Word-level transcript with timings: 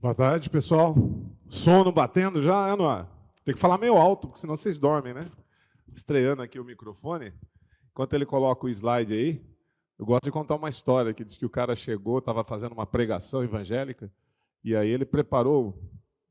Boa 0.00 0.14
tarde, 0.14 0.48
pessoal. 0.48 0.94
Sono 1.48 1.90
batendo 1.90 2.40
já, 2.40 2.68
é, 2.68 2.76
não 2.76 2.88
é? 2.88 3.04
Tem 3.44 3.52
que 3.52 3.60
falar 3.60 3.78
meio 3.78 3.96
alto, 3.96 4.28
porque 4.28 4.38
senão 4.38 4.54
vocês 4.54 4.78
dormem, 4.78 5.12
né? 5.12 5.28
Estreando 5.92 6.40
aqui 6.40 6.60
o 6.60 6.64
microfone. 6.64 7.34
Enquanto 7.90 8.14
ele 8.14 8.24
coloca 8.24 8.64
o 8.64 8.68
slide 8.68 9.12
aí, 9.12 9.44
eu 9.98 10.06
gosto 10.06 10.22
de 10.22 10.30
contar 10.30 10.54
uma 10.54 10.68
história 10.68 11.12
que 11.12 11.24
diz 11.24 11.36
que 11.36 11.44
o 11.44 11.50
cara 11.50 11.74
chegou, 11.74 12.20
estava 12.20 12.44
fazendo 12.44 12.74
uma 12.74 12.86
pregação 12.86 13.42
evangélica, 13.42 14.08
e 14.62 14.76
aí 14.76 14.88
ele 14.88 15.04
preparou 15.04 15.76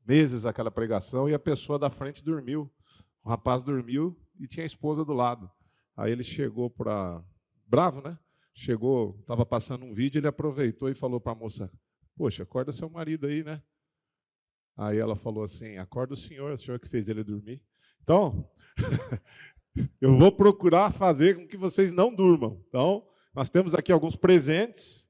meses 0.06 0.46
aquela 0.46 0.70
pregação 0.70 1.28
e 1.28 1.34
a 1.34 1.38
pessoa 1.38 1.78
da 1.78 1.90
frente 1.90 2.24
dormiu. 2.24 2.70
O 3.22 3.28
rapaz 3.28 3.62
dormiu 3.62 4.18
e 4.40 4.46
tinha 4.46 4.64
a 4.64 4.66
esposa 4.66 5.04
do 5.04 5.12
lado. 5.12 5.50
Aí 5.94 6.10
ele 6.10 6.24
chegou 6.24 6.70
para. 6.70 7.22
Bravo, 7.66 8.00
né? 8.00 8.18
Chegou, 8.54 9.18
estava 9.20 9.44
passando 9.44 9.84
um 9.84 9.92
vídeo, 9.92 10.20
ele 10.20 10.26
aproveitou 10.26 10.88
e 10.88 10.94
falou 10.94 11.20
para 11.20 11.32
a 11.32 11.34
moça: 11.34 11.70
Poxa, 12.18 12.42
acorda 12.42 12.72
seu 12.72 12.90
marido 12.90 13.28
aí, 13.28 13.44
né? 13.44 13.62
Aí 14.76 14.98
ela 14.98 15.14
falou 15.14 15.44
assim: 15.44 15.78
Acorda 15.78 16.14
o 16.14 16.16
senhor, 16.16 16.52
o 16.52 16.58
senhor 16.58 16.80
que 16.80 16.88
fez 16.88 17.08
ele 17.08 17.22
dormir. 17.22 17.62
Então, 18.02 18.50
eu 20.00 20.18
vou 20.18 20.32
procurar 20.32 20.92
fazer 20.92 21.36
com 21.36 21.46
que 21.46 21.56
vocês 21.56 21.92
não 21.92 22.12
durmam. 22.12 22.60
Então, 22.66 23.06
nós 23.32 23.48
temos 23.48 23.72
aqui 23.72 23.92
alguns 23.92 24.16
presentes, 24.16 25.08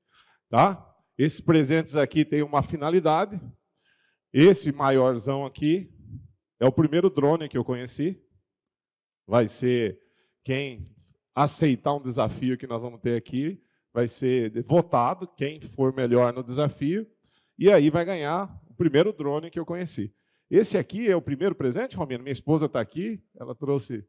tá? 0.50 0.84
Esses 1.16 1.40
presentes 1.40 1.96
aqui 1.96 2.26
têm 2.26 2.42
uma 2.42 2.62
finalidade. 2.62 3.40
Esse 4.30 4.70
maiorzão 4.70 5.46
aqui 5.46 5.90
é 6.60 6.66
o 6.66 6.72
primeiro 6.72 7.09
drone 7.09 7.48
que 7.48 7.56
eu 7.56 7.64
conheci. 7.64 8.22
Vai 9.26 9.48
ser 9.48 9.98
quem 10.45 10.95
aceitar 11.34 11.95
um 11.95 12.02
desafio 12.02 12.59
que 12.59 12.66
nós 12.66 12.82
vamos 12.82 13.00
ter 13.00 13.16
aqui, 13.16 13.62
vai 13.98 14.07
ser 14.07 14.62
votado 14.62 15.27
quem 15.27 15.60
for 15.60 15.93
melhor 15.93 16.32
no 16.32 16.41
desafio, 16.41 17.04
e 17.59 17.68
aí 17.68 17.91
vai 17.91 18.05
ganhar 18.05 18.49
o 18.71 18.74
primeiro 18.74 19.13
drone 19.13 19.51
que 19.51 19.59
eu 19.59 19.66
conheci. 19.66 20.15
Esse 20.49 20.79
aqui 20.79 21.10
é 21.10 21.16
o 21.16 21.21
primeiro 21.21 21.52
presente, 21.52 21.96
Romina. 21.96 22.23
Minha 22.23 22.32
esposa 22.32 22.66
está 22.66 22.80
aqui, 22.80 23.21
ela 23.35 23.57
trouxe 23.57 24.07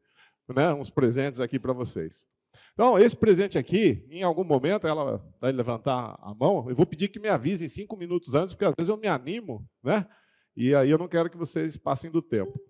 né, 0.48 0.72
uns 0.72 0.90
presentes 0.90 1.40
aqui 1.40 1.58
para 1.58 1.72
vocês. 1.72 2.24
Então, 2.72 2.96
esse 3.00 3.16
presente 3.16 3.58
aqui, 3.58 4.06
em 4.08 4.22
algum 4.22 4.44
momento, 4.44 4.86
ela 4.86 5.20
vai 5.40 5.50
levantar 5.50 6.16
a 6.22 6.32
mão, 6.38 6.70
eu 6.70 6.76
vou 6.76 6.86
pedir 6.86 7.08
que 7.08 7.18
me 7.18 7.28
avise 7.28 7.64
em 7.64 7.68
cinco 7.68 7.96
minutos 7.96 8.32
antes, 8.36 8.54
porque 8.54 8.66
às 8.66 8.74
vezes 8.78 8.88
eu 8.88 8.96
me 8.96 9.08
animo, 9.08 9.68
né? 9.82 10.06
E 10.56 10.72
aí 10.72 10.88
eu 10.88 10.98
não 10.98 11.08
quero 11.08 11.28
que 11.28 11.36
vocês 11.36 11.76
passem 11.76 12.12
do 12.12 12.22
tempo. 12.22 12.60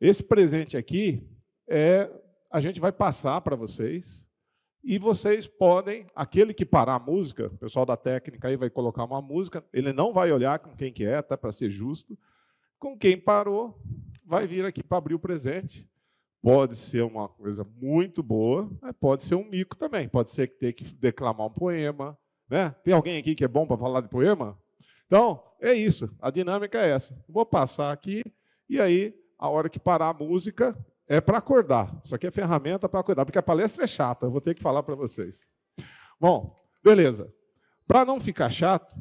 Esse 0.00 0.22
presente 0.22 0.76
aqui 0.76 1.28
é 1.68 2.08
a 2.52 2.60
gente 2.60 2.78
vai 2.78 2.92
passar 2.92 3.40
para 3.40 3.56
vocês 3.56 4.25
e 4.88 5.00
vocês 5.00 5.48
podem, 5.48 6.06
aquele 6.14 6.54
que 6.54 6.64
parar 6.64 6.94
a 6.94 7.00
música, 7.00 7.48
o 7.48 7.58
pessoal 7.58 7.84
da 7.84 7.96
técnica 7.96 8.46
aí 8.46 8.56
vai 8.56 8.70
colocar 8.70 9.02
uma 9.02 9.20
música, 9.20 9.64
ele 9.72 9.92
não 9.92 10.12
vai 10.12 10.30
olhar 10.30 10.60
com 10.60 10.76
quem 10.76 10.92
que 10.92 11.04
é, 11.04 11.16
até 11.16 11.36
para 11.36 11.50
ser 11.50 11.68
justo. 11.68 12.16
Com 12.78 12.96
quem 12.96 13.18
parou, 13.18 13.82
vai 14.24 14.46
vir 14.46 14.64
aqui 14.64 14.84
para 14.84 14.98
abrir 14.98 15.14
o 15.14 15.18
presente. 15.18 15.90
Pode 16.40 16.76
ser 16.76 17.02
uma 17.02 17.28
coisa 17.28 17.64
muito 17.64 18.22
boa, 18.22 18.70
pode 19.00 19.24
ser 19.24 19.34
um 19.34 19.44
mico 19.50 19.74
também. 19.74 20.08
Pode 20.08 20.30
ser 20.30 20.46
que 20.46 20.54
tenha 20.54 20.72
que 20.72 20.84
declamar 20.94 21.48
um 21.48 21.52
poema. 21.52 22.16
Né? 22.48 22.70
Tem 22.84 22.94
alguém 22.94 23.18
aqui 23.18 23.34
que 23.34 23.42
é 23.42 23.48
bom 23.48 23.66
para 23.66 23.76
falar 23.76 24.02
de 24.02 24.08
poema? 24.08 24.56
Então, 25.06 25.42
é 25.60 25.72
isso. 25.72 26.08
A 26.20 26.30
dinâmica 26.30 26.78
é 26.78 26.90
essa. 26.90 27.20
Vou 27.28 27.44
passar 27.44 27.90
aqui, 27.90 28.22
e 28.68 28.80
aí, 28.80 29.12
a 29.36 29.48
hora 29.48 29.68
que 29.68 29.80
parar 29.80 30.10
a 30.10 30.14
música, 30.14 30.78
é 31.08 31.20
para 31.20 31.38
acordar. 31.38 32.00
Isso 32.04 32.14
aqui 32.14 32.26
é 32.26 32.30
ferramenta 32.30 32.88
para 32.88 33.00
acordar, 33.00 33.24
porque 33.24 33.38
a 33.38 33.42
palestra 33.42 33.84
é 33.84 33.86
chata, 33.86 34.26
eu 34.26 34.30
vou 34.30 34.40
ter 34.40 34.54
que 34.54 34.62
falar 34.62 34.82
para 34.82 34.94
vocês. 34.94 35.46
Bom, 36.20 36.54
beleza. 36.82 37.32
Para 37.86 38.04
não 38.04 38.18
ficar 38.18 38.50
chato, 38.50 38.96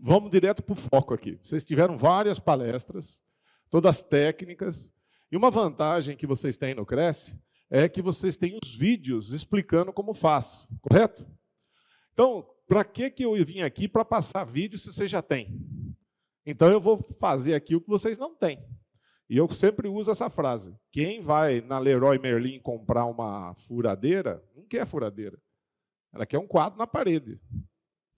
vamos 0.00 0.30
direto 0.30 0.62
para 0.62 0.72
o 0.72 0.76
foco 0.76 1.14
aqui. 1.14 1.38
Vocês 1.42 1.64
tiveram 1.64 1.96
várias 1.96 2.40
palestras, 2.40 3.22
todas 3.70 4.02
técnicas, 4.02 4.92
e 5.30 5.36
uma 5.36 5.50
vantagem 5.50 6.16
que 6.16 6.26
vocês 6.26 6.56
têm 6.56 6.74
no 6.74 6.86
Cresce 6.86 7.36
é 7.70 7.88
que 7.88 8.02
vocês 8.02 8.36
têm 8.36 8.58
os 8.62 8.74
vídeos 8.76 9.32
explicando 9.32 9.92
como 9.92 10.14
faz, 10.14 10.68
correto? 10.80 11.26
Então, 12.12 12.46
para 12.66 12.84
que, 12.84 13.10
que 13.10 13.24
eu 13.24 13.34
vim 13.44 13.62
aqui 13.62 13.88
para 13.88 14.04
passar 14.04 14.44
vídeo 14.44 14.78
se 14.78 14.92
você 14.92 15.06
já 15.06 15.20
tem? 15.20 15.60
Então, 16.46 16.70
eu 16.70 16.80
vou 16.80 17.02
fazer 17.18 17.54
aqui 17.54 17.74
o 17.74 17.80
que 17.80 17.88
vocês 17.88 18.18
não 18.18 18.34
têm. 18.34 18.64
E 19.28 19.36
eu 19.36 19.48
sempre 19.48 19.88
uso 19.88 20.10
essa 20.10 20.28
frase. 20.28 20.76
Quem 20.90 21.20
vai 21.20 21.60
na 21.60 21.78
Leroy 21.78 22.18
Merlin 22.18 22.60
comprar 22.60 23.06
uma 23.06 23.54
furadeira, 23.54 24.42
não 24.54 24.64
quer 24.66 24.86
furadeira. 24.86 25.38
Ela 26.12 26.26
quer 26.26 26.38
um 26.38 26.46
quadro 26.46 26.78
na 26.78 26.86
parede. 26.86 27.40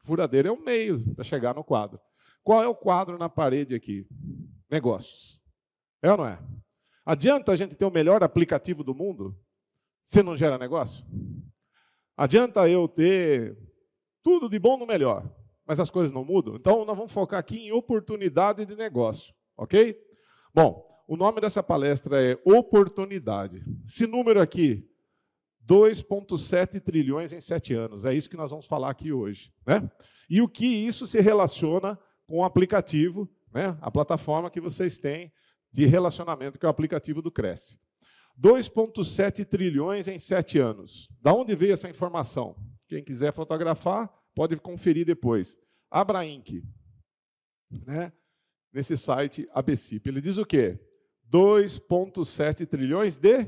Furadeira 0.05 0.49
é 0.49 0.53
o 0.53 0.63
meio 0.63 1.15
para 1.15 1.25
chegar 1.25 1.55
no 1.55 1.65
quadro. 1.65 2.01
Qual 2.43 2.63
é 2.63 2.67
o 2.67 2.75
quadro 2.75 3.19
na 3.19 3.29
parede 3.29 3.75
aqui? 3.75 4.07
Negócios. 4.71 5.41
É 6.03 6.11
ou 6.11 6.19
não 6.19 6.27
é? 6.27 6.39
Adianta 7.05 7.53
a 7.53 7.57
gente 7.57 7.77
ter 7.77 7.85
o 7.85 7.91
melhor 7.91 8.23
aplicativo 8.23 8.83
do 8.83 8.95
mundo 8.95 9.37
se 10.05 10.23
não 10.23 10.37
gera 10.37 10.59
negócio? 10.59 11.05
Adianta 12.17 12.69
eu 12.69 12.89
ter 12.89 13.57
tudo 14.23 14.49
de 14.49 14.59
bom 14.59 14.77
no 14.77 14.87
melhor, 14.87 15.29
mas 15.65 15.81
as 15.81 15.91
coisas 15.91 16.13
não 16.13 16.25
mudam? 16.25 16.57
Então 16.57 16.85
nós 16.85 16.97
vamos 16.97 17.13
focar 17.13 17.39
aqui 17.39 17.59
em 17.59 17.73
oportunidade 17.73 18.65
de 18.65 18.77
negócio, 18.77 19.35
ok? 19.57 20.01
Bom, 20.55 20.86
o 21.07 21.17
nome 21.17 21.41
dessa 21.41 21.63
palestra 21.63 22.23
é 22.23 22.39
Oportunidade. 22.45 23.65
Esse 23.87 24.07
número 24.07 24.41
aqui, 24.41 24.89
2,7 25.67 26.81
trilhões 26.81 27.33
em 27.33 27.41
sete 27.41 27.75
anos. 27.75 28.05
É 28.05 28.15
isso 28.15 28.31
que 28.31 28.37
nós 28.37 28.51
vamos 28.51 28.67
falar 28.67 28.91
aqui 28.91 29.13
hoje. 29.13 29.53
Né? 29.67 29.89
E 30.29 30.41
o 30.41 30.49
que 30.49 30.67
isso 30.67 31.07
se 31.07 31.21
relaciona 31.21 31.99
com 32.27 32.39
o 32.39 32.45
aplicativo, 32.45 33.29
né? 33.53 33.77
a 33.81 33.91
plataforma 33.91 34.51
que 34.51 34.61
vocês 34.61 34.99
têm 34.99 35.33
de 35.73 35.87
relacionamento, 35.87 36.59
que 36.59 36.67
é 36.67 36.69
o 36.69 36.71
aplicativo 36.71 37.23
do 37.23 37.31
Cresce. 37.31 37.79
2,7 38.41 39.45
trilhões 39.45 40.09
em 40.09 40.19
sete 40.19 40.59
anos. 40.59 41.09
Da 41.23 41.33
onde 41.33 41.55
veio 41.55 41.73
essa 41.73 41.89
informação? 41.89 42.57
Quem 42.89 43.03
quiser 43.03 43.33
fotografar, 43.33 44.13
pode 44.35 44.57
conferir 44.57 45.07
depois. 45.07 45.57
Abra 45.91 46.25
Inc. 46.27 46.63
Né? 47.87 48.13
Nesse 48.73 48.97
site 48.97 49.49
ABCIP. 49.53 50.09
Ele 50.09 50.21
diz 50.21 50.37
o 50.37 50.45
quê? 50.45 50.79
2,7 51.31 52.67
trilhões 52.67 53.17
de 53.17 53.47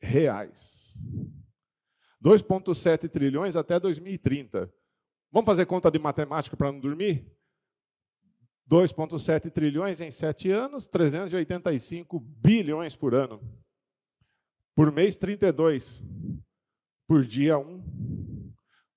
reais. 0.00 0.96
2,7 2.22 3.08
trilhões 3.08 3.56
até 3.56 3.78
2030. 3.78 4.72
Vamos 5.30 5.46
fazer 5.46 5.66
conta 5.66 5.90
de 5.90 5.98
matemática 5.98 6.56
para 6.56 6.70
não 6.70 6.78
dormir? 6.78 7.26
2,7 8.70 9.50
trilhões 9.50 10.00
em 10.00 10.10
sete 10.10 10.50
anos, 10.50 10.86
385 10.86 12.20
bilhões 12.20 12.94
por 12.94 13.14
ano. 13.14 13.40
Por 14.74 14.90
mês, 14.92 15.16
32. 15.16 16.02
Por 17.06 17.24
dia, 17.24 17.58
1. 17.58 18.52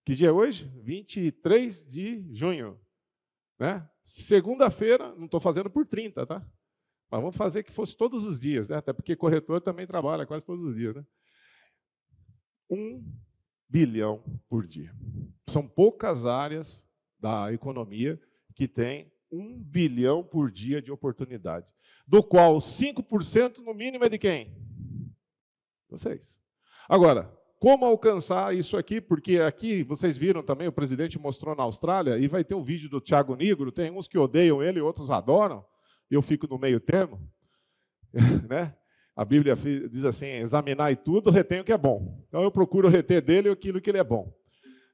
Que 0.06 0.16
dia 0.16 0.30
é 0.30 0.32
hoje? 0.32 0.72
23 0.84 1.86
de 1.86 2.34
junho. 2.34 2.80
Né? 3.60 3.88
Segunda-feira, 4.04 5.14
não 5.16 5.26
estou 5.26 5.40
fazendo 5.40 5.70
por 5.70 5.86
30, 5.86 6.26
tá? 6.26 6.48
Mas 7.10 7.22
vamos 7.22 7.36
fazer 7.36 7.64
que 7.64 7.72
fosse 7.72 7.96
todos 7.96 8.26
os 8.26 8.40
dias, 8.40 8.68
né? 8.68 8.78
até 8.78 8.92
porque 8.92 9.16
corretor 9.16 9.62
também 9.62 9.86
trabalha 9.86 10.26
quase 10.26 10.46
todos 10.46 10.64
os 10.64 10.76
dias. 10.76 10.96
Né? 10.96 11.06
Um 12.70 13.04
bilhão 13.70 14.24
por 14.50 14.66
dia. 14.66 14.94
São 15.48 15.68
poucas 15.68 16.26
áreas 16.26 16.88
da 17.20 17.52
economia 17.54 18.20
que 18.54 18.68
têm 18.68 19.12
um 19.32 19.58
bilhão 19.58 20.24
por 20.24 20.52
dia 20.52 20.82
de 20.82 20.92
oportunidade, 20.92 21.74
do 22.08 22.24
qual 22.24 22.58
5% 22.58 23.58
no 23.60 23.74
mínimo 23.74 24.06
é 24.06 24.10
de 24.10 24.18
quem? 24.18 24.56
Vocês. 25.90 26.40
Agora, 26.88 27.32
como 27.60 27.86
alcançar 27.86 28.56
isso 28.56 28.78
aqui? 28.78 29.02
Porque 29.02 29.40
aqui, 29.40 29.84
vocês 29.84 30.16
viram 30.16 30.44
também, 30.44 30.68
o 30.68 30.72
presidente 30.72 31.20
mostrou 31.20 31.56
na 31.56 31.64
Austrália, 31.64 32.18
e 32.18 32.28
vai 32.28 32.44
ter 32.44 32.56
um 32.56 32.64
vídeo 32.64 32.90
do 32.90 33.02
Tiago 33.02 33.36
Negro, 33.36 33.72
tem 33.72 33.92
uns 33.92 34.08
que 34.08 34.18
odeiam 34.18 34.62
ele, 34.62 34.80
outros 34.80 35.12
adoram 35.12 35.66
eu 36.14 36.22
fico 36.22 36.48
no 36.48 36.60
meio 36.60 36.80
termo, 36.80 37.20
né? 38.48 38.76
A 39.16 39.24
Bíblia 39.24 39.56
diz 39.56 40.04
assim: 40.04 40.28
examinar 40.28 40.96
tudo, 40.98 41.32
retém 41.32 41.62
o 41.62 41.64
que 41.64 41.72
é 41.72 41.78
bom. 41.78 42.24
Então 42.28 42.44
eu 42.44 42.52
procuro 42.52 42.90
reter 42.90 43.22
dele 43.22 43.50
aquilo 43.50 43.80
que 43.80 43.90
ele 43.90 43.98
é 43.98 44.04
bom. 44.04 44.36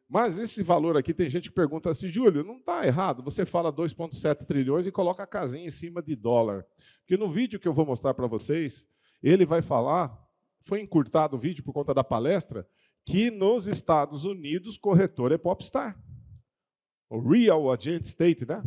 Mas 0.08 0.38
esse 0.38 0.62
valor 0.62 0.98
aqui, 0.98 1.14
tem 1.14 1.30
gente 1.30 1.50
que 1.50 1.56
pergunta 1.56 1.90
assim, 1.90 2.08
Júlio, 2.10 2.44
não 2.44 2.58
está 2.58 2.86
errado, 2.86 3.24
você 3.24 3.46
fala 3.46 3.72
2,7 3.72 4.46
trilhões 4.46 4.86
e 4.86 4.92
coloca 4.92 5.24
a 5.24 5.28
casinha 5.28 5.66
em 5.66 5.72
cima 5.72 6.04
de 6.04 6.18
dólar. 6.18 6.66
Porque 7.00 7.16
no 7.16 7.30
vídeo 7.30 7.58
que 7.58 7.66
eu 7.66 7.74
vou 7.74 7.86
mostrar 7.86 8.14
para 8.14 8.28
vocês, 8.28 8.86
ele 9.24 9.46
vai 9.46 9.62
falar, 9.62 10.14
foi 10.60 10.82
encurtado 10.82 11.38
o 11.38 11.40
vídeo 11.40 11.64
por 11.64 11.72
conta 11.72 11.94
da 11.94 12.04
palestra, 12.04 12.68
que 13.06 13.32
nos 13.32 13.68
Estados 13.68 14.26
Unidos 14.26 14.78
corretor 14.78 15.32
é 15.32 15.38
popstar. 15.38 15.98
O 17.10 17.18
real 17.20 17.72
agent 17.72 18.04
state, 18.04 18.46
né? 18.46 18.62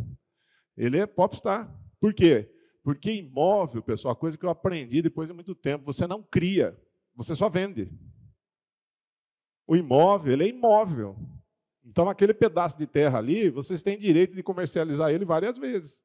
Ele 0.75 0.97
é 0.97 1.05
popstar. 1.05 1.71
Por 1.99 2.13
quê? 2.13 2.51
Porque 2.83 3.11
imóvel, 3.11 3.81
pessoal, 3.81 4.13
a 4.13 4.15
coisa 4.15 4.37
que 4.37 4.45
eu 4.45 4.49
aprendi 4.49 5.01
depois 5.01 5.27
de 5.27 5.33
muito 5.33 5.55
tempo, 5.55 5.85
você 5.85 6.05
não 6.05 6.21
cria, 6.21 6.77
você 7.15 7.35
só 7.35 7.49
vende. 7.49 7.91
O 9.67 9.75
imóvel, 9.75 10.33
ele 10.33 10.43
é 10.43 10.47
imóvel. 10.49 11.17
Então, 11.83 12.09
aquele 12.09 12.33
pedaço 12.33 12.77
de 12.77 12.85
terra 12.85 13.17
ali, 13.17 13.49
vocês 13.49 13.81
têm 13.81 13.97
direito 13.97 14.35
de 14.35 14.43
comercializar 14.43 15.11
ele 15.11 15.25
várias 15.25 15.57
vezes. 15.57 16.03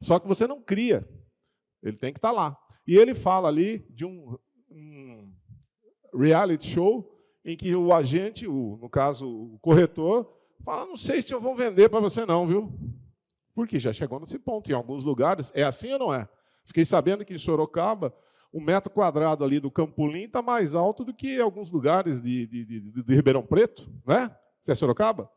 Só 0.00 0.18
que 0.18 0.28
você 0.28 0.46
não 0.46 0.62
cria. 0.62 1.08
Ele 1.82 1.96
tem 1.96 2.12
que 2.12 2.18
estar 2.18 2.30
lá. 2.30 2.56
E 2.86 2.96
ele 2.96 3.14
fala 3.14 3.48
ali 3.48 3.86
de 3.90 4.04
um, 4.04 4.38
um 4.70 5.32
reality 6.14 6.66
show 6.66 7.16
em 7.44 7.56
que 7.56 7.74
o 7.74 7.92
agente, 7.92 8.46
o, 8.46 8.76
no 8.80 8.88
caso 8.88 9.28
o 9.28 9.58
corretor, 9.60 10.30
fala: 10.64 10.86
não 10.86 10.96
sei 10.96 11.22
se 11.22 11.32
eu 11.32 11.40
vou 11.40 11.54
vender 11.54 11.88
para 11.88 12.00
você, 12.00 12.26
não, 12.26 12.46
viu? 12.46 12.72
Porque 13.54 13.78
já 13.78 13.92
chegou 13.92 14.20
nesse 14.20 14.38
ponto. 14.38 14.70
Em 14.70 14.74
alguns 14.74 15.04
lugares, 15.04 15.50
é 15.54 15.62
assim 15.62 15.92
ou 15.92 15.98
não 15.98 16.14
é? 16.14 16.28
Fiquei 16.64 16.84
sabendo 16.84 17.24
que 17.24 17.34
em 17.34 17.38
Sorocaba, 17.38 18.14
o 18.52 18.60
metro 18.60 18.90
quadrado 18.90 19.44
ali 19.44 19.60
do 19.60 19.70
Campolim 19.70 20.24
está 20.24 20.42
mais 20.42 20.74
alto 20.74 21.04
do 21.04 21.14
que 21.14 21.40
alguns 21.40 21.70
lugares 21.70 22.20
de, 22.20 22.46
de, 22.46 22.64
de, 22.64 22.80
de 23.02 23.14
Ribeirão 23.14 23.44
Preto, 23.44 23.90
né? 24.06 24.34
Você 24.60 24.72
é 24.72 24.74
Sorocaba? 24.74 25.30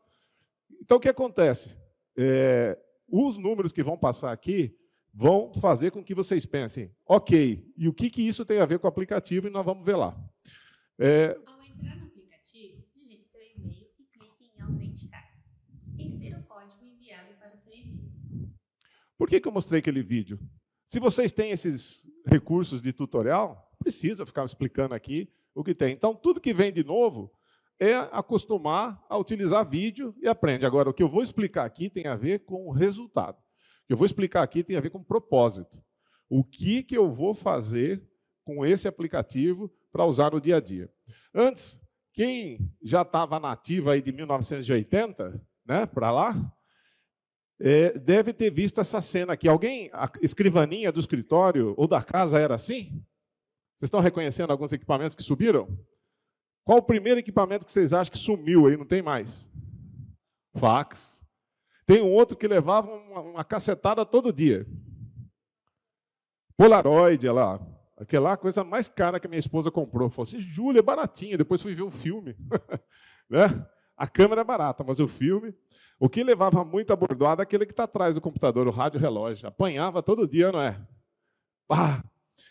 Então, 0.80 0.96
o 0.96 1.00
que 1.00 1.08
acontece? 1.08 1.76
É, 2.16 2.78
os 3.08 3.38
números 3.38 3.72
que 3.72 3.82
vão 3.82 3.96
passar 3.96 4.32
aqui 4.32 4.76
vão 5.12 5.52
fazer 5.54 5.92
com 5.92 6.02
que 6.02 6.14
vocês 6.14 6.44
pensem, 6.44 6.90
ok, 7.06 7.72
e 7.76 7.88
o 7.88 7.94
que, 7.94 8.10
que 8.10 8.26
isso 8.26 8.44
tem 8.44 8.58
a 8.58 8.66
ver 8.66 8.80
com 8.80 8.86
o 8.86 8.90
aplicativo? 8.90 9.46
E 9.46 9.50
nós 9.50 9.64
vamos 9.64 9.86
ver 9.86 9.96
lá. 9.96 10.16
É... 10.98 11.38
Ao 11.46 11.62
entrar 11.62 11.96
no 11.96 12.06
aplicativo, 12.06 12.84
digite 12.92 13.24
seu 13.24 13.40
e-mail 13.40 13.86
e 13.98 14.04
clique 14.04 14.50
em 14.56 14.60
autenticar. 14.60 15.32
Insira 15.96 16.40
o 16.40 16.42
código 16.42 16.84
enviado 16.84 17.32
para 17.38 17.54
seu 17.54 17.72
e-mail. 17.72 18.12
Por 19.16 19.28
que, 19.28 19.40
que 19.40 19.48
eu 19.48 19.52
mostrei 19.52 19.80
aquele 19.80 20.02
vídeo? 20.02 20.38
Se 20.86 20.98
vocês 21.00 21.32
têm 21.32 21.50
esses 21.50 22.04
recursos 22.26 22.82
de 22.82 22.92
tutorial, 22.92 23.74
precisa 23.78 24.26
ficar 24.26 24.44
explicando 24.44 24.94
aqui 24.94 25.30
o 25.54 25.64
que 25.64 25.74
tem. 25.74 25.92
Então, 25.92 26.14
tudo 26.14 26.40
que 26.40 26.52
vem 26.52 26.72
de 26.72 26.84
novo 26.84 27.32
é 27.78 27.94
acostumar 27.94 29.04
a 29.08 29.16
utilizar 29.16 29.68
vídeo 29.68 30.14
e 30.20 30.28
aprende. 30.28 30.66
Agora, 30.66 30.90
o 30.90 30.94
que 30.94 31.02
eu 31.02 31.08
vou 31.08 31.22
explicar 31.22 31.64
aqui 31.64 31.88
tem 31.88 32.06
a 32.06 32.14
ver 32.14 32.44
com 32.44 32.66
o 32.66 32.70
resultado 32.70 33.38
que 33.86 33.92
eu 33.92 33.96
vou 33.96 34.06
explicar 34.06 34.42
aqui 34.42 34.62
tem 34.62 34.76
a 34.76 34.80
ver 34.80 34.90
com 34.90 35.02
propósito. 35.02 35.82
O 36.28 36.42
que, 36.42 36.82
que 36.82 36.96
eu 36.96 37.10
vou 37.10 37.34
fazer 37.34 38.02
com 38.44 38.64
esse 38.64 38.88
aplicativo 38.88 39.72
para 39.92 40.04
usar 40.04 40.32
no 40.32 40.40
dia 40.40 40.56
a 40.56 40.60
dia. 40.60 40.90
Antes, 41.34 41.80
quem 42.12 42.58
já 42.82 43.02
estava 43.02 43.40
nativa 43.40 43.92
aí 43.92 44.02
de 44.02 44.12
1980, 44.12 45.40
né, 45.64 45.86
para 45.86 46.10
lá, 46.10 46.52
é, 47.60 47.98
deve 47.98 48.32
ter 48.32 48.50
visto 48.50 48.80
essa 48.80 49.00
cena 49.00 49.34
aqui. 49.34 49.48
Alguém, 49.48 49.90
a 49.92 50.10
escrivaninha 50.20 50.90
do 50.90 51.00
escritório 51.00 51.74
ou 51.76 51.86
da 51.86 52.02
casa 52.02 52.38
era 52.38 52.54
assim? 52.54 53.02
Vocês 53.76 53.88
estão 53.88 54.00
reconhecendo 54.00 54.50
alguns 54.50 54.72
equipamentos 54.72 55.14
que 55.14 55.22
subiram? 55.22 55.68
Qual 56.64 56.78
o 56.78 56.82
primeiro 56.82 57.20
equipamento 57.20 57.64
que 57.64 57.72
vocês 57.72 57.92
acham 57.92 58.12
que 58.12 58.18
sumiu 58.18 58.66
aí? 58.66 58.76
Não 58.76 58.86
tem 58.86 59.02
mais? 59.02 59.50
Fax. 60.56 61.24
Tem 61.86 62.00
um 62.00 62.10
outro 62.10 62.36
que 62.36 62.48
levava 62.48 62.90
uma, 62.90 63.20
uma 63.20 63.44
cacetada 63.44 64.06
todo 64.06 64.32
dia. 64.32 64.66
Polaroid, 66.56 67.28
lá. 67.28 67.60
Aquela 67.96 68.36
coisa 68.36 68.64
mais 68.64 68.88
cara 68.88 69.20
que 69.20 69.26
a 69.26 69.30
minha 69.30 69.38
esposa 69.38 69.70
comprou. 69.70 70.08
Falei 70.08 70.28
assim, 70.28 70.40
Júlia, 70.40 70.80
é 70.80 70.82
baratinho. 70.82 71.38
Depois 71.38 71.60
fui 71.60 71.74
ver 71.74 71.82
o 71.82 71.90
filme. 71.90 72.36
né? 73.28 73.66
A 73.96 74.06
câmera 74.06 74.40
é 74.40 74.44
barata, 74.44 74.82
mas 74.82 74.98
o 74.98 75.06
filme. 75.06 75.54
O 75.98 76.08
que 76.08 76.24
levava 76.24 76.64
muito 76.64 76.92
abordoado 76.92 77.40
é 77.40 77.44
aquele 77.44 77.66
que 77.66 77.72
está 77.72 77.84
atrás 77.84 78.14
do 78.14 78.20
computador, 78.20 78.66
o 78.66 78.70
rádio 78.70 79.00
relógio. 79.00 79.48
Apanhava 79.48 80.02
todo 80.02 80.28
dia, 80.28 80.50
não 80.50 80.60
é? 80.60 80.80
Ah, 81.70 82.02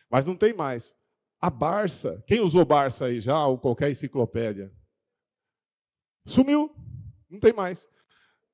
mas 0.10 0.26
não 0.26 0.36
tem 0.36 0.54
mais. 0.54 0.96
A 1.40 1.50
Barça, 1.50 2.24
quem 2.26 2.40
usou 2.40 2.64
Barça 2.64 3.06
aí 3.06 3.20
já, 3.20 3.46
ou 3.46 3.58
qualquer 3.58 3.92
enciclopédia? 3.92 4.72
Sumiu, 6.26 6.74
não 7.30 7.40
tem 7.40 7.52
mais. 7.52 7.90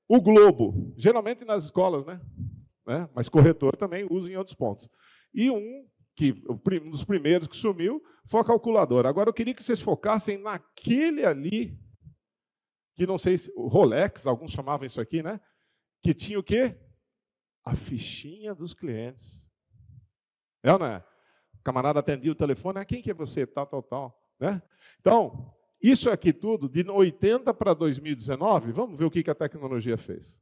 O 0.08 0.20
Globo, 0.20 0.92
geralmente 0.98 1.46
nas 1.46 1.66
escolas, 1.66 2.04
né? 2.04 2.20
né? 2.86 3.08
Mas 3.14 3.30
corretor 3.30 3.76
também 3.76 4.08
usa 4.10 4.32
em 4.32 4.36
outros 4.36 4.56
pontos. 4.56 4.90
E 5.32 5.52
um, 5.52 5.88
que 6.16 6.44
um 6.84 6.90
dos 6.90 7.04
primeiros 7.04 7.48
que 7.48 7.56
sumiu, 7.56 8.04
foi 8.26 8.42
a 8.42 8.44
calculadora. 8.44 9.08
Agora 9.08 9.30
eu 9.30 9.34
queria 9.34 9.54
que 9.54 9.64
vocês 9.64 9.80
focassem 9.80 10.38
naquele 10.40 11.24
ali, 11.26 11.80
que 13.00 13.08
não 13.08 13.18
sei 13.18 13.38
se. 13.38 13.50
Rolex, 13.56 14.28
alguns 14.28 14.52
chamavam 14.52 14.86
isso 14.86 15.00
aqui, 15.00 15.24
né? 15.24 15.40
Que 16.02 16.14
tinha 16.14 16.38
o 16.38 16.44
quê? 16.44 16.76
A 17.64 17.74
fichinha 17.74 18.54
dos 18.54 18.74
clientes. 18.74 19.48
É 20.62 20.74
ou 20.74 20.78
não 20.78 20.86
é? 20.86 21.04
O 21.54 21.64
camarada 21.64 22.02
atendia 22.02 22.30
o 22.30 22.36
telefone, 22.36 22.80
ah, 22.80 22.84
quem 22.84 23.02
que 23.02 23.10
é 23.10 23.14
você? 23.14 23.48
Tal, 23.48 23.66
tal, 23.66 23.82
tal. 23.82 24.22
Né? 24.38 24.62
Então, 25.00 25.56
isso 25.82 26.10
aqui 26.10 26.34
tudo, 26.34 26.68
de 26.68 26.90
80 26.90 27.54
para 27.54 27.74
2019, 27.74 28.74
vamos 28.74 29.00
ver 29.00 29.06
o 29.06 29.12
que 29.12 29.30
a 29.30 29.36
tecnologia 29.36 29.98
fez. 29.98 30.38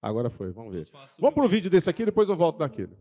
Agora 0.00 0.28
foi, 0.28 0.50
vamos 0.50 0.72
ver. 0.72 0.82
Vamos 1.20 1.34
para 1.34 1.44
o 1.44 1.48
vídeo 1.48 1.70
desse 1.70 1.88
aqui, 1.88 2.04
depois 2.04 2.28
eu 2.28 2.34
volto 2.34 2.58
naquele. 2.58 2.96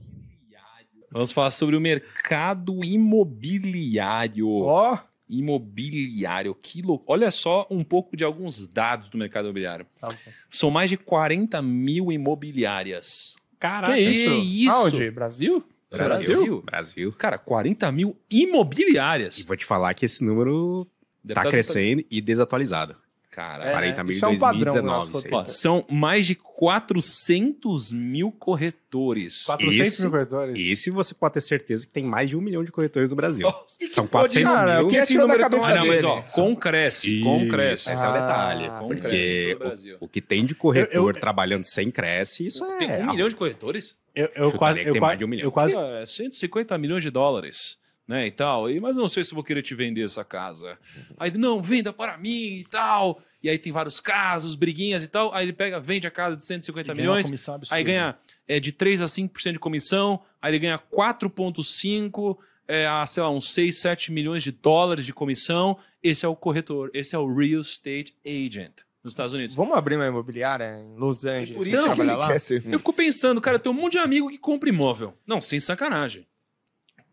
Vamos 1.12 1.32
falar 1.32 1.50
sobre 1.50 1.76
o 1.76 1.82
mercado 1.82 2.86
imobiliário. 2.86 4.48
Ó! 4.48 4.94
Oh. 4.94 5.11
Imobiliário. 5.32 6.54
Que 6.54 6.82
louco. 6.82 7.06
Olha 7.08 7.32
só 7.32 7.66
um 7.72 7.84
pouco 7.84 8.16
de 8.18 8.24
alguns 8.24 8.68
dados 8.68 9.10
do 9.10 9.18
mercado 9.18 9.46
imobiliário. 9.46 9.88
Tá 10.00 10.10
São 10.50 10.70
mais 10.70 10.90
de 10.90 10.98
40 10.98 11.62
mil 11.62 12.12
imobiliárias. 12.12 13.36
Caraca, 13.58 13.94
que 13.94 14.00
isso? 14.02 14.30
isso? 14.44 14.76
Aonde? 14.76 15.12
Brasil? 15.12 15.64
Brasil? 15.90 16.62
Brasil. 16.64 17.14
Cara, 17.14 17.38
40 17.38 17.92
mil 17.92 18.18
imobiliárias. 18.30 19.40
E 19.40 19.44
vou 19.44 19.56
te 19.56 19.66
falar 19.66 19.94
que 19.94 20.06
esse 20.06 20.24
número 20.24 20.88
está 21.24 21.44
crescendo 21.44 22.04
e 22.10 22.22
desatualizado. 22.22 22.96
Cara, 23.32 23.70
é, 23.70 23.72
40 23.72 24.04
mil 24.04 24.18
em 24.18 24.20
2019. 24.20 25.30
É 25.32 25.38
um 25.38 25.48
são 25.48 25.86
mais 25.90 26.28
de 26.28 26.36
400 26.36 27.94
mil 27.94 28.30
corretores. 28.30 29.46
400 29.46 29.80
esse, 29.80 30.02
mil 30.02 30.12
corretores. 30.12 30.60
Esse 30.60 30.92
você 30.92 31.14
pode 31.14 31.36
ter 31.36 31.42
certeza 31.42 31.88
que 31.88 31.94
tem 31.94 32.04
mais 32.04 32.30
de 32.30 32.36
um 32.36 32.42
milhão 32.42 32.62
de 32.62 32.74
corretores 32.74 33.10
no 33.10 33.16
Brasil. 33.16 33.48
Oh, 33.48 33.88
são 33.88 34.06
400 34.06 34.52
cara, 34.52 34.78
mil. 34.80 34.88
O 34.88 34.90
que 34.90 34.98
esse 34.98 35.18
número 35.18 35.50
tão 35.50 35.64
ah, 35.64 35.76
não, 35.76 35.88
mas 35.88 36.04
ó, 36.04 36.22
com 36.36 36.54
cresce, 36.58 37.22
com 37.22 37.48
cresce. 37.48 37.94
Esse 37.94 38.04
ah, 38.04 38.08
é 38.08 38.10
o 38.10 38.14
detalhe. 38.14 38.70
Com 38.70 38.88
porque 38.90 39.58
o, 40.02 40.06
o, 40.06 40.08
que 40.10 40.20
tem 40.20 40.44
de 40.44 40.54
corretor 40.54 40.94
eu, 40.94 41.08
eu, 41.08 41.14
trabalhando 41.14 41.64
sem 41.64 41.90
cresce, 41.90 42.48
isso 42.48 42.66
tem 42.80 42.92
é... 42.92 42.98
Tem 42.98 43.08
um 43.08 43.12
milhão 43.12 43.30
de 43.30 43.36
corretores? 43.38 43.96
Eu, 44.14 44.30
eu 44.36 44.52
quase... 44.52 44.82
Eu, 44.82 45.00
quase, 45.00 45.24
um 45.24 45.34
eu 45.36 45.52
quase... 45.54 45.74
É, 45.74 46.06
150 46.06 46.78
milhões 46.78 47.02
de 47.02 47.10
dólares 47.10 47.80
né, 48.12 48.28
e 48.28 48.32
tal. 48.32 48.70
E, 48.70 48.78
mas 48.80 48.98
não 48.98 49.08
sei 49.08 49.24
se 49.24 49.34
vou 49.34 49.44
querer 49.44 49.62
te 49.62 49.74
vender 49.74 50.04
essa 50.04 50.26
casa. 50.26 50.78
Aí, 51.18 51.32
não, 51.32 51.62
venda 51.62 51.94
para 51.94 52.18
mim 52.18 52.58
e 52.60 52.66
tal. 52.70 53.22
E 53.44 53.50
aí 53.50 53.58
tem 53.58 53.72
vários 53.72 54.00
casos, 54.00 54.56
briguinhas 54.56 55.04
e 55.04 55.08
tal. 55.08 55.34
Aí 55.34 55.46
ele 55.46 55.54
pega, 55.54 55.80
vende 55.80 56.08
a 56.08 56.12
casa 56.12 56.38
de 56.38 56.46
150 56.46 56.92
e 56.92 56.96
milhões. 56.96 57.50
Aí 57.70 57.84
ganha 57.84 58.18
é, 58.48 58.60
de 58.60 58.72
3 58.72 59.02
a 59.02 59.06
5% 59.06 59.54
de 59.54 59.60
comissão. 59.60 60.22
Aí 60.42 60.52
ele 60.52 60.60
ganha 60.60 60.80
4,5%, 60.80 62.38
é, 62.68 62.88
a, 62.88 63.06
sei 63.06 63.24
lá, 63.24 63.30
uns 63.30 63.52
6, 63.54 63.78
7 63.78 64.12
milhões 64.12 64.44
de 64.44 64.52
dólares 64.52 65.06
de 65.06 65.14
comissão. 65.14 65.78
Esse 66.04 66.26
é 66.26 66.30
o 66.30 66.36
corretor, 66.36 66.92
esse 66.94 67.16
é 67.16 67.20
o 67.20 67.34
real 67.34 67.62
estate 67.62 68.16
agent 68.26 68.82
nos 69.04 69.14
Estados 69.14 69.34
Unidos. 69.34 69.56
Vamos 69.56 69.76
abrir 69.76 69.96
uma 69.96 70.06
imobiliária 70.06 70.80
em 70.80 70.96
Los 70.96 71.26
Angeles. 71.26 71.58
Por 71.58 71.68
isso 71.68 71.92
que 71.92 72.02
ele 72.02 72.14
lá? 72.14 72.28
quer 72.28 72.40
ser. 72.40 72.64
Eu 72.66 72.78
fico 72.78 72.94
pensando, 72.94 73.42
cara, 73.42 73.58
tem 73.58 73.72
um 73.72 73.76
monte 73.76 73.94
de 73.94 74.00
amigo 74.00 74.30
que 74.30 74.38
compra 74.38 74.70
imóvel. 74.70 75.18
Não, 75.26 75.42
sem 75.42 75.60
sacanagem 75.60 76.28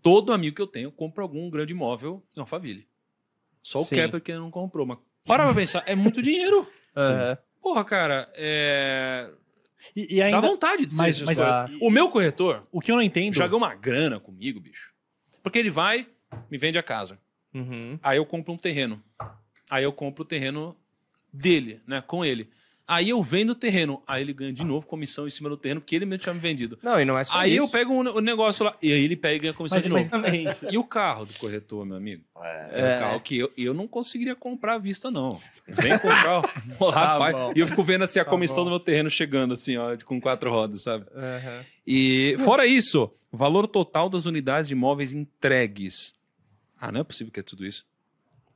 todo 0.02 0.32
amigo 0.32 0.56
que 0.56 0.62
eu 0.62 0.66
tenho 0.66 0.90
compra 0.90 1.22
algum 1.22 1.50
grande 1.50 1.72
imóvel 1.72 2.22
em 2.36 2.40
Alphaville. 2.40 2.86
Só 3.62 3.82
o. 3.82 3.86
Kepler 3.86 4.22
que 4.22 4.32
não 4.32 4.50
comprou. 4.50 4.86
Mas 4.86 4.98
para 5.28 5.44
pra 5.44 5.54
pensar, 5.54 5.84
é 5.86 5.94
muito 5.94 6.20
dinheiro. 6.20 6.66
Uhum. 6.96 7.36
Porra, 7.62 7.84
cara, 7.84 8.28
é... 8.34 9.30
E, 9.94 10.16
e 10.16 10.22
ainda... 10.22 10.40
Dá 10.40 10.48
vontade 10.48 10.86
de 10.86 10.92
ser 10.92 11.02
mas, 11.02 11.22
mas 11.22 11.38
O 11.80 11.90
meu 11.90 12.08
corretor... 12.08 12.66
O 12.72 12.80
que 12.80 12.90
eu 12.90 12.96
não 12.96 13.02
entendo... 13.02 13.38
Ganhou 13.38 13.58
uma 13.58 13.74
grana 13.74 14.18
comigo, 14.18 14.58
bicho. 14.58 14.92
Porque 15.42 15.58
ele 15.58 15.70
vai, 15.70 16.06
me 16.50 16.58
vende 16.58 16.78
a 16.78 16.82
casa. 16.82 17.18
Uhum. 17.54 17.98
Aí 18.02 18.16
eu 18.16 18.26
compro 18.26 18.52
um 18.52 18.56
terreno. 18.56 19.02
Aí 19.70 19.84
eu 19.84 19.92
compro 19.92 20.22
o 20.22 20.26
terreno 20.26 20.76
dele, 21.32 21.80
né? 21.86 22.02
Com 22.06 22.24
ele. 22.24 22.48
Aí 22.88 23.10
eu 23.10 23.22
vendo 23.22 23.50
o 23.50 23.54
terreno. 23.54 24.02
Aí 24.06 24.22
ele 24.22 24.32
ganha 24.32 24.50
de 24.50 24.64
novo 24.64 24.86
comissão 24.86 25.26
em 25.26 25.30
cima 25.30 25.50
do 25.50 25.58
terreno, 25.58 25.78
porque 25.78 25.94
ele 25.94 26.06
mesmo 26.06 26.22
tinha 26.22 26.32
me 26.32 26.40
vendido. 26.40 26.78
Não, 26.82 26.98
e 26.98 27.04
não 27.04 27.18
é 27.18 27.22
só 27.22 27.36
Aí 27.36 27.54
isso. 27.54 27.64
eu 27.66 27.68
pego 27.68 27.92
o 27.92 27.96
um, 27.96 28.16
um 28.16 28.20
negócio 28.22 28.64
lá, 28.64 28.74
e 28.80 28.90
aí 28.90 29.04
ele 29.04 29.14
pega 29.14 29.36
e 29.36 29.38
ganha 29.40 29.52
comissão 29.52 29.76
mas, 29.76 29.84
de 29.84 29.90
novo. 29.90 30.00
Exatamente. 30.00 30.58
E 30.70 30.78
o 30.78 30.82
carro 30.82 31.26
do 31.26 31.34
corretor, 31.34 31.84
meu 31.84 31.98
amigo? 31.98 32.24
É, 32.40 32.80
é 32.80 32.96
um 32.96 33.00
carro 33.00 33.20
que 33.20 33.38
eu, 33.38 33.52
eu 33.58 33.74
não 33.74 33.86
conseguiria 33.86 34.34
comprar 34.34 34.76
à 34.76 34.78
vista, 34.78 35.10
não. 35.10 35.38
Vem 35.68 35.98
comprar. 35.98 36.40
rapaz. 36.90 37.36
Tá 37.36 37.52
e 37.54 37.60
eu 37.60 37.66
fico 37.66 37.84
vendo 37.84 38.04
assim 38.04 38.20
a 38.20 38.24
tá 38.24 38.30
comissão 38.30 38.64
bom. 38.64 38.64
do 38.64 38.70
meu 38.70 38.80
terreno 38.80 39.10
chegando, 39.10 39.52
assim, 39.52 39.76
ó, 39.76 39.94
com 40.06 40.18
quatro 40.18 40.50
rodas, 40.50 40.82
sabe? 40.82 41.04
Uhum. 41.14 41.64
E 41.86 42.36
fora 42.38 42.66
isso, 42.66 43.12
valor 43.30 43.68
total 43.68 44.08
das 44.08 44.24
unidades 44.24 44.68
de 44.68 44.72
imóveis 44.72 45.12
entregues. 45.12 46.14
Ah, 46.80 46.90
não 46.90 47.02
é 47.02 47.04
possível 47.04 47.30
que 47.30 47.40
é 47.40 47.42
tudo 47.42 47.66
isso. 47.66 47.84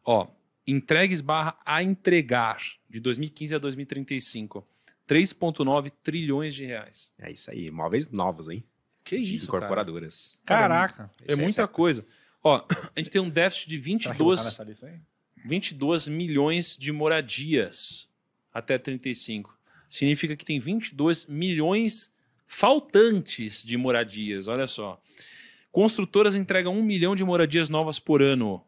Ó, 0.02 0.26
entregues 0.66 1.20
barra 1.20 1.58
a 1.64 1.82
entregar 1.82 2.60
de 2.88 3.00
2015 3.00 3.54
a 3.54 3.58
2035. 3.58 4.66
3,9 5.08 5.92
trilhões 6.02 6.54
de 6.54 6.64
reais. 6.64 7.12
É 7.18 7.30
isso 7.30 7.50
aí, 7.50 7.66
imóveis 7.66 8.08
novos, 8.10 8.48
hein? 8.48 8.64
Que 9.04 9.16
isso, 9.16 9.46
Incorporadoras. 9.46 10.38
Caraca. 10.44 11.10
É, 11.26 11.34
muita 11.34 11.66
coisa. 11.66 12.06
Ó, 12.42 12.64
a 12.94 12.98
gente 12.98 13.10
tem 13.10 13.20
um 13.20 13.28
déficit 13.28 13.68
de 13.68 13.78
22... 13.78 14.40
Será 14.40 14.72
que 14.72 14.84
aí? 14.86 15.00
22 15.44 16.08
milhões 16.08 16.76
de 16.78 16.92
moradias 16.92 18.08
até 18.52 18.78
35. 18.78 19.56
Significa 19.88 20.36
que 20.36 20.44
tem 20.44 20.60
22 20.60 21.26
milhões 21.26 22.12
faltantes 22.46 23.64
de 23.64 23.76
moradias. 23.76 24.46
Olha 24.46 24.66
só. 24.66 25.00
Construtoras 25.70 26.34
entregam 26.34 26.76
um 26.76 26.82
milhão 26.82 27.16
de 27.16 27.24
moradias 27.24 27.68
novas 27.68 27.98
por 27.98 28.22
ano. 28.22 28.64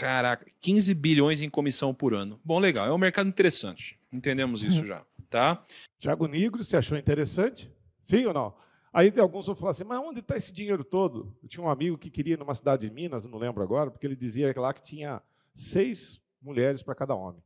Caraca, 0.00 0.46
15 0.60 0.94
bilhões 0.94 1.40
em 1.40 1.48
comissão 1.48 1.94
por 1.94 2.14
ano. 2.14 2.40
Bom, 2.44 2.58
legal. 2.58 2.86
É 2.86 2.92
um 2.92 2.98
mercado 2.98 3.28
interessante. 3.28 3.98
Entendemos 4.12 4.62
isso 4.62 4.84
já, 4.86 5.04
tá? 5.30 5.64
Tiago 5.98 6.26
Negro, 6.26 6.62
você 6.62 6.76
achou 6.76 6.96
interessante? 6.98 7.70
Sim 8.02 8.26
ou 8.26 8.34
não? 8.34 8.54
Aí 8.92 9.12
tem 9.12 9.22
alguns 9.22 9.44
que 9.44 9.48
vão 9.48 9.56
falar 9.56 9.72
assim, 9.72 9.84
mas 9.84 9.98
onde 9.98 10.20
está 10.20 10.36
esse 10.36 10.52
dinheiro 10.52 10.82
todo? 10.82 11.36
Eu 11.42 11.48
tinha 11.48 11.62
um 11.62 11.68
amigo 11.68 11.98
que 11.98 12.08
queria 12.08 12.34
ir 12.34 12.38
numa 12.38 12.54
cidade 12.54 12.88
de 12.88 12.94
Minas, 12.94 13.26
não 13.26 13.38
lembro 13.38 13.62
agora, 13.62 13.90
porque 13.90 14.06
ele 14.06 14.16
dizia 14.16 14.54
lá 14.56 14.72
que 14.72 14.82
tinha 14.82 15.20
seis 15.54 16.18
mulheres 16.40 16.82
para 16.82 16.94
cada 16.94 17.14
homem. 17.14 17.42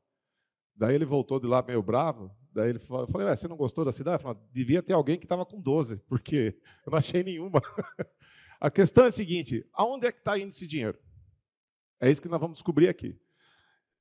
Daí 0.77 0.95
ele 0.95 1.05
voltou 1.05 1.41
de 1.41 1.47
lá 1.47 1.61
meio 1.61 1.83
bravo, 1.83 2.31
daí 2.53 2.71
ele 2.71 2.79
falou, 2.79 3.03
eu 3.03 3.09
falei, 3.09 3.27
você 3.29 3.49
não 3.49 3.57
gostou 3.57 3.85
da 3.85 3.91
cidade? 3.91 4.23
Falei, 4.23 4.39
devia 4.53 4.83
ter 4.83 4.93
alguém 4.93 5.19
que 5.19 5.25
estava 5.25 5.45
com 5.45 5.61
12, 5.61 5.97
porque 6.09 6.57
eu 6.87 6.93
não 6.93 6.99
achei 6.99 7.23
nenhuma. 7.25 7.61
A 8.61 8.71
questão 8.71 9.05
é 9.05 9.07
a 9.07 9.11
seguinte, 9.11 9.67
aonde 9.73 10.07
é 10.07 10.13
que 10.13 10.19
está 10.19 10.39
indo 10.39 10.51
esse 10.51 10.67
dinheiro? 10.67 10.99
É 12.01 12.11
isso 12.11 12.23
que 12.23 12.29
nós 12.29 12.41
vamos 12.41 12.57
descobrir 12.57 12.89
aqui. 12.89 13.17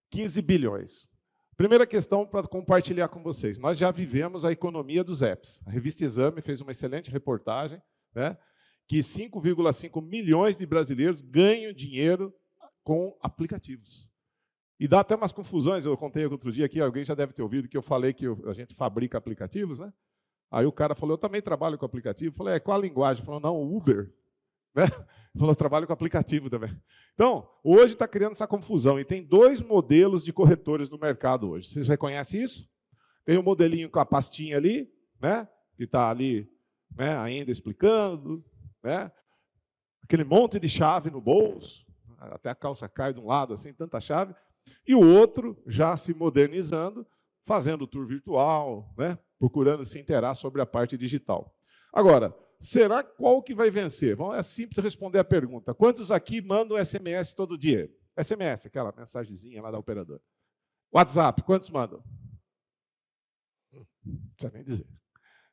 15 0.09 0.41
bilhões. 0.41 1.09
Primeira 1.55 1.85
questão 1.85 2.25
para 2.25 2.47
compartilhar 2.47 3.09
com 3.09 3.21
vocês. 3.21 3.59
Nós 3.59 3.77
já 3.77 3.91
vivemos 3.91 4.45
a 4.45 4.51
economia 4.51 5.03
dos 5.03 5.21
apps. 5.21 5.61
A 5.65 5.69
revista 5.69 6.05
Exame 6.05 6.41
fez 6.41 6.61
uma 6.61 6.71
excelente 6.71 7.11
reportagem, 7.11 7.81
né, 8.15 8.37
que 8.87 8.99
5,5 8.99 10.01
milhões 10.01 10.55
de 10.55 10.65
brasileiros 10.65 11.21
ganham 11.21 11.73
dinheiro 11.73 12.33
com 12.81 13.15
aplicativos. 13.21 14.09
E 14.79 14.87
dá 14.87 15.01
até 15.01 15.15
umas 15.15 15.33
confusões. 15.33 15.85
Eu 15.85 15.97
contei 15.97 16.25
outro 16.25 16.51
dia 16.51 16.65
aqui, 16.65 16.79
alguém 16.79 17.03
já 17.03 17.13
deve 17.13 17.33
ter 17.33 17.43
ouvido 17.43 17.67
que 17.67 17.75
eu 17.75 17.81
falei 17.81 18.13
que 18.13 18.25
a 18.47 18.53
gente 18.53 18.73
fabrica 18.73 19.17
aplicativos, 19.17 19.79
né? 19.79 19.91
Aí 20.49 20.65
o 20.65 20.71
cara 20.71 20.95
falou, 20.95 21.15
eu 21.15 21.19
também 21.19 21.41
trabalho 21.41 21.77
com 21.77 21.85
aplicativo. 21.85 22.33
Eu 22.33 22.37
falei, 22.37 22.55
é, 22.55 22.59
qual 22.59 22.77
a 22.77 22.81
linguagem? 22.81 23.23
Falou, 23.23 23.39
não, 23.39 23.61
Uber. 23.61 24.11
Né? 24.79 24.85
Falou, 25.37 25.53
trabalho 25.53 25.85
com 25.85 25.93
aplicativo 25.93 26.49
também. 26.49 26.75
Então, 27.13 27.47
hoje 27.63 27.93
está 27.93 28.07
criando 28.07 28.31
essa 28.31 28.47
confusão. 28.47 28.99
E 28.99 29.05
tem 29.05 29.23
dois 29.23 29.61
modelos 29.61 30.23
de 30.23 30.33
corretores 30.33 30.89
no 30.89 30.97
mercado 30.97 31.49
hoje. 31.49 31.67
Vocês 31.67 31.87
reconhecem 31.87 32.41
isso? 32.41 32.67
Tem 33.25 33.37
um 33.37 33.43
modelinho 33.43 33.89
com 33.89 33.99
a 33.99 34.05
pastinha 34.05 34.57
ali, 34.57 34.91
né? 35.21 35.47
que 35.75 35.83
está 35.83 36.09
ali 36.09 36.49
né, 36.97 37.15
ainda 37.17 37.51
explicando, 37.51 38.43
né? 38.83 39.11
aquele 40.03 40.23
monte 40.23 40.59
de 40.59 40.67
chave 40.67 41.11
no 41.11 41.21
bolso, 41.21 41.85
até 42.17 42.49
a 42.49 42.55
calça 42.55 42.89
cai 42.89 43.13
de 43.13 43.19
um 43.19 43.27
lado, 43.27 43.53
assim, 43.53 43.71
tanta 43.71 43.99
chave. 43.99 44.33
E 44.87 44.95
o 44.95 44.99
outro 45.01 45.61
já 45.67 45.95
se 45.95 46.13
modernizando, 46.13 47.05
fazendo 47.43 47.87
tour 47.87 48.05
virtual, 48.05 48.93
né? 48.97 49.17
procurando 49.37 49.85
se 49.85 49.99
interar 49.99 50.35
sobre 50.35 50.61
a 50.61 50.65
parte 50.65 50.97
digital. 50.97 51.55
Agora, 51.93 52.35
será 52.59 53.03
qual 53.03 53.41
que 53.41 53.53
vai 53.53 53.71
vencer? 53.71 54.15
Bom, 54.15 54.33
é 54.33 54.43
simples 54.43 54.83
responder 54.83 55.19
a 55.19 55.23
pergunta. 55.23 55.73
Quantos 55.73 56.11
aqui 56.11 56.41
mandam 56.41 56.83
SMS 56.83 57.33
todo 57.33 57.57
dia? 57.57 57.89
SMS, 58.17 58.65
aquela 58.65 58.93
mensagenzinha 58.95 59.61
lá 59.61 59.71
da 59.71 59.79
operadora. 59.79 60.21
WhatsApp, 60.91 61.41
quantos 61.43 61.69
mandam? 61.69 62.03
Não 63.71 63.85
precisa 64.35 64.51
nem 64.53 64.63
dizer. 64.63 64.87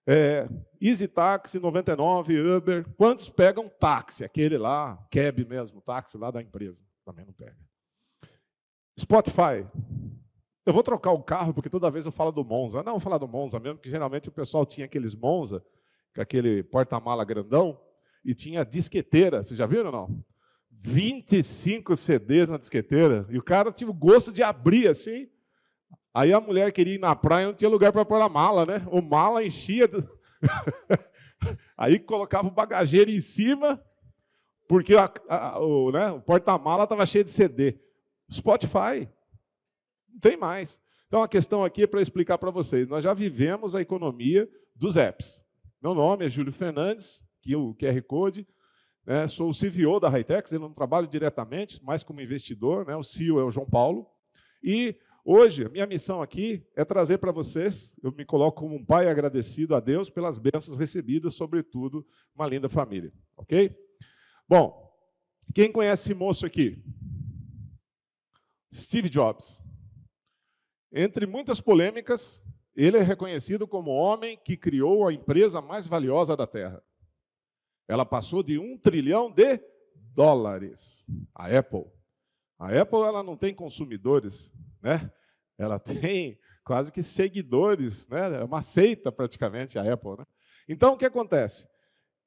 É, 0.08 0.48
Easy 0.80 1.08
Taxi 1.08 1.58
99, 1.58 2.40
Uber. 2.56 2.88
Quantos 2.96 3.28
pegam 3.28 3.68
táxi? 3.68 4.24
Aquele 4.24 4.56
lá, 4.56 4.96
cab 5.10 5.44
mesmo, 5.44 5.80
táxi 5.80 6.16
lá 6.16 6.30
da 6.30 6.40
empresa. 6.40 6.84
Também 7.04 7.24
não 7.24 7.32
pega. 7.32 7.56
Spotify. 8.98 9.68
Eu 10.64 10.72
vou 10.72 10.82
trocar 10.82 11.12
o 11.12 11.22
carro 11.22 11.52
porque 11.52 11.70
toda 11.70 11.90
vez 11.90 12.06
eu 12.06 12.12
falo 12.12 12.32
do 12.32 12.44
Monza. 12.44 12.82
Não, 12.82 12.92
vou 12.92 13.00
falar 13.00 13.18
do 13.18 13.28
Monza 13.28 13.60
mesmo, 13.60 13.78
porque 13.78 13.90
geralmente 13.90 14.28
o 14.28 14.32
pessoal 14.32 14.64
tinha 14.64 14.86
aqueles 14.86 15.14
Monza 15.14 15.64
com 16.16 16.22
aquele 16.22 16.62
porta-mala 16.62 17.24
grandão, 17.24 17.78
e 18.24 18.34
tinha 18.34 18.64
disqueteira. 18.64 19.42
Vocês 19.42 19.56
já 19.56 19.66
viram 19.66 19.86
ou 19.86 19.92
não? 19.92 20.24
25 20.72 21.94
CDs 21.94 22.48
na 22.48 22.58
disqueteira. 22.58 23.26
E 23.30 23.38
o 23.38 23.42
cara 23.42 23.70
tinha 23.70 23.88
o 23.88 23.94
gosto 23.94 24.32
de 24.32 24.42
abrir 24.42 24.88
assim. 24.88 25.28
Aí 26.12 26.32
a 26.32 26.40
mulher 26.40 26.72
queria 26.72 26.94
ir 26.94 27.00
na 27.00 27.14
praia, 27.14 27.46
não 27.46 27.54
tinha 27.54 27.68
lugar 27.68 27.92
para 27.92 28.04
pôr 28.04 28.20
a 28.20 28.28
mala, 28.28 28.64
né? 28.64 28.86
O 28.90 29.02
mala 29.02 29.44
enchia. 29.44 29.86
Do... 29.86 30.08
Aí 31.76 31.98
colocava 31.98 32.48
o 32.48 32.50
bagageiro 32.50 33.10
em 33.10 33.20
cima, 33.20 33.80
porque 34.66 34.96
a, 34.96 35.12
a, 35.28 35.60
o, 35.60 35.92
né, 35.92 36.10
o 36.10 36.20
porta-mala 36.20 36.84
estava 36.84 37.04
cheio 37.04 37.24
de 37.24 37.30
CD. 37.30 37.78
Spotify. 38.32 39.08
Não 40.08 40.18
tem 40.18 40.36
mais. 40.36 40.80
Então 41.06 41.22
a 41.22 41.28
questão 41.28 41.62
aqui 41.62 41.82
é 41.82 41.86
para 41.86 42.00
explicar 42.00 42.38
para 42.38 42.50
vocês. 42.50 42.88
Nós 42.88 43.04
já 43.04 43.12
vivemos 43.12 43.76
a 43.76 43.80
economia 43.82 44.48
dos 44.74 44.96
apps. 44.96 45.45
Meu 45.82 45.94
nome 45.94 46.24
é 46.24 46.28
Júlio 46.28 46.52
Fernandes, 46.52 47.22
que 47.42 47.54
o 47.54 47.74
QR 47.74 48.00
Code. 48.02 48.48
Né, 49.04 49.28
sou 49.28 49.50
o 49.50 49.52
CVO 49.52 50.00
da 50.00 50.08
Hightex, 50.08 50.52
eu 50.52 50.58
não 50.58 50.72
trabalho 50.72 51.06
diretamente, 51.06 51.80
mas 51.84 52.02
como 52.02 52.20
investidor. 52.20 52.86
Né, 52.86 52.96
o 52.96 53.02
CEO 53.02 53.38
é 53.38 53.44
o 53.44 53.50
João 53.50 53.68
Paulo. 53.68 54.06
E 54.62 54.98
hoje, 55.24 55.66
a 55.66 55.68
minha 55.68 55.86
missão 55.86 56.22
aqui 56.22 56.66
é 56.74 56.84
trazer 56.84 57.18
para 57.18 57.30
vocês, 57.30 57.94
eu 58.02 58.10
me 58.10 58.24
coloco 58.24 58.62
como 58.62 58.74
um 58.74 58.84
pai 58.84 59.08
agradecido 59.08 59.74
a 59.74 59.80
Deus 59.80 60.08
pelas 60.08 60.38
bênçãos 60.38 60.78
recebidas, 60.78 61.34
sobretudo 61.34 62.06
uma 62.34 62.46
linda 62.46 62.68
família. 62.68 63.12
Ok? 63.36 63.76
Bom, 64.48 64.86
quem 65.54 65.70
conhece 65.70 66.10
esse 66.10 66.14
moço 66.14 66.46
aqui? 66.46 66.82
Steve 68.72 69.08
Jobs. 69.08 69.62
Entre 70.90 71.26
muitas 71.26 71.60
polêmicas, 71.60 72.42
ele 72.76 72.98
é 72.98 73.02
reconhecido 73.02 73.66
como 73.66 73.90
o 73.90 73.96
homem 73.96 74.36
que 74.36 74.56
criou 74.56 75.08
a 75.08 75.12
empresa 75.12 75.62
mais 75.62 75.86
valiosa 75.86 76.36
da 76.36 76.46
Terra. 76.46 76.82
Ela 77.88 78.04
passou 78.04 78.42
de 78.42 78.58
um 78.58 78.76
trilhão 78.76 79.30
de 79.30 79.58
dólares. 80.14 81.06
A 81.34 81.46
Apple. 81.46 81.86
A 82.58 82.68
Apple 82.80 83.00
ela 83.00 83.22
não 83.22 83.36
tem 83.36 83.54
consumidores, 83.54 84.52
né? 84.82 85.10
Ela 85.56 85.78
tem 85.80 86.38
quase 86.64 86.92
que 86.92 87.02
seguidores, 87.02 88.06
né? 88.08 88.40
É 88.40 88.44
uma 88.44 88.60
seita 88.60 89.10
praticamente 89.10 89.78
a 89.78 89.92
Apple, 89.92 90.18
né? 90.18 90.26
Então 90.68 90.94
o 90.94 90.96
que 90.98 91.04
acontece? 91.04 91.66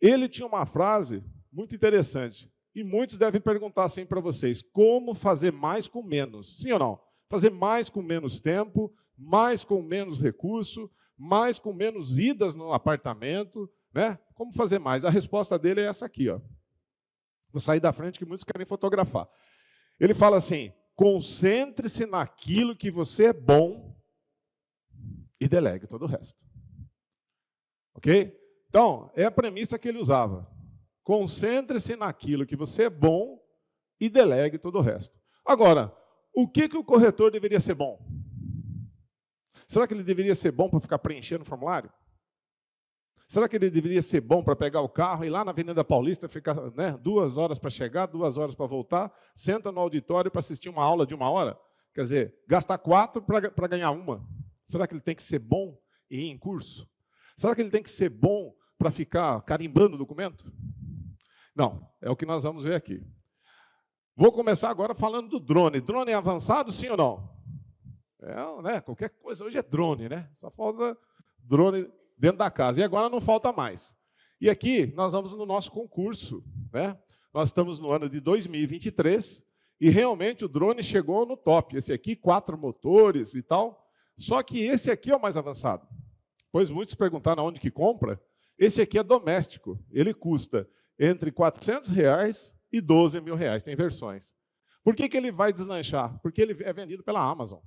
Ele 0.02 0.28
tinha 0.28 0.48
uma 0.48 0.66
frase 0.66 1.24
muito 1.52 1.76
interessante 1.76 2.52
e 2.74 2.84
muitos 2.84 3.18
devem 3.18 3.42
perguntar 3.42 3.84
assim 3.84 4.06
para 4.06 4.22
vocês: 4.22 4.62
como 4.62 5.14
fazer 5.14 5.52
mais 5.52 5.88
com 5.88 6.02
menos? 6.02 6.58
Sim 6.58 6.72
ou 6.72 6.80
não? 6.80 7.02
Fazer 7.30 7.52
mais 7.52 7.90
com 7.90 8.02
menos 8.02 8.40
tempo, 8.40 8.92
mais 9.20 9.66
com 9.66 9.82
menos 9.82 10.20
recurso, 10.20 10.90
mais 11.18 11.60
com 11.60 11.74
menos 11.74 12.18
idas 12.18 12.56
no 12.56 12.72
apartamento, 12.72 13.70
né? 13.94 14.18
Como 14.34 14.54
fazer 14.54 14.80
mais? 14.80 15.04
A 15.04 15.10
resposta 15.10 15.60
dele 15.60 15.82
é 15.82 15.88
essa 15.88 16.06
aqui, 16.06 16.30
ó. 16.30 16.40
Vou 17.52 17.60
sair 17.60 17.82
da 17.82 17.92
frente 17.92 18.18
que 18.18 18.26
muitos 18.26 18.46
querem 18.46 18.66
fotografar. 18.66 19.28
Ele 20.00 20.14
fala 20.14 20.38
assim: 20.38 20.72
concentre-se 20.96 22.06
naquilo 22.06 22.76
que 22.76 22.90
você 22.90 23.26
é 23.26 23.34
bom 23.34 23.94
e 25.42 25.48
delegue 25.48 25.88
todo 25.88 26.04
o 26.04 26.08
resto. 26.08 26.40
Ok? 27.96 28.34
Então, 28.70 29.12
é 29.16 29.26
a 29.26 29.32
premissa 29.32 29.78
que 29.78 29.90
ele 29.90 29.98
usava. 29.98 30.50
Concentre-se 31.04 31.96
naquilo 31.96 32.46
que 32.46 32.56
você 32.56 32.84
é 32.84 32.90
bom 32.90 33.44
e 34.00 34.08
delegue 34.08 34.58
todo 34.58 34.78
o 34.78 34.82
resto. 34.82 35.20
Agora, 35.44 35.94
o 36.34 36.48
que, 36.48 36.70
que 36.70 36.78
o 36.78 36.84
corretor 36.84 37.32
deveria 37.32 37.60
ser 37.60 37.74
bom? 37.74 38.00
Será 39.70 39.88
que 39.88 39.94
ele 39.94 40.04
deveria 40.04 40.34
ser 40.34 40.52
bom 40.52 40.68
para 40.68 40.80
ficar 40.80 40.98
preenchendo 40.98 41.44
o 41.44 41.46
formulário? 41.46 41.92
Será 43.28 43.48
que 43.48 43.56
ele 43.56 43.70
deveria 43.70 44.02
ser 44.02 44.20
bom 44.20 44.44
para 44.44 44.56
pegar 44.56 44.82
o 44.82 44.90
carro 44.90 45.24
e 45.24 45.28
ir 45.28 45.30
lá 45.30 45.46
na 45.46 45.52
Avenida 45.52 45.84
Paulista, 45.84 46.28
ficar 46.28 46.56
né, 46.72 46.98
duas 47.00 47.38
horas 47.38 47.60
para 47.60 47.70
chegar, 47.70 48.08
duas 48.08 48.40
horas 48.40 48.56
para 48.56 48.66
voltar, 48.66 49.14
senta 49.36 49.72
no 49.72 49.80
auditório 49.80 50.32
para 50.32 50.40
assistir 50.40 50.70
uma 50.70 50.84
aula 50.84 51.06
de 51.06 51.14
uma 51.14 51.30
hora? 51.30 51.56
Quer 51.94 52.02
dizer, 52.02 52.36
gastar 52.48 52.80
quatro 52.80 53.22
para 53.22 53.68
ganhar 53.68 53.92
uma. 53.92 54.28
Será 54.66 54.88
que 54.88 54.96
ele 54.96 55.02
tem 55.02 55.16
que 55.16 55.22
ser 55.22 55.38
bom 55.38 55.78
e 56.10 56.22
ir 56.22 56.32
em 56.32 56.38
curso? 56.38 56.90
Será 57.38 57.54
que 57.54 57.62
ele 57.62 57.70
tem 57.70 57.84
que 57.84 57.92
ser 57.92 58.10
bom 58.10 58.52
para 58.76 58.90
ficar 58.90 59.40
carimbando 59.44 59.94
o 59.94 60.00
documento? 60.00 60.52
Não, 61.56 61.88
é 62.02 62.10
o 62.10 62.16
que 62.16 62.26
nós 62.26 62.42
vamos 62.42 62.64
ver 62.64 62.74
aqui. 62.74 63.06
Vou 64.16 64.32
começar 64.32 64.72
agora 64.72 64.96
falando 64.96 65.30
do 65.30 65.40
drone. 65.40 65.80
Drone 65.80 66.12
é 66.12 66.16
avançado, 66.16 66.72
sim 66.72 66.90
ou 66.90 66.98
não? 66.98 67.39
É, 68.22 68.62
né, 68.62 68.82
qualquer 68.82 69.10
coisa 69.10 69.46
hoje 69.46 69.58
é 69.58 69.64
drone, 69.64 70.10
né? 70.10 70.30
Só 70.34 70.50
falta 70.50 70.98
drone 71.40 71.90
dentro 72.18 72.38
da 72.38 72.52
casa. 72.52 72.82
E 72.82 72.84
agora 72.84 73.10
não 73.10 73.22
falta 73.22 73.52
mais. 73.52 73.96
E 74.42 74.50
aqui 74.50 74.88
nós 74.96 75.14
vamos 75.14 75.32
no 75.34 75.46
nosso 75.46 75.72
concurso, 75.72 76.44
né? 76.72 76.98
Nós 77.34 77.50
estamos 77.50 77.80
no 77.80 77.92
ano 77.92 78.10
de 78.10 78.20
2023 78.20 79.44
e 79.80 79.90
realmente 79.90 80.44
o 80.44 80.50
drone 80.50 80.84
chegou 80.84 81.26
no 81.26 81.38
top. 81.38 81.78
Esse 81.78 81.94
aqui, 81.94 82.16
quatro 82.16 82.58
motores 82.58 83.36
e 83.36 83.42
tal. 83.42 83.88
Só 84.18 84.44
que 84.44 84.66
esse 84.66 84.92
aqui 84.92 85.12
é 85.12 85.16
o 85.16 85.22
mais 85.22 85.38
avançado. 85.38 85.88
Pois 86.52 86.70
muitos 86.70 86.96
perguntaram 86.96 87.46
onde 87.46 87.60
que 87.60 87.72
compra. 87.72 88.22
Esse 88.58 88.82
aqui 88.82 88.98
é 88.98 89.04
doméstico. 89.04 89.80
Ele 89.92 90.14
custa 90.14 90.70
entre 91.00 91.32
400 91.32 91.90
reais 91.90 92.54
e 92.72 92.82
12 92.82 93.22
mil 93.22 93.36
reais. 93.36 93.64
Tem 93.64 93.76
versões. 93.76 94.34
Por 94.84 94.96
que, 94.96 95.08
que 95.08 95.16
ele 95.16 95.32
vai 95.32 95.54
deslanchar? 95.54 96.20
Porque 96.22 96.42
ele 96.42 96.62
é 96.64 96.74
vendido 96.74 97.04
pela 97.04 97.24
Amazon. 97.24 97.60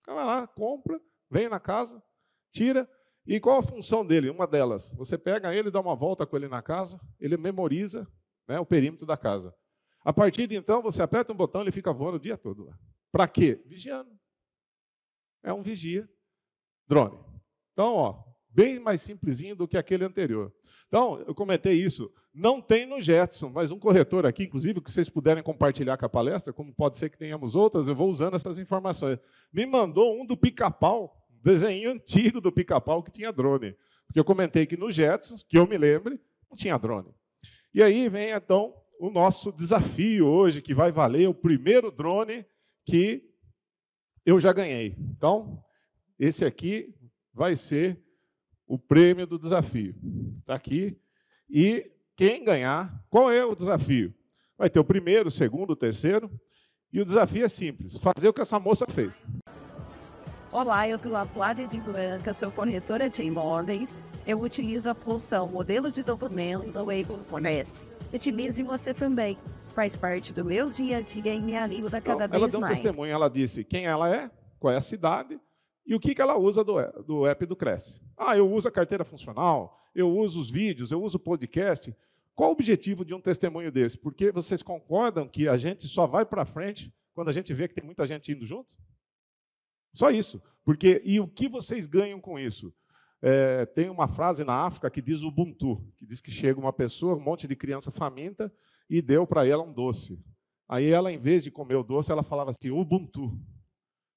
Então 0.00 0.14
vai 0.14 0.24
lá, 0.24 0.46
compra, 0.46 1.00
vem 1.30 1.48
na 1.48 1.60
casa, 1.60 2.02
tira. 2.52 2.88
E 3.26 3.38
qual 3.38 3.58
a 3.58 3.62
função 3.62 4.04
dele? 4.04 4.30
Uma 4.30 4.46
delas, 4.46 4.90
você 4.92 5.16
pega 5.16 5.54
ele, 5.54 5.70
dá 5.70 5.80
uma 5.80 5.94
volta 5.94 6.26
com 6.26 6.36
ele 6.36 6.48
na 6.48 6.62
casa, 6.62 7.00
ele 7.18 7.36
memoriza 7.36 8.10
né, 8.48 8.58
o 8.58 8.66
perímetro 8.66 9.06
da 9.06 9.16
casa. 9.16 9.54
A 10.02 10.12
partir 10.12 10.46
de 10.46 10.56
então, 10.56 10.82
você 10.82 11.02
aperta 11.02 11.32
um 11.32 11.36
botão, 11.36 11.60
ele 11.60 11.70
fica 11.70 11.92
voando 11.92 12.16
o 12.16 12.20
dia 12.20 12.36
todo 12.36 12.64
lá. 12.64 12.78
Para 13.12 13.28
quê? 13.28 13.62
Vigiando. 13.66 14.10
É 15.42 15.52
um 15.52 15.62
vigia 15.62 16.08
drone. 16.86 17.18
Então, 17.72 17.94
ó, 17.94 18.24
bem 18.48 18.80
mais 18.80 19.00
simplesinho 19.02 19.54
do 19.54 19.68
que 19.68 19.76
aquele 19.76 20.04
anterior. 20.04 20.52
Então, 20.88 21.20
eu 21.20 21.34
comentei 21.34 21.74
isso. 21.74 22.12
Não 22.32 22.60
tem 22.60 22.86
no 22.86 23.00
Jetson, 23.00 23.50
mas 23.50 23.72
um 23.72 23.78
corretor 23.78 24.24
aqui, 24.24 24.44
inclusive, 24.44 24.80
que 24.80 24.90
vocês 24.90 25.08
puderem 25.08 25.42
compartilhar 25.42 25.96
com 25.96 26.06
a 26.06 26.08
palestra, 26.08 26.52
como 26.52 26.72
pode 26.72 26.96
ser 26.96 27.10
que 27.10 27.18
tenhamos 27.18 27.56
outras, 27.56 27.88
eu 27.88 27.94
vou 27.94 28.08
usando 28.08 28.36
essas 28.36 28.56
informações. 28.56 29.18
Me 29.52 29.66
mandou 29.66 30.20
um 30.20 30.24
do 30.24 30.36
pica-pau, 30.36 31.20
desenho 31.42 31.90
antigo 31.90 32.40
do 32.40 32.52
pica-pau 32.52 33.02
que 33.02 33.10
tinha 33.10 33.32
drone. 33.32 33.74
Porque 34.06 34.20
eu 34.20 34.24
comentei 34.24 34.64
que 34.64 34.76
no 34.76 34.92
Jetson, 34.92 35.36
que 35.48 35.58
eu 35.58 35.66
me 35.66 35.76
lembre, 35.76 36.20
não 36.48 36.56
tinha 36.56 36.78
drone. 36.78 37.12
E 37.74 37.82
aí 37.82 38.08
vem, 38.08 38.30
então, 38.30 38.74
o 38.98 39.10
nosso 39.10 39.50
desafio 39.50 40.26
hoje, 40.26 40.62
que 40.62 40.74
vai 40.74 40.92
valer 40.92 41.28
o 41.28 41.34
primeiro 41.34 41.90
drone 41.90 42.44
que 42.84 43.28
eu 44.24 44.38
já 44.38 44.52
ganhei. 44.52 44.96
Então, 44.98 45.64
esse 46.18 46.44
aqui 46.44 46.94
vai 47.32 47.56
ser 47.56 48.00
o 48.66 48.78
prêmio 48.78 49.26
do 49.26 49.38
desafio. 49.38 49.94
Está 50.38 50.54
aqui. 50.54 50.96
E 51.48 51.90
quem 52.20 52.44
ganhar, 52.44 53.02
qual 53.08 53.32
é 53.32 53.42
o 53.46 53.56
desafio? 53.56 54.12
Vai 54.58 54.68
ter 54.68 54.78
o 54.78 54.84
primeiro, 54.84 55.28
o 55.28 55.30
segundo, 55.30 55.70
o 55.70 55.76
terceiro. 55.76 56.30
E 56.92 57.00
o 57.00 57.04
desafio 57.04 57.46
é 57.46 57.48
simples: 57.48 57.96
fazer 57.96 58.28
o 58.28 58.32
que 58.34 58.42
essa 58.42 58.58
moça 58.58 58.84
fez. 58.86 59.22
Olá, 60.52 60.86
eu 60.86 60.98
sou 60.98 61.16
a 61.16 61.24
Flávia 61.24 61.66
de 61.66 61.80
Branca, 61.80 62.34
sou 62.34 62.50
corretora 62.50 63.08
de 63.08 63.22
imóveis. 63.22 63.98
Eu 64.26 64.38
utilizo 64.38 64.90
a 64.90 64.94
função 64.94 65.48
modelo 65.48 65.90
de 65.90 66.02
documentos 66.02 66.74
do 66.74 66.80
Able 66.80 67.24
Fornece. 67.30 67.86
Utilize 68.12 68.62
você 68.62 68.92
também. 68.92 69.38
Faz 69.74 69.96
parte 69.96 70.30
do 70.30 70.44
meu 70.44 70.68
dia 70.68 70.98
a 70.98 71.00
dia 71.00 71.32
e 71.32 71.40
me 71.40 71.56
ajuda 71.56 72.02
cada 72.02 72.26
então, 72.26 72.28
vez 72.28 72.32
mais. 72.32 72.34
Ela 72.42 72.48
deu 72.48 72.58
um 72.58 72.60
mais. 72.60 72.80
testemunho, 72.80 73.12
ela 73.14 73.30
disse 73.30 73.64
quem 73.64 73.86
ela 73.86 74.14
é, 74.14 74.30
qual 74.58 74.74
é 74.74 74.76
a 74.76 74.82
cidade 74.82 75.40
e 75.86 75.94
o 75.94 75.98
que, 75.98 76.14
que 76.14 76.20
ela 76.20 76.36
usa 76.36 76.62
do, 76.62 76.74
do 77.02 77.26
app 77.26 77.46
do 77.46 77.56
Cresce. 77.56 78.02
Ah, 78.14 78.36
eu 78.36 78.46
uso 78.52 78.68
a 78.68 78.70
carteira 78.70 79.04
funcional, 79.06 79.80
eu 79.94 80.14
uso 80.14 80.38
os 80.38 80.50
vídeos, 80.50 80.92
eu 80.92 81.02
uso 81.02 81.16
o 81.16 81.20
podcast. 81.20 81.96
Qual 82.34 82.50
o 82.50 82.52
objetivo 82.52 83.04
de 83.04 83.14
um 83.14 83.20
testemunho 83.20 83.70
desse? 83.70 83.98
Porque 83.98 84.32
vocês 84.32 84.62
concordam 84.62 85.28
que 85.28 85.48
a 85.48 85.56
gente 85.56 85.86
só 85.86 86.06
vai 86.06 86.24
para 86.24 86.44
frente 86.44 86.92
quando 87.14 87.28
a 87.28 87.32
gente 87.32 87.52
vê 87.52 87.68
que 87.68 87.74
tem 87.74 87.84
muita 87.84 88.06
gente 88.06 88.32
indo 88.32 88.46
junto? 88.46 88.76
Só 89.92 90.10
isso. 90.10 90.42
Porque 90.64 91.02
e 91.04 91.20
o 91.20 91.28
que 91.28 91.48
vocês 91.48 91.86
ganham 91.86 92.20
com 92.20 92.38
isso? 92.38 92.72
É, 93.22 93.66
tem 93.66 93.90
uma 93.90 94.08
frase 94.08 94.44
na 94.44 94.64
África 94.64 94.90
que 94.90 95.02
diz 95.02 95.22
Ubuntu, 95.22 95.84
que 95.96 96.06
diz 96.06 96.20
que 96.20 96.30
chega 96.30 96.58
uma 96.58 96.72
pessoa, 96.72 97.16
um 97.16 97.20
monte 97.20 97.46
de 97.46 97.54
criança 97.54 97.90
faminta, 97.90 98.52
e 98.88 99.02
deu 99.02 99.26
para 99.26 99.46
ela 99.46 99.62
um 99.62 99.72
doce. 99.72 100.18
Aí 100.68 100.90
ela, 100.90 101.12
em 101.12 101.18
vez 101.18 101.44
de 101.44 101.50
comer 101.50 101.74
o 101.74 101.82
doce, 101.82 102.10
ela 102.10 102.22
falava 102.22 102.50
assim, 102.50 102.70
Ubuntu. 102.70 103.38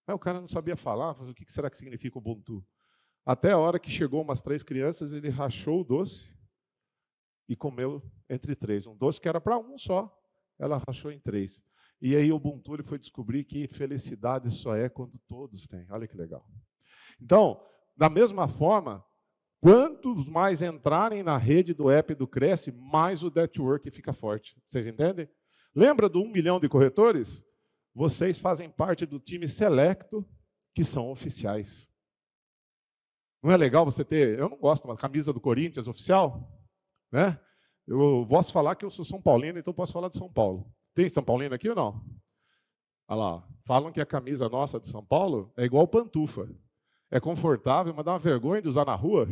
Aí 0.07 0.13
o 0.13 0.19
cara 0.19 0.39
não 0.39 0.47
sabia 0.47 0.77
falar, 0.77 1.15
mas 1.19 1.29
o 1.29 1.33
que 1.33 1.51
será 1.51 1.69
que 1.69 1.77
significa 1.77 2.17
Ubuntu? 2.17 2.65
Até 3.25 3.51
a 3.51 3.57
hora 3.57 3.79
que 3.79 3.89
chegou 3.89 4.21
umas 4.21 4.41
três 4.41 4.63
crianças, 4.63 5.13
ele 5.13 5.29
rachou 5.29 5.81
o 5.81 5.83
doce 5.83 6.31
e 7.47 7.55
comeu 7.55 8.01
entre 8.29 8.55
três. 8.55 8.87
Um 8.87 8.95
doce 8.95 9.19
que 9.19 9.27
era 9.27 9.41
para 9.41 9.57
um 9.57 9.77
só, 9.77 10.11
ela 10.59 10.81
rachou 10.87 11.11
em 11.11 11.19
três. 11.19 11.61
E 12.01 12.15
aí 12.15 12.31
o 12.31 12.35
Ubuntu 12.35 12.73
ele 12.73 12.83
foi 12.83 12.99
descobrir 12.99 13.43
que 13.43 13.67
felicidade 13.67 14.51
só 14.51 14.75
é 14.75 14.89
quando 14.89 15.17
todos 15.27 15.65
têm. 15.67 15.85
Olha 15.89 16.07
que 16.07 16.17
legal. 16.17 16.45
Então, 17.21 17.65
da 17.95 18.09
mesma 18.09 18.47
forma, 18.47 19.03
quantos 19.61 20.27
mais 20.27 20.61
entrarem 20.61 21.23
na 21.23 21.37
rede 21.37 21.73
do 21.73 21.89
app 21.89 22.13
do 22.13 22.27
Cresce, 22.27 22.71
mais 22.71 23.23
o 23.23 23.31
network 23.33 23.89
fica 23.89 24.11
forte. 24.11 24.61
Vocês 24.65 24.87
entendem? 24.87 25.29
Lembra 25.73 26.09
do 26.09 26.21
um 26.21 26.29
milhão 26.29 26.59
de 26.59 26.67
corretores? 26.67 27.43
Vocês 27.95 28.37
fazem 28.37 28.69
parte 28.69 29.05
do 29.05 29.19
time 29.19 29.47
selecto 29.47 30.27
que 30.73 30.83
são 30.83 31.09
oficiais. 31.09 31.89
Não 33.41 33.51
é 33.51 33.57
legal 33.57 33.85
você 33.85 34.03
ter, 34.03 34.39
eu 34.39 34.49
não 34.49 34.57
gosto, 34.57 34.85
uma 34.85 34.95
camisa 34.95 35.31
do 35.31 35.39
Corinthians 35.39 35.87
oficial, 35.87 36.52
né? 37.13 37.39
Eu 37.87 38.25
posso 38.27 38.51
falar 38.51 38.75
que 38.75 38.83
eu 38.83 38.89
sou 38.89 39.05
São 39.05 39.21
Paulino, 39.21 39.59
então 39.59 39.73
posso 39.73 39.93
falar 39.93 40.09
de 40.09 40.17
São 40.17 40.31
Paulo. 40.31 40.65
Tem 40.93 41.07
São 41.07 41.23
Paulino 41.23 41.55
aqui 41.55 41.69
ou 41.69 41.75
não? 41.75 42.03
Olha 43.07 43.19
lá, 43.19 43.47
falam 43.65 43.91
que 43.91 44.01
a 44.01 44.05
camisa 44.05 44.49
nossa 44.49 44.79
de 44.79 44.87
São 44.87 45.05
Paulo 45.05 45.53
é 45.55 45.63
igual 45.63 45.87
pantufa 45.87 46.49
é 47.13 47.19
confortável, 47.19 47.93
mas 47.95 48.03
dá 48.03 48.13
uma 48.13 48.19
vergonha 48.19 48.59
de 48.59 48.67
usar 48.67 48.85
na 48.85 48.95
rua. 48.95 49.27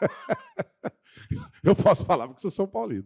eu 1.62 1.76
posso 1.76 2.06
falar 2.06 2.26
porque 2.26 2.40
sou 2.40 2.50
São 2.50 2.66
Paulino. 2.66 3.04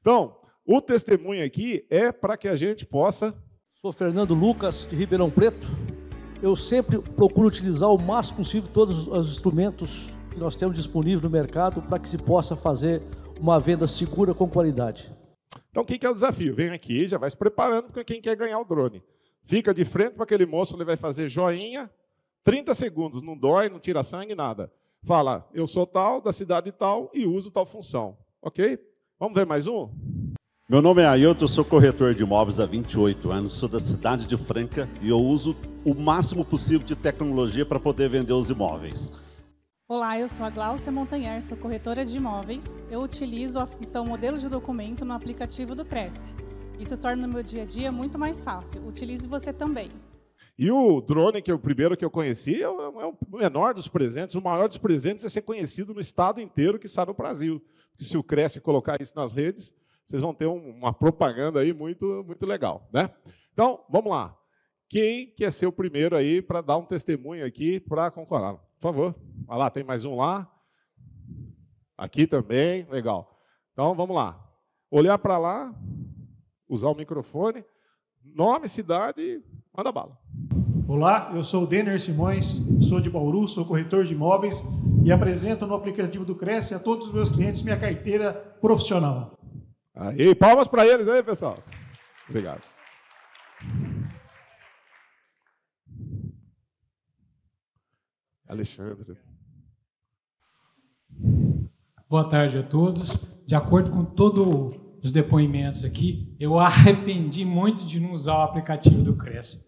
Então, 0.00 0.38
o 0.64 0.80
testemunho 0.80 1.44
aqui 1.44 1.84
é 1.90 2.12
para 2.12 2.36
que 2.36 2.46
a 2.46 2.54
gente 2.54 2.86
possa. 2.86 3.34
Sou 3.74 3.92
Fernando 3.92 4.32
Lucas, 4.32 4.86
de 4.88 4.94
Ribeirão 4.94 5.28
Preto. 5.28 5.66
Eu 6.40 6.54
sempre 6.54 7.00
procuro 7.00 7.48
utilizar 7.48 7.90
o 7.90 7.98
máximo 7.98 8.36
possível 8.36 8.70
todos 8.72 9.08
os 9.08 9.32
instrumentos 9.32 10.15
que 10.36 10.40
nós 10.40 10.54
temos 10.54 10.76
disponíveis 10.76 11.22
no 11.22 11.30
mercado 11.30 11.80
para 11.80 11.98
que 11.98 12.06
se 12.06 12.18
possa 12.18 12.54
fazer 12.54 13.02
uma 13.40 13.58
venda 13.58 13.86
segura 13.86 14.34
com 14.34 14.46
qualidade. 14.46 15.10
Então, 15.70 15.82
o 15.82 15.86
que 15.86 16.04
é 16.04 16.10
o 16.10 16.14
desafio? 16.14 16.54
Vem 16.54 16.68
aqui, 16.70 17.08
já 17.08 17.16
vai 17.16 17.30
se 17.30 17.36
preparando 17.36 17.90
para 17.90 18.04
quem 18.04 18.20
quer 18.20 18.36
ganhar 18.36 18.60
o 18.60 18.64
drone. 18.64 19.02
Fica 19.42 19.72
de 19.72 19.82
frente 19.86 20.12
para 20.12 20.24
aquele 20.24 20.44
moço, 20.44 20.76
ele 20.76 20.84
vai 20.84 20.96
fazer 20.96 21.30
joinha, 21.30 21.90
30 22.44 22.74
segundos, 22.74 23.22
não 23.22 23.34
dói, 23.34 23.70
não 23.70 23.80
tira 23.80 24.02
sangue, 24.02 24.34
nada. 24.34 24.70
Fala, 25.02 25.48
eu 25.54 25.66
sou 25.66 25.86
tal, 25.86 26.20
da 26.20 26.32
cidade 26.32 26.70
tal 26.70 27.10
e 27.14 27.24
uso 27.24 27.50
tal 27.50 27.64
função. 27.64 28.18
Ok? 28.42 28.78
Vamos 29.18 29.34
ver 29.34 29.46
mais 29.46 29.66
um? 29.66 29.88
Meu 30.68 30.82
nome 30.82 31.00
é 31.00 31.06
Ailton, 31.06 31.48
sou 31.48 31.64
corretor 31.64 32.14
de 32.14 32.24
imóveis 32.24 32.60
há 32.60 32.66
28 32.66 33.30
anos, 33.30 33.54
sou 33.54 33.70
da 33.70 33.80
cidade 33.80 34.26
de 34.26 34.36
Franca 34.36 34.86
e 35.00 35.08
eu 35.08 35.18
uso 35.18 35.56
o 35.82 35.94
máximo 35.94 36.44
possível 36.44 36.86
de 36.86 36.94
tecnologia 36.94 37.64
para 37.64 37.80
poder 37.80 38.10
vender 38.10 38.34
os 38.34 38.50
imóveis. 38.50 39.10
Olá, 39.88 40.18
eu 40.18 40.26
sou 40.26 40.44
a 40.44 40.50
Glaucia 40.50 40.90
Montanher, 40.90 41.40
sou 41.40 41.56
corretora 41.56 42.04
de 42.04 42.16
imóveis. 42.16 42.82
Eu 42.90 43.02
utilizo 43.02 43.60
a 43.60 43.66
função 43.66 44.04
modelo 44.04 44.36
de 44.36 44.48
documento 44.48 45.04
no 45.04 45.12
aplicativo 45.12 45.76
do 45.76 45.84
Cresce. 45.84 46.34
Isso 46.76 46.96
torna 46.96 47.24
o 47.24 47.30
meu 47.30 47.40
dia 47.40 47.62
a 47.62 47.64
dia 47.64 47.92
muito 47.92 48.18
mais 48.18 48.42
fácil. 48.42 48.84
Utilize 48.84 49.28
você 49.28 49.52
também. 49.52 49.92
E 50.58 50.72
o 50.72 51.00
drone, 51.00 51.40
que 51.40 51.52
é 51.52 51.54
o 51.54 51.58
primeiro 51.58 51.96
que 51.96 52.04
eu 52.04 52.10
conheci, 52.10 52.60
é 52.60 52.68
o 52.68 53.00
é 53.00 53.38
menor 53.38 53.74
dos 53.74 53.86
presentes. 53.86 54.34
O 54.34 54.42
maior 54.42 54.66
dos 54.66 54.76
presentes 54.76 55.24
é 55.24 55.28
ser 55.28 55.42
conhecido 55.42 55.94
no 55.94 56.00
estado 56.00 56.40
inteiro, 56.40 56.80
que 56.80 56.86
está 56.86 57.06
no 57.06 57.14
Brasil. 57.14 57.62
Porque 57.92 58.06
se 58.06 58.18
o 58.18 58.24
Cresce 58.24 58.60
colocar 58.60 59.00
isso 59.00 59.14
nas 59.14 59.32
redes, 59.32 59.72
vocês 60.04 60.20
vão 60.20 60.34
ter 60.34 60.46
uma 60.46 60.92
propaganda 60.92 61.60
aí 61.60 61.72
muito, 61.72 62.24
muito 62.26 62.44
legal. 62.44 62.88
Né? 62.92 63.08
Então, 63.52 63.84
vamos 63.88 64.10
lá. 64.10 64.36
Quem 64.88 65.32
quer 65.32 65.52
ser 65.52 65.66
o 65.66 65.72
primeiro 65.72 66.16
aí 66.16 66.42
para 66.42 66.60
dar 66.60 66.76
um 66.76 66.84
testemunho 66.84 67.46
aqui 67.46 67.78
para 67.78 68.10
concorrer? 68.10 68.65
Por 68.78 68.92
favor. 68.92 69.14
Olha 69.48 69.58
lá, 69.58 69.70
tem 69.70 69.82
mais 69.82 70.04
um 70.04 70.16
lá. 70.16 70.50
Aqui 71.96 72.26
também, 72.26 72.86
legal. 72.90 73.40
Então, 73.72 73.94
vamos 73.94 74.14
lá. 74.14 74.38
Olhar 74.90 75.18
para 75.18 75.38
lá, 75.38 75.74
usar 76.68 76.88
o 76.88 76.94
microfone, 76.94 77.64
nome, 78.22 78.68
cidade, 78.68 79.42
manda 79.76 79.90
bala. 79.90 80.18
Olá, 80.86 81.32
eu 81.34 81.42
sou 81.42 81.64
o 81.64 81.66
Denner 81.66 82.00
Simões, 82.00 82.60
sou 82.80 83.00
de 83.00 83.10
Bauru, 83.10 83.48
sou 83.48 83.64
corretor 83.64 84.04
de 84.04 84.14
imóveis 84.14 84.62
e 85.04 85.10
apresento 85.10 85.66
no 85.66 85.74
aplicativo 85.74 86.24
do 86.24 86.36
Cresce 86.36 86.74
a 86.74 86.78
todos 86.78 87.08
os 87.08 87.12
meus 87.12 87.28
clientes 87.28 87.62
minha 87.62 87.78
carteira 87.78 88.32
profissional. 88.60 89.36
Aí, 89.94 90.34
palmas 90.34 90.68
para 90.68 90.86
eles 90.86 91.08
aí, 91.08 91.22
pessoal. 91.22 91.58
Obrigado. 92.28 92.62
Alexandre. 98.48 99.16
Boa 102.08 102.28
tarde 102.28 102.58
a 102.58 102.62
todos. 102.62 103.16
De 103.44 103.54
acordo 103.54 103.90
com 103.90 104.04
todos 104.04 104.76
os 105.02 105.12
depoimentos 105.12 105.84
aqui, 105.84 106.34
eu 106.38 106.58
arrependi 106.60 107.44
muito 107.44 107.84
de 107.84 108.00
não 108.00 108.12
usar 108.12 108.38
o 108.38 108.42
aplicativo 108.42 109.02
do 109.02 109.16
Cresce. 109.16 109.64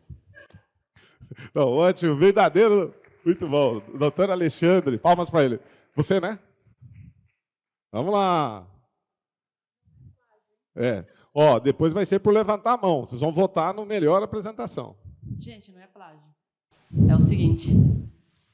Não, 1.54 1.68
ótimo, 1.68 2.16
verdadeiro. 2.16 2.94
Muito 3.24 3.48
bom. 3.48 3.80
Doutor 3.96 4.30
Alexandre, 4.30 4.98
palmas 4.98 5.28
para 5.30 5.44
ele. 5.44 5.60
Você, 5.94 6.20
né? 6.20 6.38
Vamos 7.92 8.12
lá. 8.12 8.66
É. 10.76 11.04
Ó, 11.34 11.58
depois 11.58 11.92
vai 11.92 12.06
ser 12.06 12.20
por 12.20 12.32
levantar 12.32 12.74
a 12.74 12.76
mão. 12.76 13.04
Vocês 13.04 13.20
vão 13.20 13.32
votar 13.32 13.74
no 13.74 13.84
melhor 13.84 14.22
apresentação. 14.22 14.96
Gente, 15.38 15.72
não 15.72 15.80
é 15.80 15.86
plágio. 15.86 16.22
É 17.08 17.14
o 17.14 17.18
seguinte. 17.18 17.74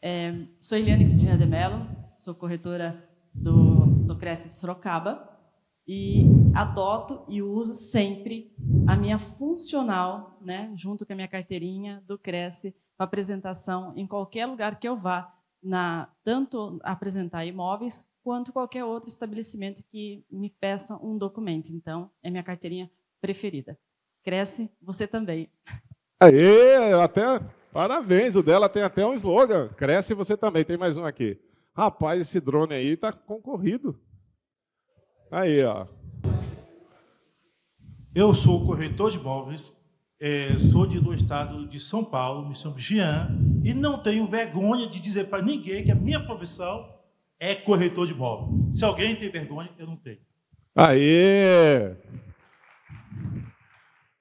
É, 0.07 0.35
sou 0.61 0.77
Eliane 0.77 1.07
Cristina 1.07 1.35
de 1.35 1.47
Mello, 1.47 1.89
sou 2.19 2.35
corretora 2.35 3.09
do, 3.33 3.87
do 4.05 4.19
Cresce 4.19 4.49
de 4.49 4.55
Sorocaba. 4.55 5.31
E 5.89 6.27
adoto 6.55 7.25
e 7.27 7.41
uso 7.41 7.73
sempre 7.73 8.55
a 8.87 8.95
minha 8.95 9.17
funcional, 9.17 10.39
né, 10.43 10.71
junto 10.77 11.07
com 11.07 11.15
a 11.15 11.17
minha 11.17 11.29
carteirinha 11.29 12.03
do 12.07 12.19
Cresce, 12.19 12.77
para 12.99 13.07
apresentação 13.07 13.95
em 13.97 14.07
qualquer 14.07 14.45
lugar 14.45 14.79
que 14.79 14.87
eu 14.87 14.95
vá, 14.95 15.33
na, 15.63 16.11
tanto 16.23 16.79
apresentar 16.83 17.47
imóveis 17.47 18.07
quanto 18.23 18.53
qualquer 18.53 18.85
outro 18.85 19.09
estabelecimento 19.09 19.83
que 19.91 20.23
me 20.31 20.51
peça 20.51 20.99
um 21.03 21.17
documento. 21.17 21.71
Então, 21.71 22.11
é 22.23 22.29
minha 22.29 22.43
carteirinha 22.43 22.91
preferida. 23.23 23.79
Cresce, 24.23 24.71
você 24.83 25.07
também. 25.07 25.51
Aê, 26.21 26.93
até 27.03 27.41
parabéns, 27.75 28.37
o 28.37 28.43
dela 28.43 28.69
tem 28.69 28.85
até 28.85 29.05
um 29.05 29.13
slogan. 29.13 29.69
Cresce 29.77 30.15
você 30.15 30.37
também. 30.37 30.65
Tem 30.65 30.79
mais 30.79 30.97
um 30.97 31.05
aqui. 31.05 31.39
Rapaz, 31.77 32.21
esse 32.21 32.41
drone 32.41 32.73
aí 32.73 32.97
tá 32.97 33.13
concorrido. 33.13 34.01
Aí, 35.31 35.65
ó. 35.65 35.87
Eu 38.15 38.33
sou 38.33 38.65
corretor 38.65 39.11
de 39.11 39.19
imóveis, 39.19 39.73
é, 40.21 40.57
sou 40.57 40.87
de, 40.87 41.01
do 41.01 41.13
estado 41.13 41.67
de 41.67 41.81
São 41.81 42.05
Paulo, 42.05 42.49
me 42.49 42.55
chamo 42.55 42.79
Jean, 42.79 43.37
e 43.65 43.75
não 43.75 44.01
tenho 44.01 44.25
vergonha 44.29 44.89
de 44.89 45.01
dizer 45.01 45.25
para 45.25 45.43
ninguém 45.43 45.83
que 45.83 45.91
a 45.91 45.97
minha 45.97 46.25
profissão 46.25 46.89
é 47.41 47.57
corretor 47.57 48.07
de 48.07 48.13
imóveis. 48.13 48.79
Se 48.79 48.85
alguém 48.85 49.17
tem 49.17 49.29
vergonha, 49.33 49.71
eu 49.77 49.87
não 49.89 49.97
tenho. 49.97 50.21
Aí! 50.77 51.97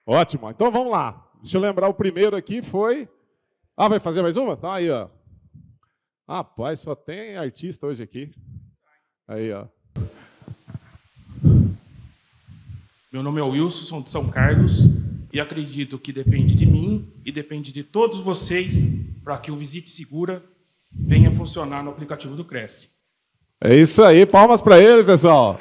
Ótimo. 0.08 0.50
Então 0.50 0.72
vamos 0.72 0.92
lá. 0.92 1.24
Deixa 1.44 1.58
eu 1.58 1.62
lembrar 1.62 1.88
o 1.88 1.94
primeiro 1.94 2.36
aqui 2.36 2.64
foi. 2.64 3.08
Ah, 3.76 3.88
vai 3.88 4.00
fazer 4.00 4.22
mais 4.22 4.38
uma? 4.38 4.56
Tá 4.56 4.76
aí, 4.76 4.88
ó. 4.92 5.08
Rapaz, 6.30 6.80
só 6.80 6.94
tem 6.94 7.36
artista 7.38 7.88
hoje 7.88 8.04
aqui. 8.04 8.30
Aí, 9.28 9.52
ó. 9.52 9.66
Meu 13.12 13.24
nome 13.24 13.40
é 13.40 13.44
Wilson, 13.44 13.84
sou 13.84 14.02
de 14.04 14.12
São 14.12 14.30
Carlos 14.30 14.88
e 15.32 15.40
acredito 15.40 15.98
que 15.98 16.14
depende 16.14 16.54
de 16.54 16.68
mim 16.68 17.12
e 17.26 17.32
depende 17.32 17.72
de 17.72 17.84
todos 17.84 18.20
vocês 18.20 18.88
para 19.24 19.40
que 19.40 19.50
o 19.50 19.58
Visite 19.58 19.90
Segura 19.90 20.44
venha 20.92 21.32
funcionar 21.32 21.84
no 21.84 21.90
aplicativo 21.90 22.36
do 22.36 22.46
Cresce. 22.46 22.90
É 23.60 23.76
isso 23.76 24.04
aí, 24.04 24.24
palmas 24.24 24.62
para 24.62 24.80
ele, 24.80 25.04
pessoal. 25.04 25.58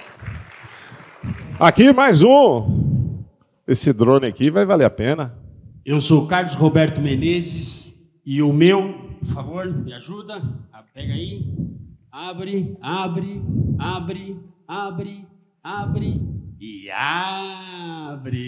Aqui 1.59 1.91
mais 1.95 2.23
um. 2.23 3.23
Esse 3.67 3.91
drone 3.91 4.27
aqui 4.27 4.51
vai 4.51 4.67
valer 4.67 4.85
a 4.85 4.91
pena. 4.91 5.35
Eu 5.85 5.99
sou 6.01 6.27
Carlos 6.27 6.55
Roberto 6.55 7.01
Menezes 7.01 7.92
e 8.25 8.43
o 8.43 8.53
meu, 8.53 9.19
por 9.19 9.29
favor, 9.35 9.67
me 9.67 9.93
ajuda. 9.93 10.43
Ah, 10.73 10.85
pega 10.95 11.13
aí. 11.15 11.45
Abre, 12.11 12.77
abre, 12.81 13.43
abre, 13.79 14.41
abre, 14.67 15.27
abre 15.63 16.21
e 16.61 16.91
abre. 16.91 18.39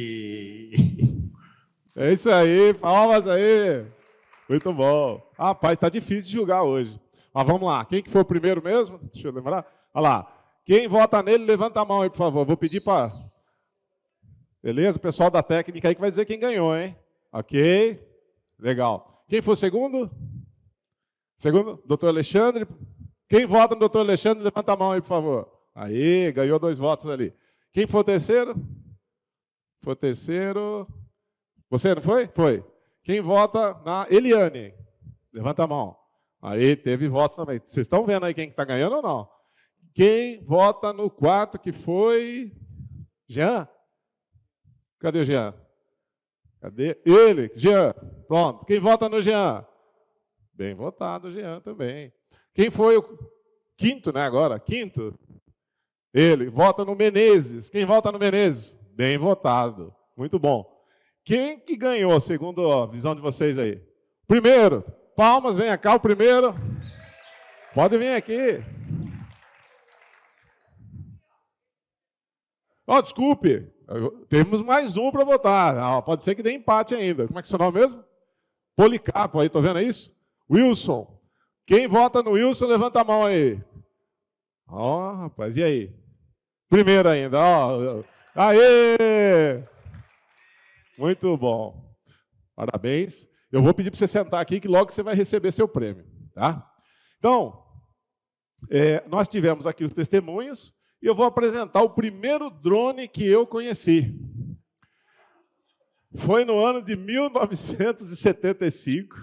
É 1.97 2.13
isso 2.13 2.31
aí, 2.31 2.75
palmas 2.75 3.27
aí. 3.27 3.87
Muito 4.49 4.73
bom. 4.73 5.23
Rapaz, 5.39 5.79
tá 5.79 5.89
difícil 5.89 6.25
de 6.25 6.33
julgar 6.33 6.63
hoje. 6.63 7.01
Mas 7.33 7.47
vamos 7.47 7.63
lá. 7.69 7.85
Quem 7.85 8.03
que 8.03 8.11
foi 8.11 8.23
o 8.23 8.25
primeiro 8.25 8.63
mesmo? 8.63 8.99
Deixa 9.13 9.29
eu 9.29 9.33
lembrar. 9.33 9.65
Olha 9.95 10.03
lá. 10.03 10.27
Quem 10.65 10.89
vota 10.89 11.23
nele, 11.23 11.45
levanta 11.45 11.81
a 11.81 11.85
mão 11.85 12.03
aí, 12.03 12.11
por 12.11 12.17
favor. 12.17 12.45
Vou 12.45 12.57
pedir 12.57 12.83
para 12.83 13.13
Beleza? 14.63 14.99
O 14.99 15.01
pessoal 15.01 15.31
da 15.31 15.43
técnica 15.43 15.89
aí 15.89 15.95
que 15.95 16.01
vai 16.01 16.11
dizer 16.11 16.25
quem 16.25 16.41
ganhou, 16.41 16.75
hein? 16.77 16.97
Ok? 17.31 18.01
Legal. 18.59 19.14
Quem 19.35 19.43
foi 19.43 19.55
o 19.55 19.57
segundo? 19.57 20.09
Segundo? 21.37 21.83
Doutor 21.85 22.07
Alexandre. 22.07 22.69
Quem 23.29 23.45
vota 23.47 23.75
no 23.75 23.81
doutor 23.81 23.99
Alexandre, 23.99 24.45
levanta 24.45 24.73
a 24.73 24.77
mão 24.77 24.93
aí, 24.93 25.01
por 25.01 25.09
favor. 25.09 25.53
Aí, 25.75 26.31
ganhou 26.31 26.57
dois 26.57 26.79
votos 26.79 27.09
ali. 27.09 27.35
Quem 27.73 27.85
foi 27.85 28.03
o 28.03 28.05
terceiro? 28.05 28.55
Foi 29.83 29.95
o 29.95 29.97
terceiro. 29.97 30.87
Você 31.69 31.93
não 31.97 32.01
foi? 32.01 32.29
Foi. 32.29 32.65
Quem 33.03 33.21
vota 33.21 33.75
na 33.85 34.07
Eliane? 34.09 34.73
Levanta 35.33 35.65
a 35.65 35.67
mão. 35.67 35.97
Aí, 36.41 36.77
teve 36.77 37.09
votos 37.09 37.37
também. 37.37 37.59
Vocês 37.59 37.87
estão 37.87 38.07
vendo 38.07 38.27
aí 38.27 38.35
quem 38.35 38.47
está 38.47 38.65
ganhando 38.65 38.95
ou 38.95 39.03
não? 39.03 39.29
Quem 39.93 40.45
vota 40.45 40.93
no 40.93 41.11
quarto, 41.11 41.59
que 41.59 41.73
foi. 41.73 42.53
Jean? 43.29 43.67
Cadê 45.01 45.19
o 45.19 45.25
Jean? 45.25 45.64
Cadê? 46.65 46.99
Ele, 47.05 47.53
Jean. 47.55 47.93
Pronto. 48.27 48.65
Quem 48.65 48.81
vota 48.81 49.07
no 49.07 49.21
Jean? 49.21 49.67
Bem 50.55 50.75
votado, 50.75 51.31
Jean 51.31 51.61
também. 51.61 52.11
Quem 52.55 52.71
foi 52.71 52.97
o 52.97 53.19
quinto, 53.77 54.11
né? 54.11 54.23
Agora, 54.23 54.59
quinto? 54.59 55.15
Ele. 56.11 56.49
Vota 56.49 56.83
no 56.83 56.95
Menezes. 56.95 57.69
Quem 57.69 57.85
vota 57.85 58.11
no 58.11 58.19
Menezes? 58.19 58.75
Bem 58.95 59.19
votado. 59.19 59.95
Muito 60.17 60.39
bom. 60.39 60.65
Quem 61.23 61.61
que 61.61 61.77
ganhou, 61.77 62.19
segundo 62.19 62.73
a 62.73 62.87
visão 62.87 63.15
de 63.15 63.21
vocês 63.21 63.59
aí? 63.59 63.83
Primeiro. 64.27 64.83
Palmas, 65.15 65.57
venha 65.57 65.77
cá 65.77 65.95
o 65.95 66.01
primeiro. 66.01 66.55
Pode 67.75 67.99
vir 67.99 68.15
aqui. 68.15 68.65
Oh, 72.87 73.03
desculpe. 73.03 73.71
Temos 74.29 74.63
mais 74.63 74.97
um 74.97 75.11
para 75.11 75.25
votar. 75.25 75.77
Ah, 75.77 76.03
pode 76.03 76.23
ser 76.23 76.35
que 76.35 76.43
dê 76.43 76.53
empate 76.53 76.95
ainda. 76.95 77.27
Como 77.27 77.39
é 77.39 77.43
que 77.43 77.47
é 77.47 77.51
seu 77.51 77.59
nome 77.59 77.81
mesmo? 77.81 78.03
Policarpo, 78.77 79.41
aí, 79.41 79.49
tô 79.49 79.61
vendo 79.61 79.81
isso? 79.81 80.15
Wilson. 80.51 81.21
Quem 81.67 81.87
vota 81.87 82.23
no 82.23 82.33
Wilson, 82.33 82.67
levanta 82.67 83.01
a 83.01 83.05
mão 83.05 83.25
aí. 83.25 83.63
Ó, 84.67 85.13
oh, 85.13 85.17
rapaz, 85.17 85.57
e 85.57 85.63
aí? 85.63 85.95
Primeiro 86.69 87.09
ainda, 87.09 87.39
ó. 87.39 88.01
Oh. 88.01 88.05
Aê! 88.35 89.63
Muito 90.99 91.37
bom. 91.37 91.95
Parabéns. 92.57 93.29
Eu 93.53 93.63
vou 93.63 93.73
pedir 93.73 93.91
para 93.91 93.99
você 93.99 94.09
sentar 94.09 94.41
aqui 94.41 94.59
que 94.59 94.67
logo 94.67 94.91
você 94.91 95.03
vai 95.03 95.15
receber 95.15 95.53
seu 95.53 95.69
prêmio, 95.69 96.05
tá? 96.35 96.69
Então, 97.19 97.65
é, 98.71 99.03
nós 99.07 99.29
tivemos 99.29 99.67
aqui 99.67 99.85
os 99.85 99.93
testemunhos 99.93 100.75
e 101.05 101.07
eu 101.07 101.15
vou 101.15 101.27
apresentar 101.27 101.83
o 101.83 101.91
primeiro 101.91 102.49
drone 102.49 103.07
que 103.07 103.27
eu 103.27 103.47
conheci. 103.47 104.19
Foi 106.15 106.47
no 106.47 106.59
ano 106.59 106.81
de 106.81 106.97
1975, 106.97 109.15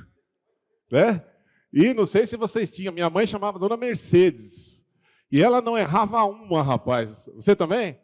né? 0.92 1.26
E 1.74 1.92
não 1.92 2.06
sei 2.06 2.28
se 2.28 2.38
vocês 2.38 2.72
tinham, 2.72 2.94
minha 2.94 3.10
mãe 3.10 3.26
chamava 3.26 3.58
Dona 3.58 3.76
Mercedes. 3.76 4.86
E 5.32 5.42
ela 5.42 5.60
não 5.60 5.76
errava 5.76 6.24
uma, 6.24 6.62
rapaz. 6.62 7.28
Você 7.34 7.56
também? 7.56 8.00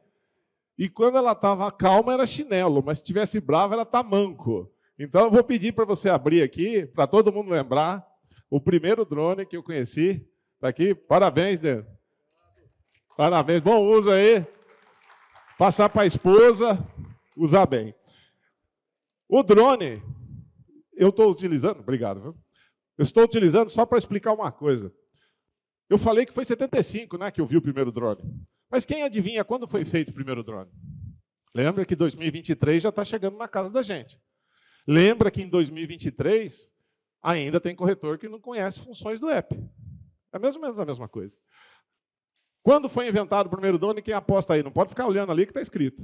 E 0.75 0.89
quando 0.89 1.19
ela 1.19 1.33
estava 1.33 1.71
calma 1.71 2.13
era 2.13 2.25
chinelo, 2.25 2.81
mas 2.83 2.97
se 2.97 3.03
estivesse 3.03 3.39
brava 3.39 3.75
ela 3.75 3.85
tá 3.85 4.01
manco. 4.01 4.73
Então 4.97 5.25
eu 5.25 5.31
vou 5.31 5.43
pedir 5.43 5.73
para 5.73 5.85
você 5.85 6.09
abrir 6.09 6.41
aqui, 6.41 6.87
para 6.87 7.05
todo 7.05 7.31
mundo 7.31 7.51
lembrar, 7.51 8.03
o 8.49 8.59
primeiro 8.59 9.05
drone 9.05 9.45
que 9.45 9.55
eu 9.55 9.61
conheci. 9.61 10.27
Está 10.55 10.69
aqui, 10.69 10.95
parabéns, 10.95 11.61
Dê. 11.61 11.85
Parabéns, 13.17 13.61
bom 13.61 13.83
uso 13.83 14.11
aí. 14.11 14.45
Passar 15.57 15.89
para 15.89 16.03
a 16.03 16.05
esposa, 16.05 16.77
usar 17.35 17.65
bem. 17.65 17.95
O 19.27 19.41
drone, 19.41 20.03
eu 20.93 21.09
estou 21.09 21.31
utilizando, 21.31 21.79
obrigado, 21.79 22.21
viu? 22.21 22.37
Eu 22.95 23.01
estou 23.01 23.23
utilizando 23.23 23.71
só 23.71 23.87
para 23.87 23.97
explicar 23.97 24.33
uma 24.33 24.51
coisa. 24.51 24.93
Eu 25.89 25.97
falei 25.97 26.27
que 26.27 26.33
foi 26.33 26.45
75, 26.45 27.17
né, 27.17 27.31
que 27.31 27.41
eu 27.41 27.47
vi 27.47 27.57
o 27.57 27.61
primeiro 27.61 27.91
drone. 27.91 28.21
Mas 28.69 28.85
quem 28.85 29.01
adivinha 29.01 29.43
quando 29.43 29.67
foi 29.67 29.83
feito 29.83 30.09
o 30.09 30.13
primeiro 30.13 30.43
drone? 30.43 30.69
Lembra 31.55 31.85
que 31.85 31.95
2023 31.95 32.83
já 32.83 32.89
está 32.89 33.03
chegando 33.03 33.35
na 33.35 33.47
casa 33.47 33.73
da 33.73 33.81
gente. 33.81 34.21
Lembra 34.87 35.31
que 35.31 35.41
em 35.41 35.49
2023 35.49 36.71
ainda 37.23 37.59
tem 37.59 37.75
corretor 37.75 38.19
que 38.19 38.29
não 38.29 38.39
conhece 38.39 38.79
funções 38.79 39.19
do 39.19 39.27
app. 39.27 39.59
É 40.31 40.37
mais 40.37 40.55
ou 40.55 40.61
menos 40.61 40.79
a 40.79 40.85
mesma 40.85 41.07
coisa. 41.07 41.35
Quando 42.67 42.89
foi 42.89 43.07
inventado 43.07 43.47
o 43.47 43.49
primeiro 43.49 43.77
drone? 43.77 44.01
Quem 44.01 44.13
aposta 44.13 44.53
aí? 44.53 44.61
Não 44.61 44.73
pode 44.73 44.89
ficar 44.89 45.07
olhando 45.07 45.31
ali 45.31 45.45
que 45.45 45.51
está 45.51 45.61
escrito. 45.61 46.03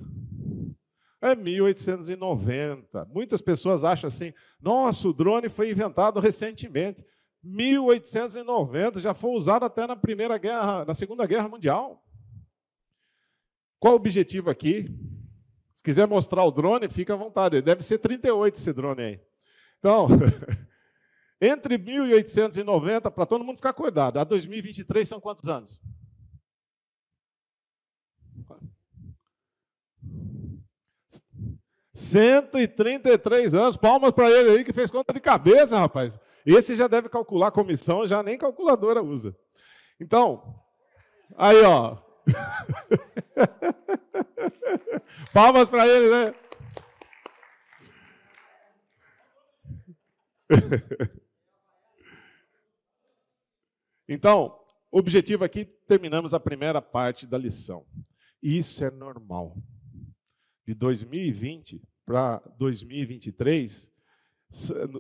É 1.22 1.36
1890. 1.36 3.04
Muitas 3.14 3.42
pessoas 3.42 3.84
acham 3.84 4.08
assim: 4.08 4.34
nossa, 4.62 5.06
o 5.10 5.12
drone 5.12 5.50
foi 5.50 5.70
inventado 5.70 6.22
recentemente. 6.22 7.04
1890 7.44 9.02
já 9.02 9.14
foi 9.14 9.32
usado 9.32 9.66
até 9.66 9.86
na 9.86 9.98
primeira 9.98 10.38
guerra, 10.38 10.86
na 10.86 10.94
segunda 10.94 11.26
guerra 11.26 11.50
mundial. 11.50 12.02
Qual 13.78 13.96
o 13.96 13.98
objetivo 13.98 14.50
aqui? 14.50 14.88
Se 15.76 15.84
quiser 15.84 16.08
mostrar 16.08 16.46
o 16.46 16.52
drone, 16.52 16.88
fica 16.88 17.14
à 17.14 17.18
vontade. 17.18 17.62
Deve 17.62 17.84
ser 17.84 17.98
38 17.98 18.56
esse 18.56 18.72
drone 18.72 19.02
aí. 19.02 19.20
Então, 19.80 20.08
entre 21.42 21.78
1890, 21.78 23.12
para 23.12 23.26
todo 23.26 23.44
mundo 23.44 23.58
ficar 23.58 23.72
acordado, 23.72 24.18
a 24.18 24.24
2023 24.24 25.06
são 25.06 25.20
quantos 25.20 25.50
anos? 25.50 25.82
133 31.94 33.54
anos, 33.54 33.78
palmas 33.78 34.12
para 34.12 34.32
ele 34.32 34.50
aí 34.50 34.64
que 34.64 34.74
fez 34.74 34.90
conta 34.90 35.14
de 35.14 35.20
cabeça, 35.20 35.78
rapaz. 35.78 36.20
Esse 36.46 36.76
já 36.76 36.88
deve 36.88 37.10
calcular 37.10 37.52
comissão, 37.52 38.08
já 38.08 38.24
nem 38.24 38.38
calculadora 38.38 39.02
usa. 39.02 39.36
Então, 40.00 40.56
aí 41.38 41.62
ó, 41.64 41.98
Palmas 45.34 45.68
para 45.68 45.86
ele, 45.88 46.10
né? 46.10 46.34
então, 54.08 54.60
objetivo 54.92 55.44
aqui, 55.44 55.66
terminamos 55.66 56.34
a 56.34 56.40
primeira 56.40 56.82
parte 56.82 57.28
da 57.28 57.38
lição. 57.38 57.86
Isso 58.42 58.86
é 58.86 58.92
normal. 58.92 59.58
De 60.66 60.74
2020 60.74 61.82
para 62.06 62.42
2023, 62.58 63.92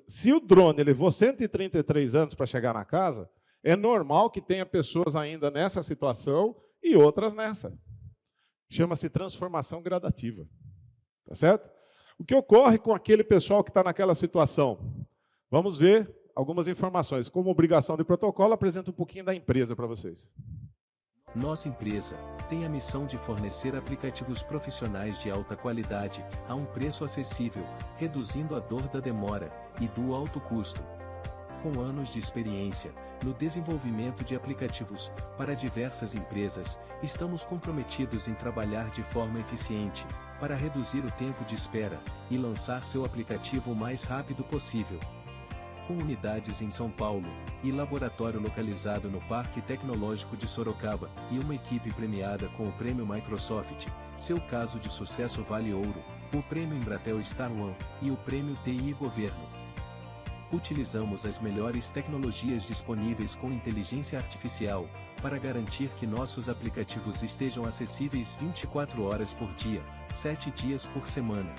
se 0.07 0.33
o 0.33 0.39
drone 0.39 0.83
levou 0.83 1.11
133 1.11 2.15
anos 2.15 2.33
para 2.33 2.45
chegar 2.45 2.73
na 2.73 2.83
casa, 2.83 3.29
é 3.63 3.75
normal 3.75 4.29
que 4.29 4.41
tenha 4.41 4.65
pessoas 4.65 5.15
ainda 5.15 5.49
nessa 5.51 5.83
situação 5.83 6.55
e 6.81 6.95
outras 6.95 7.33
nessa. 7.33 7.77
Chama-se 8.69 9.09
transformação 9.09 9.81
gradativa. 9.81 10.47
Tá 11.25 11.35
certo? 11.35 11.69
O 12.17 12.25
que 12.25 12.35
ocorre 12.35 12.77
com 12.77 12.93
aquele 12.93 13.23
pessoal 13.23 13.63
que 13.63 13.69
está 13.69 13.83
naquela 13.83 14.15
situação? 14.15 15.07
Vamos 15.49 15.77
ver 15.77 16.13
algumas 16.35 16.67
informações. 16.67 17.29
Como 17.29 17.49
obrigação 17.49 17.95
de 17.95 18.03
protocolo, 18.03 18.53
apresento 18.53 18.91
um 18.91 18.93
pouquinho 18.93 19.23
da 19.23 19.35
empresa 19.35 19.75
para 19.75 19.87
vocês. 19.87 20.27
Nossa 21.35 21.67
empresa 21.67 22.15
tem 22.47 22.63
a 22.63 22.69
missão 22.69 23.07
de 23.07 23.17
fornecer 23.17 23.75
aplicativos 23.75 24.43
profissionais 24.43 25.19
de 25.19 25.31
alta 25.31 25.55
qualidade 25.55 26.23
a 26.47 26.53
um 26.53 26.63
preço 26.63 27.03
acessível, 27.03 27.65
reduzindo 27.97 28.55
a 28.55 28.59
dor 28.59 28.83
da 28.87 28.99
demora 28.99 29.51
e 29.81 29.87
do 29.87 30.13
alto 30.13 30.39
custo. 30.39 30.79
Com 31.63 31.79
anos 31.79 32.13
de 32.13 32.19
experiência 32.19 32.91
no 33.23 33.33
desenvolvimento 33.33 34.23
de 34.23 34.35
aplicativos 34.35 35.11
para 35.35 35.55
diversas 35.55 36.13
empresas, 36.13 36.79
estamos 37.01 37.43
comprometidos 37.43 38.27
em 38.27 38.35
trabalhar 38.35 38.91
de 38.91 39.01
forma 39.01 39.39
eficiente 39.39 40.05
para 40.39 40.55
reduzir 40.55 40.99
o 40.99 41.11
tempo 41.11 41.43
de 41.45 41.55
espera 41.55 41.99
e 42.29 42.37
lançar 42.37 42.83
seu 42.83 43.05
aplicativo 43.05 43.71
o 43.71 43.75
mais 43.75 44.03
rápido 44.03 44.43
possível 44.43 44.99
com 45.87 45.93
unidades 45.93 46.61
em 46.61 46.71
São 46.71 46.89
Paulo, 46.89 47.27
e 47.63 47.71
laboratório 47.71 48.39
localizado 48.39 49.09
no 49.09 49.21
Parque 49.21 49.61
Tecnológico 49.61 50.35
de 50.35 50.47
Sorocaba, 50.47 51.09
e 51.31 51.39
uma 51.39 51.55
equipe 51.55 51.91
premiada 51.91 52.47
com 52.49 52.67
o 52.67 52.71
Prêmio 52.73 53.05
Microsoft, 53.05 53.87
seu 54.17 54.39
caso 54.39 54.79
de 54.79 54.89
sucesso 54.89 55.43
vale 55.43 55.73
ouro, 55.73 56.03
o 56.33 56.41
Prêmio 56.43 56.77
Embratel 56.77 57.23
Star 57.23 57.51
One, 57.51 57.75
e 58.01 58.11
o 58.11 58.17
Prêmio 58.17 58.57
TI 58.63 58.93
Governo. 58.93 59.47
Utilizamos 60.51 61.25
as 61.25 61.39
melhores 61.39 61.89
tecnologias 61.89 62.67
disponíveis 62.67 63.35
com 63.35 63.51
inteligência 63.51 64.19
artificial, 64.19 64.87
para 65.21 65.39
garantir 65.39 65.89
que 65.97 66.05
nossos 66.05 66.49
aplicativos 66.49 67.23
estejam 67.23 67.65
acessíveis 67.65 68.33
24 68.39 69.03
horas 69.03 69.33
por 69.33 69.51
dia, 69.53 69.81
7 70.11 70.51
dias 70.51 70.85
por 70.85 71.07
semana. 71.07 71.53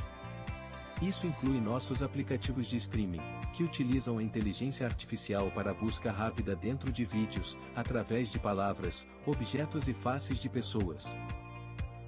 Isso 1.03 1.27
inclui 1.27 1.61
nossos 1.61 2.03
aplicativos 2.03 2.67
de 2.67 2.77
streaming, 2.77 3.21
que 3.53 3.65
utilizam 3.65 4.19
a 4.19 4.23
inteligência 4.23 4.87
artificial 4.87 5.51
para 5.51 5.73
a 5.73 5.75
busca 5.75 6.11
rápida 6.11 6.55
dentro 6.55 6.91
de 6.93 7.05
vídeos, 7.05 7.59
através 7.75 8.31
de 8.31 8.39
palavras, 8.39 9.07
objetos 9.27 9.89
e 9.89 9.93
faces 9.93 10.41
de 10.41 10.49
pessoas. 10.49 11.15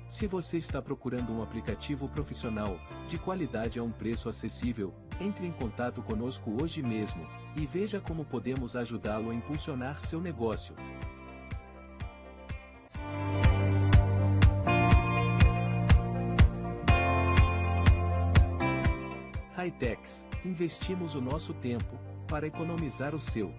Se 0.06 0.28
você 0.28 0.56
está 0.56 0.80
procurando 0.80 1.32
um 1.32 1.42
aplicativo 1.42 2.08
profissional, 2.08 2.78
de 3.08 3.18
qualidade 3.18 3.80
a 3.80 3.82
um 3.82 3.90
preço 3.90 4.28
acessível, 4.28 4.94
entre 5.20 5.46
em 5.46 5.52
contato 5.52 6.00
conosco 6.00 6.62
hoje 6.62 6.80
mesmo 6.80 7.26
e 7.56 7.66
veja 7.66 8.00
como 8.00 8.24
podemos 8.24 8.76
ajudá-lo 8.76 9.30
a 9.30 9.34
impulsionar 9.34 9.98
seu 9.98 10.20
negócio. 10.20 10.76
Hightechs, 19.56 20.26
investimos 20.44 21.14
o 21.14 21.20
nosso 21.22 21.54
tempo 21.54 21.98
para 22.28 22.46
economizar 22.46 23.14
o 23.14 23.18
seu. 23.18 23.50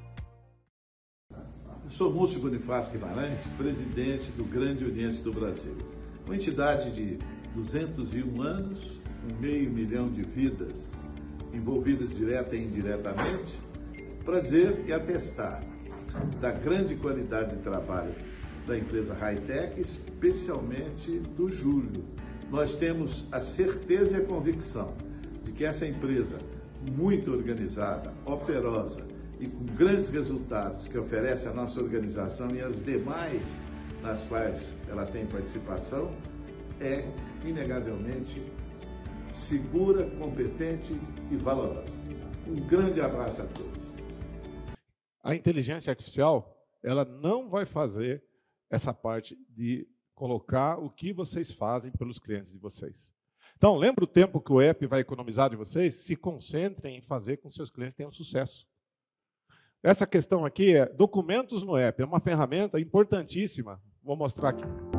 Eu 1.31 1.89
sou 1.89 2.13
Múcio 2.13 2.39
Bonifácio 2.39 2.93
Guimarães, 2.93 3.47
presidente 3.57 4.31
do 4.33 4.43
Grande 4.43 4.85
Oriente 4.85 5.23
do 5.23 5.33
Brasil, 5.33 5.75
uma 6.23 6.35
entidade 6.35 6.91
de 6.91 7.17
201 7.55 8.41
anos, 8.43 9.01
um 9.27 9.39
meio 9.39 9.71
milhão 9.71 10.07
de 10.11 10.21
vidas 10.21 10.95
envolvidas 11.51 12.15
direta 12.15 12.55
e 12.55 12.63
indiretamente, 12.63 13.57
para 14.23 14.39
dizer 14.39 14.83
e 14.85 14.93
atestar 14.93 15.63
da 16.39 16.51
grande 16.51 16.95
qualidade 16.95 17.55
de 17.55 17.63
trabalho 17.63 18.13
da 18.67 18.77
empresa 18.77 19.15
Hightech, 19.15 19.81
especialmente 19.81 21.17
do 21.35 21.49
Júlio. 21.49 22.05
Nós 22.51 22.75
temos 22.75 23.25
a 23.31 23.39
certeza 23.39 24.17
e 24.17 24.21
a 24.21 24.25
convicção 24.25 25.06
de 25.47 25.53
que 25.53 25.63
essa 25.63 25.87
empresa, 25.87 26.37
muito 26.91 27.31
organizada, 27.31 28.13
operosa 28.25 29.07
e 29.39 29.47
com 29.47 29.63
grandes 29.65 30.09
resultados 30.09 30.89
que 30.89 30.97
oferece 30.97 31.47
a 31.47 31.53
nossa 31.53 31.79
organização 31.79 32.53
e 32.53 32.61
as 32.61 32.83
demais 32.83 33.57
nas 34.01 34.25
quais 34.25 34.77
ela 34.89 35.05
tem 35.05 35.25
participação, 35.25 36.13
é 36.81 37.09
inegavelmente 37.45 38.43
segura, 39.31 40.09
competente 40.17 40.99
e 41.31 41.35
valorosa. 41.37 41.97
Um 42.45 42.67
grande 42.67 42.99
abraço 42.99 43.41
a 43.41 43.45
todos. 43.45 43.83
A 45.23 45.33
inteligência 45.33 45.91
artificial, 45.91 46.57
ela 46.83 47.05
não 47.05 47.47
vai 47.47 47.63
fazer 47.63 48.21
essa 48.69 48.93
parte 48.93 49.37
de 49.49 49.87
colocar 50.13 50.77
o 50.77 50.89
que 50.89 51.13
vocês 51.13 51.53
fazem 51.53 51.91
pelos 51.91 52.19
clientes 52.19 52.51
de 52.51 52.59
vocês. 52.59 53.16
Então, 53.57 53.75
lembra 53.75 54.03
o 54.03 54.07
tempo 54.07 54.39
que 54.39 54.53
o 54.53 54.61
app 54.61 54.85
vai 54.85 54.99
economizar 54.99 55.49
de 55.49 55.55
vocês? 55.55 55.95
Se 55.95 56.15
concentrem 56.15 56.97
em 56.97 57.01
fazer 57.01 57.37
com 57.37 57.49
que 57.49 57.55
seus 57.55 57.71
clientes 57.71 57.95
tenham 57.95 58.11
sucesso. 58.11 58.67
Essa 59.81 60.05
questão 60.05 60.45
aqui 60.45 60.75
é 60.75 60.85
documentos 60.85 61.63
no 61.63 61.75
app, 61.75 61.99
é 61.99 62.05
uma 62.05 62.19
ferramenta 62.19 62.79
importantíssima. 62.79 63.81
Vou 64.03 64.15
mostrar 64.15 64.49
aqui. 64.49 64.96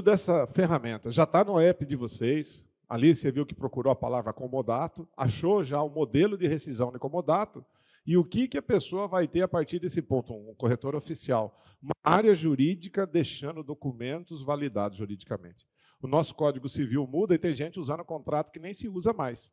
Uso 0.00 0.02
dessa 0.02 0.46
ferramenta 0.46 1.10
já 1.10 1.24
está 1.24 1.44
no 1.44 1.60
app 1.60 1.84
de 1.84 1.94
vocês. 1.94 2.66
Ali 2.88 3.14
você 3.14 3.30
viu 3.30 3.46
que 3.46 3.54
procurou 3.54 3.92
a 3.92 3.96
palavra 3.96 4.32
comodato, 4.32 5.06
achou 5.16 5.62
já 5.62 5.80
o 5.80 5.88
modelo 5.88 6.36
de 6.36 6.48
rescisão 6.48 6.90
de 6.90 6.98
comodato 6.98 7.64
e 8.04 8.16
o 8.16 8.24
que, 8.24 8.48
que 8.48 8.58
a 8.58 8.62
pessoa 8.62 9.06
vai 9.06 9.28
ter 9.28 9.42
a 9.42 9.48
partir 9.48 9.78
desse 9.78 10.02
ponto? 10.02 10.34
Um 10.34 10.54
corretor 10.54 10.96
oficial, 10.96 11.62
uma 11.80 11.94
área 12.02 12.34
jurídica 12.34 13.06
deixando 13.06 13.62
documentos 13.62 14.42
validados 14.42 14.98
juridicamente. 14.98 15.68
O 16.02 16.08
nosso 16.08 16.34
Código 16.34 16.68
Civil 16.68 17.06
muda 17.06 17.34
e 17.34 17.38
tem 17.38 17.54
gente 17.54 17.78
usando 17.78 18.04
contrato 18.04 18.50
que 18.50 18.58
nem 18.58 18.72
se 18.72 18.88
usa 18.88 19.12
mais. 19.12 19.52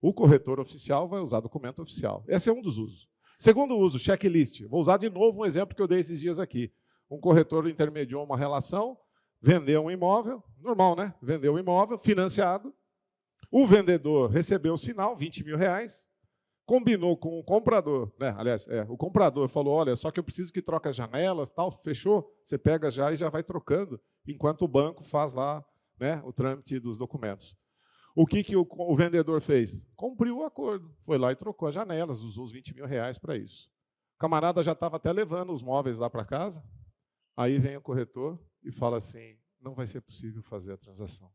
O 0.00 0.12
corretor 0.12 0.60
oficial 0.60 1.08
vai 1.08 1.20
usar 1.20 1.40
documento 1.40 1.80
oficial. 1.80 2.22
Esse 2.28 2.50
é 2.50 2.52
um 2.52 2.60
dos 2.60 2.76
usos. 2.76 3.08
Segundo 3.38 3.76
uso, 3.76 3.98
checklist. 3.98 4.62
Vou 4.68 4.80
usar 4.80 4.98
de 4.98 5.08
novo 5.08 5.40
um 5.40 5.44
exemplo 5.44 5.74
que 5.74 5.82
eu 5.82 5.88
dei 5.88 6.00
esses 6.00 6.20
dias 6.20 6.38
aqui. 6.38 6.70
Um 7.10 7.18
corretor 7.18 7.66
intermediou 7.68 8.22
uma 8.22 8.36
relação, 8.36 8.96
vendeu 9.40 9.84
um 9.84 9.90
imóvel, 9.90 10.42
normal, 10.58 10.96
né? 10.96 11.14
Vendeu 11.22 11.54
um 11.54 11.58
imóvel 11.58 11.98
financiado. 11.98 12.74
O 13.50 13.66
vendedor 13.66 14.30
recebeu 14.30 14.74
o 14.74 14.78
sinal, 14.78 15.14
20 15.14 15.44
mil 15.44 15.56
reais, 15.56 16.06
combinou 16.66 17.16
com 17.16 17.38
o 17.38 17.44
comprador, 17.44 18.12
né? 18.18 18.34
Aliás, 18.36 18.66
é, 18.68 18.82
o 18.88 18.96
comprador 18.96 19.48
falou: 19.48 19.74
olha, 19.74 19.94
só 19.96 20.10
que 20.10 20.18
eu 20.18 20.24
preciso 20.24 20.52
que 20.52 20.60
troque 20.60 20.88
as 20.88 20.96
janelas, 20.96 21.50
tal, 21.50 21.70
fechou? 21.70 22.28
Você 22.42 22.58
pega 22.58 22.90
já 22.90 23.12
e 23.12 23.16
já 23.16 23.28
vai 23.28 23.42
trocando, 23.42 24.00
enquanto 24.26 24.62
o 24.62 24.68
banco 24.68 25.04
faz 25.04 25.32
lá 25.32 25.64
né, 25.98 26.20
o 26.24 26.32
trâmite 26.32 26.78
dos 26.80 26.98
documentos. 26.98 27.56
O 28.14 28.26
que, 28.26 28.42
que 28.42 28.56
o, 28.56 28.66
o 28.68 28.96
vendedor 28.96 29.40
fez? 29.40 29.86
Cumpriu 29.94 30.38
o 30.38 30.44
acordo, 30.44 30.90
foi 31.02 31.18
lá 31.18 31.30
e 31.32 31.36
trocou 31.36 31.68
as 31.68 31.74
janelas, 31.74 32.22
usou 32.22 32.44
os 32.44 32.52
20 32.52 32.74
mil 32.74 32.86
reais 32.86 33.18
para 33.18 33.36
isso. 33.36 33.70
O 34.16 34.18
camarada 34.18 34.62
já 34.62 34.72
estava 34.72 34.96
até 34.96 35.12
levando 35.12 35.52
os 35.52 35.62
móveis 35.62 35.98
lá 35.98 36.08
para 36.08 36.24
casa. 36.24 36.64
Aí 37.36 37.58
vem 37.58 37.76
o 37.76 37.82
corretor, 37.82 38.40
e 38.66 38.72
fala 38.72 38.96
assim: 38.96 39.38
não 39.60 39.72
vai 39.72 39.86
ser 39.86 40.00
possível 40.00 40.42
fazer 40.42 40.72
a 40.72 40.76
transação. 40.76 41.32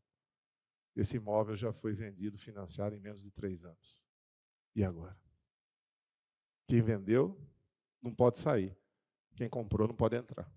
Esse 0.94 1.16
imóvel 1.16 1.56
já 1.56 1.72
foi 1.72 1.94
vendido, 1.94 2.38
financiado 2.38 2.94
em 2.94 3.00
menos 3.00 3.22
de 3.22 3.30
três 3.30 3.64
anos. 3.64 3.98
E 4.76 4.84
agora? 4.84 5.18
Quem 6.66 6.82
vendeu 6.82 7.40
não 8.02 8.14
pode 8.14 8.38
sair. 8.38 8.76
Quem 9.34 9.48
comprou 9.48 9.88
não 9.88 9.96
pode 9.96 10.16
entrar. 10.16 10.52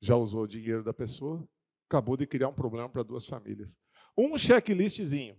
Já 0.00 0.16
usou 0.16 0.42
o 0.42 0.48
dinheiro 0.48 0.82
da 0.82 0.92
pessoa, 0.92 1.48
acabou 1.88 2.16
de 2.16 2.26
criar 2.26 2.48
um 2.48 2.54
problema 2.54 2.88
para 2.88 3.04
duas 3.04 3.24
famílias. 3.24 3.78
Um 4.16 4.36
checklistzinho, 4.36 5.36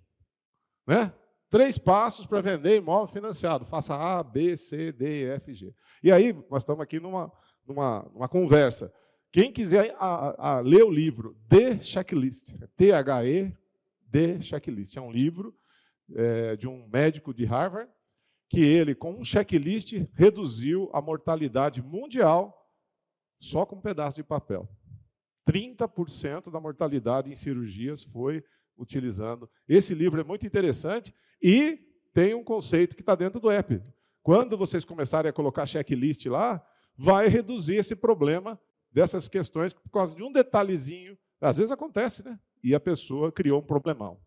né? 0.88 1.14
Três 1.50 1.78
passos 1.78 2.26
para 2.26 2.42
vender 2.42 2.78
imóvel 2.78 3.08
financiado. 3.08 3.66
Faça 3.66 3.96
A, 3.96 4.24
B, 4.24 4.56
C, 4.56 4.92
D, 4.92 5.24
E, 5.24 5.30
F, 5.32 5.54
G. 5.54 5.76
E 6.02 6.12
aí, 6.12 6.32
nós 6.50 6.62
estamos 6.62 6.82
aqui 6.82 7.00
numa, 7.00 7.32
numa, 7.66 8.04
numa 8.14 8.30
conversa. 8.30 8.94
Quem 9.32 9.52
quiser 9.52 9.96
a, 10.00 10.58
a, 10.58 10.60
ler 10.60 10.84
o 10.84 10.90
livro 10.90 11.38
The 11.48 11.80
Checklist, 11.80 12.54
T-H-E, 12.76 13.56
The 14.12 14.42
Checklist, 14.42 14.98
é 14.98 15.02
um 15.02 15.12
livro 15.12 15.56
é, 16.16 16.56
de 16.56 16.68
um 16.68 16.88
médico 16.88 17.32
de 17.32 17.46
Harvard, 17.46 17.92
que 18.50 18.60
ele, 18.60 18.96
com 18.96 19.12
um 19.12 19.24
checklist, 19.24 19.94
reduziu 20.14 20.90
a 20.92 21.00
mortalidade 21.00 21.84
mundial 21.84 22.56
só 23.40 23.66
com 23.66 23.76
um 23.76 23.82
pedaço 23.82 24.18
de 24.18 24.24
papel. 24.24 24.68
30% 25.48 26.52
da 26.52 26.60
mortalidade 26.60 27.32
em 27.32 27.36
cirurgias 27.36 28.02
foi 28.02 28.44
utilizando. 28.76 29.48
Esse 29.68 29.94
livro 29.94 30.20
é 30.20 30.24
muito 30.24 30.48
interessante 30.48 31.14
e 31.40 31.80
tem 32.12 32.34
um 32.34 32.44
conceito 32.44 32.96
que 32.96 33.04
está 33.04 33.14
dentro 33.14 33.40
do 33.40 33.52
app. 33.52 33.80
Quando 34.24 34.58
vocês 34.58 34.84
começarem 34.84 35.30
a 35.30 35.34
colocar 35.34 35.68
checklist 35.68 36.26
lá, 36.26 36.66
vai 36.98 37.28
reduzir 37.28 37.76
esse 37.76 37.96
problema 37.96 38.60
dessas 38.92 39.28
questões 39.28 39.74
por 39.74 39.90
causa 39.90 40.16
de 40.16 40.24
um 40.24 40.32
detalhezinho. 40.32 41.18
Às 41.40 41.58
vezes 41.58 41.72
acontece, 41.72 42.24
né? 42.24 42.40
E 42.64 42.76
a 42.76 42.80
pessoa 42.80 43.32
criou 43.32 43.60
um 43.60 43.66
problemão. 43.66 44.20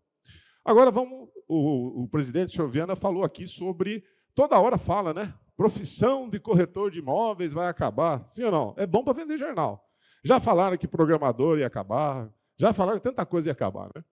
Agora 0.64 0.90
vamos. 0.90 1.28
O, 1.48 2.04
o 2.04 2.08
presidente 2.08 2.52
Choviana 2.52 2.96
falou 2.96 3.24
aqui 3.24 3.46
sobre. 3.46 4.04
Toda 4.34 4.58
hora 4.58 4.78
fala, 4.78 5.12
né? 5.12 5.34
Profissão 5.56 6.28
de 6.28 6.40
corretor 6.40 6.90
de 6.90 7.00
imóveis 7.00 7.52
vai 7.52 7.68
acabar. 7.68 8.26
Sim 8.26 8.44
ou 8.44 8.52
não? 8.52 8.74
É 8.78 8.86
bom 8.86 9.04
para 9.04 9.12
vender 9.12 9.36
jornal. 9.36 9.86
Já 10.24 10.40
falaram 10.40 10.78
que 10.78 10.88
programador 10.88 11.58
ia 11.58 11.66
acabar. 11.66 12.32
Já 12.56 12.72
falaram 12.72 12.98
que 12.98 13.04
tanta 13.04 13.26
coisa 13.26 13.50
ia 13.50 13.52
acabar, 13.52 13.90
né? 13.94 14.02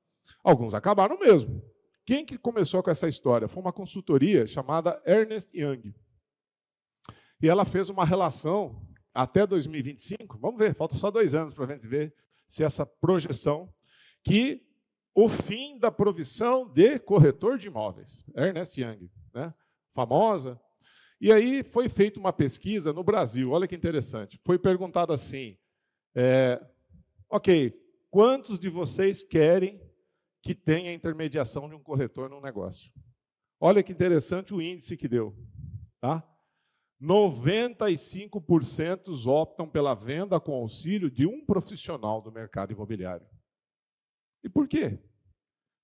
Alguns 0.45 0.75
acabaram 0.75 1.19
mesmo. 1.19 1.63
Quem 2.05 2.25
que 2.25 2.37
começou 2.37 2.83
com 2.83 2.91
essa 2.91 3.09
história? 3.09 3.49
Foi 3.49 3.63
uma 3.63 3.73
consultoria 3.73 4.47
chamada 4.47 5.01
Ernest 5.07 5.57
Young. 5.57 5.95
E 7.41 7.49
ela 7.49 7.65
fez 7.65 7.89
uma 7.89 8.05
relação 8.05 8.83
até 9.15 9.47
2025. 9.47 10.39
Vamos 10.39 10.59
ver, 10.59 10.75
falta 10.75 10.95
só 10.95 11.11
dois 11.11 11.35
anos 11.35 11.53
para 11.55 11.65
a 11.65 11.69
gente 11.69 11.87
ver 11.87 12.15
se 12.47 12.65
essa 12.65 12.85
projeção 12.85 13.73
que 14.23 14.67
o 15.15 15.29
fim 15.29 15.79
da 15.79 15.91
provisão 15.91 16.69
de 16.69 16.99
corretor 16.99 17.59
de 17.59 17.67
imóveis, 17.67 18.25
Ernest 18.35 18.81
Young, 18.81 19.11
né? 19.35 19.53
famosa. 19.91 20.61
E 21.21 21.33
aí 21.33 21.63
foi 21.63 21.89
feita 21.89 22.19
uma 22.19 22.33
pesquisa 22.33 22.93
no 22.93 23.05
Brasil, 23.05 23.51
olha 23.51 23.67
que 23.67 23.75
interessante. 23.75 24.41
Foi 24.45 24.59
perguntado 24.59 25.13
assim: 25.13 25.59
é, 26.15 26.61
ok, 27.29 27.75
quantos 28.11 28.59
de 28.59 28.69
vocês 28.69 29.23
querem 29.23 29.81
que 30.43 30.55
tenha 30.55 30.93
intermediação 30.93 31.69
de 31.69 31.75
um 31.75 31.83
corretor 31.83 32.31
no 32.31 32.41
negócio. 32.41 32.91
Olha 33.59 33.83
que 33.83 33.93
interessante 33.93 34.55
o 34.55 34.63
índice 34.63 34.97
que 34.97 35.07
deu. 35.07 35.37
Tá? 36.01 36.27
95% 37.03 39.27
optam 39.27 39.69
pela 39.69 39.95
venda 39.95 40.39
com 40.39 40.53
auxílio 40.53 41.11
de 41.11 41.27
um 41.27 41.45
profissional 41.45 42.21
do 42.21 42.31
mercado 42.31 42.73
imobiliário. 42.73 43.27
E 44.45 44.49
por 44.49 44.69
quê? 44.69 44.99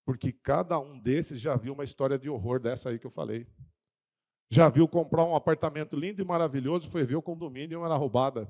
Porque 0.04 0.32
cada 0.32 0.78
um 0.78 0.98
desses 0.98 1.40
já 1.40 1.56
viu 1.56 1.72
uma 1.72 1.84
história 1.84 2.18
de 2.18 2.28
horror 2.28 2.60
dessa 2.60 2.90
aí 2.90 2.98
que 2.98 3.06
eu 3.06 3.10
falei. 3.10 3.46
Já 4.50 4.68
viu 4.68 4.86
comprar 4.86 5.24
um 5.24 5.34
apartamento 5.34 5.96
lindo 5.96 6.22
e 6.22 6.24
maravilhoso, 6.24 6.90
foi 6.90 7.04
ver 7.04 7.16
o 7.16 7.22
condomínio 7.22 7.80
e 7.80 7.84
era 7.84 7.96
roubada. 7.96 8.48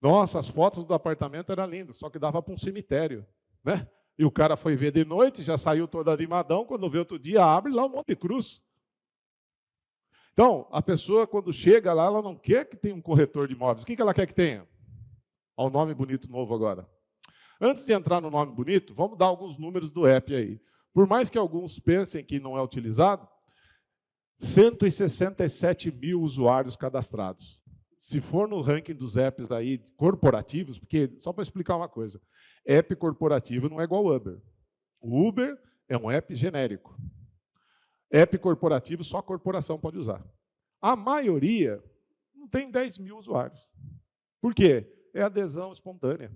Nossa, 0.00 0.40
as 0.40 0.48
fotos 0.48 0.84
do 0.84 0.92
apartamento 0.92 1.52
eram 1.52 1.66
lindas, 1.66 1.96
só 1.96 2.10
que 2.10 2.18
dava 2.18 2.42
para 2.42 2.52
um 2.52 2.56
cemitério, 2.56 3.24
né? 3.64 3.88
E 4.18 4.24
o 4.24 4.30
cara 4.30 4.56
foi 4.56 4.76
ver 4.76 4.90
de 4.90 5.04
noite, 5.04 5.42
já 5.42 5.56
saiu 5.56 5.88
todo 5.88 6.10
animadão, 6.10 6.66
quando 6.66 6.90
vê 6.90 6.98
outro 6.98 7.18
dia, 7.18 7.44
abre 7.44 7.72
lá 7.72 7.86
um 7.86 7.88
monte 7.88 8.08
de 8.08 8.16
cruz. 8.16 8.62
Então, 10.32 10.66
a 10.70 10.80
pessoa, 10.80 11.26
quando 11.26 11.52
chega 11.52 11.92
lá, 11.92 12.06
ela 12.06 12.22
não 12.22 12.34
quer 12.34 12.64
que 12.64 12.76
tenha 12.76 12.94
um 12.94 13.02
corretor 13.02 13.46
de 13.46 13.54
imóveis. 13.54 13.82
O 13.82 13.86
que 13.86 14.00
ela 14.00 14.14
quer 14.14 14.26
que 14.26 14.34
tenha? 14.34 14.66
Olha 15.56 15.68
o 15.68 15.72
nome 15.72 15.94
bonito 15.94 16.30
novo 16.30 16.54
agora. 16.54 16.88
Antes 17.60 17.84
de 17.84 17.92
entrar 17.92 18.20
no 18.20 18.30
nome 18.30 18.52
bonito, 18.54 18.94
vamos 18.94 19.18
dar 19.18 19.26
alguns 19.26 19.58
números 19.58 19.90
do 19.90 20.06
app 20.06 20.34
aí. 20.34 20.60
Por 20.92 21.06
mais 21.06 21.28
que 21.28 21.38
alguns 21.38 21.78
pensem 21.78 22.24
que 22.24 22.40
não 22.40 22.56
é 22.56 22.62
utilizado, 22.62 23.28
167 24.38 25.92
mil 25.92 26.22
usuários 26.22 26.76
cadastrados. 26.76 27.62
Se 28.00 28.20
for 28.20 28.48
no 28.48 28.60
ranking 28.60 28.94
dos 28.94 29.16
apps 29.16 29.50
aí 29.52 29.78
corporativos, 29.96 30.78
porque 30.78 31.14
só 31.20 31.32
para 31.32 31.42
explicar 31.42 31.76
uma 31.76 31.88
coisa, 31.88 32.20
App 32.64 32.94
corporativo 32.96 33.68
não 33.68 33.80
é 33.80 33.84
igual 33.84 34.06
Uber. 34.06 34.40
O 35.00 35.26
Uber 35.26 35.58
é 35.88 35.96
um 35.96 36.10
app 36.10 36.34
genérico. 36.34 36.96
App 38.12 38.38
corporativo 38.38 39.02
só 39.02 39.18
a 39.18 39.22
corporação 39.22 39.78
pode 39.78 39.98
usar. 39.98 40.22
A 40.80 40.94
maioria 40.94 41.82
não 42.34 42.46
tem 42.46 42.70
10 42.70 42.98
mil 42.98 43.16
usuários. 43.16 43.70
Por 44.40 44.54
quê? 44.54 44.86
É 45.14 45.22
adesão 45.22 45.72
espontânea. 45.72 46.30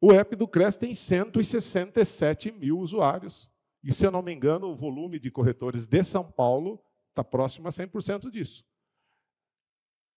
O 0.00 0.12
app 0.12 0.34
do 0.34 0.48
Cres 0.48 0.76
tem 0.76 0.94
167 0.94 2.52
mil 2.52 2.78
usuários. 2.78 3.50
E, 3.82 3.92
se 3.92 4.06
eu 4.06 4.10
não 4.10 4.22
me 4.22 4.32
engano, 4.32 4.68
o 4.68 4.76
volume 4.76 5.18
de 5.18 5.30
corretores 5.30 5.86
de 5.86 6.02
São 6.04 6.24
Paulo 6.24 6.82
está 7.08 7.24
próximo 7.24 7.68
a 7.68 7.70
100% 7.70 8.30
disso. 8.30 8.64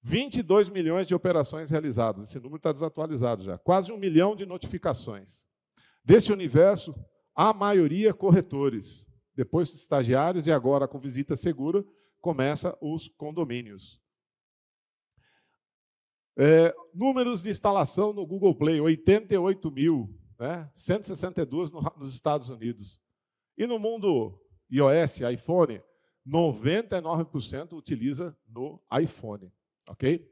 22 0.02 0.70
milhões 0.70 1.08
de 1.08 1.16
operações 1.16 1.70
realizadas, 1.70 2.26
esse 2.26 2.38
número 2.38 2.58
está 2.58 2.74
desatualizado 2.74 3.42
já, 3.42 3.58
quase 3.58 3.92
um 3.92 3.98
milhão 3.98 4.36
de 4.36 4.46
notificações. 4.46 5.46
Desse 6.04 6.32
universo, 6.34 6.94
a 7.34 7.54
maioria 7.54 8.14
corretores, 8.14 9.08
depois 9.36 9.74
estagiários 9.74 10.48
e 10.48 10.52
agora 10.52 10.88
com 10.88 11.00
visita 11.00 11.36
segura, 11.36 11.84
começa 12.20 12.78
os 12.82 13.08
condomínios. 13.08 14.02
É, 16.38 16.74
números 16.94 17.44
de 17.44 17.50
instalação 17.50 18.12
no 18.12 18.26
Google 18.26 18.56
Play, 18.56 18.80
88 18.80 19.72
mil, 19.72 20.10
né? 20.40 20.70
162 20.74 21.72
no, 21.72 21.82
nos 21.98 22.14
Estados 22.14 22.50
Unidos. 22.50 23.00
E 23.58 23.68
no 23.68 23.78
mundo 23.78 24.40
iOS, 24.70 25.22
iPhone, 25.32 25.82
99% 26.28 27.74
utiliza 27.74 28.36
no 28.48 28.82
iPhone. 29.00 29.52
Ok? 29.90 30.28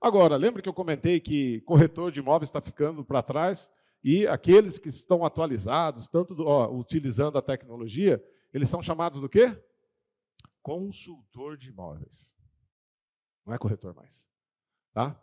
Agora, 0.00 0.36
lembra 0.36 0.62
que 0.62 0.68
eu 0.68 0.74
comentei 0.74 1.20
que 1.20 1.60
corretor 1.62 2.10
de 2.10 2.20
imóveis 2.20 2.48
está 2.48 2.60
ficando 2.60 3.04
para 3.04 3.22
trás 3.22 3.70
e 4.02 4.26
aqueles 4.26 4.78
que 4.78 4.88
estão 4.88 5.24
atualizados, 5.24 6.08
tanto 6.08 6.34
do, 6.34 6.46
ó, 6.46 6.70
utilizando 6.72 7.36
a 7.36 7.42
tecnologia, 7.42 8.22
eles 8.52 8.68
são 8.68 8.82
chamados 8.82 9.20
do 9.20 9.28
quê? 9.28 9.56
Consultor 10.62 11.56
de 11.56 11.68
imóveis. 11.68 12.34
Não 13.46 13.54
é 13.54 13.58
corretor 13.58 13.94
mais. 13.94 14.26
Tá? 14.92 15.20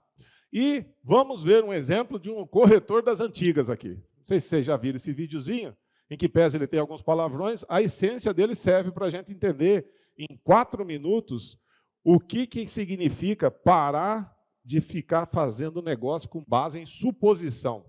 E 0.52 0.86
vamos 1.04 1.44
ver 1.44 1.64
um 1.64 1.74
exemplo 1.74 2.20
de 2.20 2.30
um 2.30 2.46
corretor 2.46 3.02
das 3.02 3.20
antigas 3.20 3.70
aqui. 3.70 3.96
Não 4.18 4.26
sei 4.26 4.40
se 4.40 4.48
vocês 4.48 4.66
já 4.66 4.78
viram 4.78 4.98
esse 4.98 5.12
videozinho, 5.12 5.76
em 6.10 6.18
que 6.18 6.30
pese 6.30 6.58
ele 6.58 6.68
tem 6.68 6.80
alguns 6.80 7.02
palavrões, 7.02 7.66
a 7.68 7.82
essência 7.82 8.34
dele 8.34 8.56
serve 8.56 8.92
para 8.92 9.08
a 9.08 9.10
gente 9.10 9.34
entender 9.34 9.90
em 10.18 10.38
quatro 10.44 10.86
minutos 10.86 11.60
o 12.04 12.20
que, 12.20 12.48
que 12.48 12.68
significa 12.68 13.52
parar 13.52 14.34
de 14.64 14.80
ficar 14.80 15.26
fazendo 15.26 15.82
negócio 15.82 16.30
com 16.30 16.44
base 16.48 16.80
em 16.80 16.86
suposição? 16.86 17.86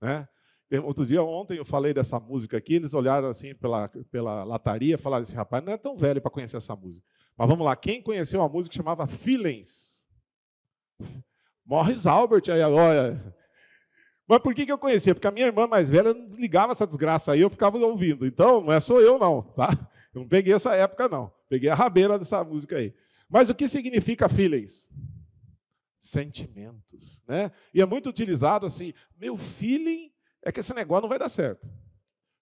Né? 0.00 0.26
Outro 0.84 1.04
dia, 1.04 1.22
ontem, 1.22 1.58
eu 1.58 1.64
falei 1.64 1.92
dessa 1.92 2.20
música 2.20 2.56
aqui, 2.56 2.74
eles 2.74 2.94
olharam 2.94 3.28
assim 3.28 3.54
pela, 3.54 3.88
pela 3.88 4.44
lataria 4.44 4.94
e 4.94 4.98
falaram 4.98 5.22
assim, 5.22 5.34
rapaz, 5.34 5.64
não 5.64 5.72
é 5.72 5.76
tão 5.76 5.96
velho 5.96 6.20
para 6.20 6.30
conhecer 6.30 6.56
essa 6.56 6.76
música. 6.76 7.04
Mas 7.36 7.48
vamos 7.48 7.64
lá, 7.64 7.74
quem 7.74 8.00
conheceu 8.00 8.40
uma 8.40 8.48
música 8.48 8.70
que 8.70 8.76
chamava 8.76 9.06
Feelings? 9.06 10.04
Morris 11.66 12.06
Albert, 12.06 12.44
aí, 12.50 12.62
olha. 12.62 13.34
Mas 14.28 14.38
por 14.38 14.54
que, 14.54 14.64
que 14.64 14.70
eu 14.70 14.78
conhecia? 14.78 15.12
Porque 15.12 15.26
a 15.26 15.32
minha 15.32 15.46
irmã 15.46 15.66
mais 15.66 15.90
velha 15.90 16.14
não 16.14 16.24
desligava 16.24 16.70
essa 16.70 16.86
desgraça 16.86 17.32
aí, 17.32 17.40
eu 17.40 17.50
ficava 17.50 17.76
ouvindo. 17.78 18.24
Então, 18.24 18.60
não 18.60 18.72
é 18.72 18.78
só 18.78 19.00
eu, 19.00 19.18
não, 19.18 19.42
tá? 19.42 19.70
Eu 20.14 20.22
não 20.22 20.28
peguei 20.28 20.52
essa 20.52 20.74
época, 20.74 21.08
não. 21.08 21.32
Peguei 21.48 21.68
a 21.68 21.74
rabeira 21.74 22.16
dessa 22.18 22.42
música 22.44 22.76
aí. 22.76 22.94
Mas 23.28 23.50
o 23.50 23.54
que 23.54 23.66
significa 23.66 24.28
feelings? 24.28 24.88
Sentimentos, 26.00 27.22
né? 27.28 27.52
E 27.74 27.80
é 27.80 27.86
muito 27.86 28.08
utilizado 28.08 28.64
assim, 28.64 28.94
meu 29.18 29.36
feeling 29.36 30.10
é 30.42 30.50
que 30.50 30.60
esse 30.60 30.74
negócio 30.74 31.02
não 31.02 31.08
vai 31.08 31.18
dar 31.18 31.28
certo. 31.28 31.68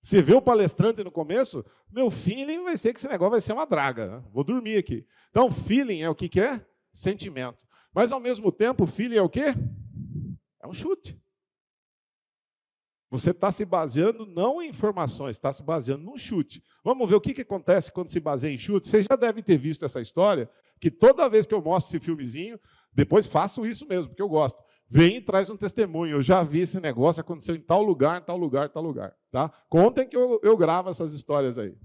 Você 0.01 0.23
vê 0.23 0.33
o 0.33 0.41
palestrante 0.41 1.03
no 1.03 1.11
começo, 1.11 1.65
meu 1.91 2.11
feeling 2.11 2.63
vai 2.63 2.77
ser 2.77 2.93
que 2.93 2.99
esse 2.99 3.09
negócio 3.09 3.33
vai 3.33 3.41
ser 3.41 3.53
uma 3.53 3.67
draga. 3.67 4.09
Né? 4.09 4.25
Vou 4.33 4.45
dormir 4.45 4.79
aqui. 4.79 5.07
Então, 5.31 5.51
feeling 5.51 6.01
é 6.01 6.09
o 6.09 6.15
que, 6.15 6.29
que 6.29 6.41
é? 6.41 6.65
Sentimento. 6.93 7.67
Mas, 7.93 8.13
ao 8.13 8.21
mesmo 8.21 8.53
tempo, 8.53 8.87
feeling 8.87 9.17
é 9.17 9.23
o 9.23 9.29
quê? 9.29 9.55
É 10.63 10.67
um 10.67 10.73
chute. 10.73 11.21
Você 13.11 13.31
está 13.31 13.51
se 13.51 13.65
baseando 13.65 14.27
não 14.27 14.61
em 14.61 14.69
informações, 14.69 15.37
está 15.37 15.51
se 15.53 15.63
baseando 15.63 16.05
num 16.05 16.17
chute. 16.17 16.63
Vamos 16.85 17.09
ver 17.09 17.17
o 17.17 17.21
que, 17.21 17.33
que 17.33 17.41
acontece 17.41 17.91
quando 17.91 18.11
se 18.11 18.21
baseia 18.21 18.53
em 18.53 18.59
chute. 18.59 18.87
Vocês 18.87 19.07
já 19.09 19.17
devem 19.17 19.43
ter 19.43 19.57
visto 19.57 19.85
essa 19.85 20.01
história, 20.01 20.49
que 20.79 20.91
toda 20.91 21.29
vez 21.29 21.47
que 21.47 21.55
eu 21.55 21.63
mostro 21.63 21.97
esse 21.97 22.05
filmezinho, 22.05 22.61
Depois 22.99 23.29
façam 23.29 23.65
isso 23.65 23.87
mesmo, 23.87 24.09
porque 24.09 24.21
eu 24.21 24.29
gosto. 24.29 24.59
Vem 24.91 25.19
e 25.19 25.21
traz 25.21 25.49
um 25.49 25.57
testemunho. 25.57 26.17
Eu 26.17 26.21
já 26.21 26.43
vi 26.43 26.63
esse 26.63 26.81
negócio, 26.81 27.21
aconteceu 27.21 27.55
em 27.55 27.61
tal 27.61 27.81
lugar, 27.81 28.21
em 28.21 28.25
tal 28.25 28.37
lugar, 28.37 28.67
em 28.67 28.73
tal 28.73 28.83
lugar. 28.83 29.13
Tá? 29.31 29.53
Contem 29.69 30.09
que 30.09 30.17
eu, 30.17 30.41
eu 30.43 30.57
gravo 30.57 30.91
essas 30.91 31.13
histórias 31.13 31.59
aí. 31.59 31.77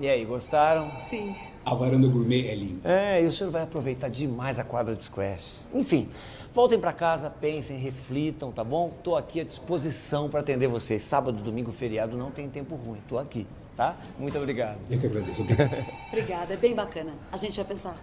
E 0.00 0.08
aí, 0.08 0.24
gostaram? 0.24 0.90
Sim. 1.02 1.36
A 1.66 1.74
varanda 1.74 2.08
gourmet 2.08 2.48
é 2.48 2.54
linda. 2.54 2.88
É, 2.88 3.22
e 3.22 3.26
o 3.26 3.32
senhor 3.32 3.50
vai 3.50 3.60
aproveitar 3.60 4.08
demais 4.08 4.58
a 4.58 4.64
quadra 4.64 4.96
de 4.96 5.04
squash. 5.04 5.60
Enfim, 5.74 6.08
voltem 6.54 6.78
para 6.78 6.94
casa, 6.94 7.28
pensem, 7.28 7.76
reflitam, 7.76 8.50
tá 8.50 8.64
bom? 8.64 8.90
Tô 9.04 9.16
aqui 9.16 9.42
à 9.42 9.44
disposição 9.44 10.30
para 10.30 10.40
atender 10.40 10.66
vocês. 10.66 11.02
Sábado, 11.02 11.42
domingo, 11.42 11.72
feriado, 11.72 12.16
não 12.16 12.30
tem 12.30 12.48
tempo 12.48 12.74
ruim. 12.74 13.02
Tô 13.06 13.18
aqui, 13.18 13.46
tá? 13.76 13.98
Muito 14.18 14.38
obrigado. 14.38 14.78
Eu 14.88 14.98
que 14.98 15.06
agradeço. 15.08 15.42
Obrigada, 16.08 16.54
é 16.54 16.56
bem 16.56 16.74
bacana. 16.74 17.12
A 17.30 17.36
gente 17.36 17.54
vai 17.56 17.66
pensar. 17.66 18.02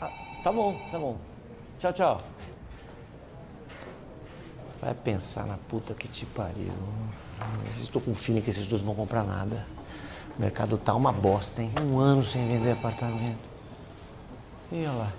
Ah, 0.00 0.12
tá 0.44 0.52
bom, 0.52 0.80
tá 0.92 0.96
bom. 0.96 1.31
Tchau, 1.82 1.92
tchau. 1.92 2.20
Vai 4.80 4.94
pensar 4.94 5.44
na 5.46 5.56
puta 5.56 5.92
que 5.94 6.06
te 6.06 6.24
pariu. 6.26 6.72
Estou 7.82 8.00
com 8.00 8.12
um 8.12 8.14
feeling 8.14 8.40
que 8.40 8.50
esses 8.50 8.68
dois 8.68 8.82
não 8.82 8.94
vão 8.94 9.04
comprar 9.04 9.24
nada. 9.24 9.66
O 10.38 10.40
mercado 10.40 10.78
tá 10.78 10.94
uma 10.94 11.10
bosta, 11.10 11.60
hein? 11.60 11.72
Um 11.80 11.98
ano 11.98 12.24
sem 12.24 12.46
vender 12.46 12.70
apartamento. 12.70 13.40
E 14.70 14.76
olha 14.76 14.92
lá. 14.92 15.12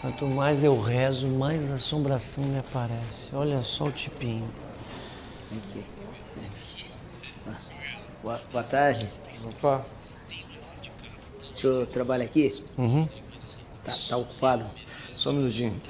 Quanto 0.00 0.26
mais 0.26 0.64
eu 0.64 0.80
rezo, 0.82 1.28
mais 1.28 1.70
assombração 1.70 2.42
me 2.42 2.58
aparece. 2.58 3.32
Olha 3.32 3.62
só 3.62 3.84
o 3.84 3.92
tipinho. 3.92 4.50
Aqui. 5.56 5.86
Boa, 8.20 8.42
boa 8.50 8.64
tarde. 8.64 9.08
Opa. 9.46 9.86
O 11.52 11.54
senhor 11.54 11.86
trabalha 11.86 12.24
aqui? 12.24 12.52
Uhum. 12.76 13.06
Tá, 13.84 13.92
tá 14.08 14.16
ocupado? 14.16 14.66
Só 15.22 15.30
um 15.30 15.34
minutinho. 15.34 15.76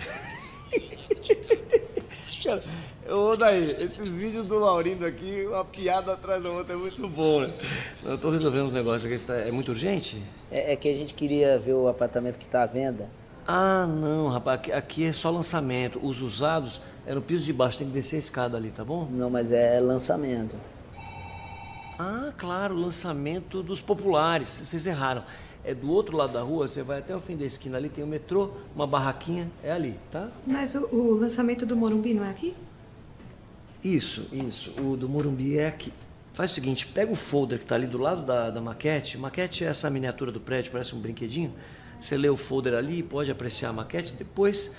Cara, 2.44 2.60
Ô, 3.08 3.34
daí, 3.34 3.64
esses 3.66 4.14
vídeos 4.14 4.46
do 4.46 4.58
Laurindo 4.58 5.06
aqui, 5.06 5.46
uma 5.46 5.64
piada 5.64 6.12
atrás 6.12 6.42
da 6.42 6.50
outra 6.50 6.74
é 6.74 6.76
muito 6.76 7.08
bom, 7.08 7.40
né? 7.40 7.46
Eu 8.04 8.20
tô 8.20 8.28
resolvendo 8.28 8.66
uns 8.66 8.72
negócios 8.74 9.06
aqui, 9.06 9.14
está- 9.14 9.36
é 9.36 9.50
muito 9.52 9.70
urgente? 9.70 10.22
É, 10.50 10.72
é 10.72 10.76
que 10.76 10.86
a 10.86 10.94
gente 10.94 11.14
queria 11.14 11.58
ver 11.58 11.72
o 11.72 11.88
apartamento 11.88 12.38
que 12.38 12.46
tá 12.46 12.62
à 12.64 12.66
venda. 12.66 13.08
Ah, 13.46 13.86
não, 13.86 14.28
rapaz, 14.28 14.58
aqui, 14.58 14.70
aqui 14.72 15.04
é 15.06 15.12
só 15.12 15.30
lançamento. 15.30 15.98
Os 16.04 16.20
usados 16.20 16.78
é 17.06 17.14
no 17.14 17.22
piso 17.22 17.46
de 17.46 17.54
baixo, 17.54 17.78
tem 17.78 17.86
que 17.86 17.92
descer 17.94 18.16
a 18.16 18.18
escada 18.18 18.58
ali, 18.58 18.70
tá 18.70 18.84
bom? 18.84 19.08
Não, 19.10 19.30
mas 19.30 19.50
é 19.50 19.80
lançamento. 19.80 20.56
Ah, 21.98 22.32
claro, 22.36 22.74
lançamento 22.76 23.62
dos 23.62 23.80
populares. 23.80 24.48
Vocês 24.62 24.86
erraram. 24.86 25.22
É 25.64 25.72
do 25.72 25.90
outro 25.92 26.16
lado 26.16 26.32
da 26.32 26.40
rua, 26.40 26.66
você 26.66 26.82
vai 26.82 26.98
até 26.98 27.14
o 27.14 27.20
fim 27.20 27.36
da 27.36 27.44
esquina 27.44 27.76
ali, 27.76 27.88
tem 27.88 28.02
o 28.02 28.06
metrô, 28.06 28.50
uma 28.74 28.86
barraquinha, 28.86 29.50
é 29.62 29.70
ali, 29.70 29.96
tá? 30.10 30.28
Mas 30.46 30.74
o, 30.74 30.86
o 30.86 31.14
lançamento 31.14 31.64
do 31.64 31.76
Morumbi 31.76 32.14
não 32.14 32.24
é 32.24 32.30
aqui? 32.30 32.54
Isso, 33.82 34.28
isso. 34.32 34.74
O 34.80 34.96
do 34.96 35.08
Morumbi 35.08 35.58
é 35.58 35.66
aqui. 35.66 35.92
Faz 36.32 36.52
o 36.52 36.54
seguinte, 36.54 36.86
pega 36.86 37.12
o 37.12 37.16
folder 37.16 37.58
que 37.58 37.66
tá 37.66 37.74
ali 37.74 37.86
do 37.86 37.98
lado 37.98 38.24
da, 38.24 38.50
da 38.50 38.60
maquete. 38.60 39.18
Maquete 39.18 39.64
é 39.64 39.68
essa 39.68 39.90
miniatura 39.90 40.32
do 40.32 40.40
prédio, 40.40 40.72
parece 40.72 40.94
um 40.94 41.00
brinquedinho. 41.00 41.52
Você 42.00 42.16
lê 42.16 42.28
o 42.28 42.36
folder 42.36 42.74
ali, 42.74 43.02
pode 43.02 43.30
apreciar 43.30 43.68
a 43.70 43.72
maquete. 43.72 44.14
Depois 44.14 44.74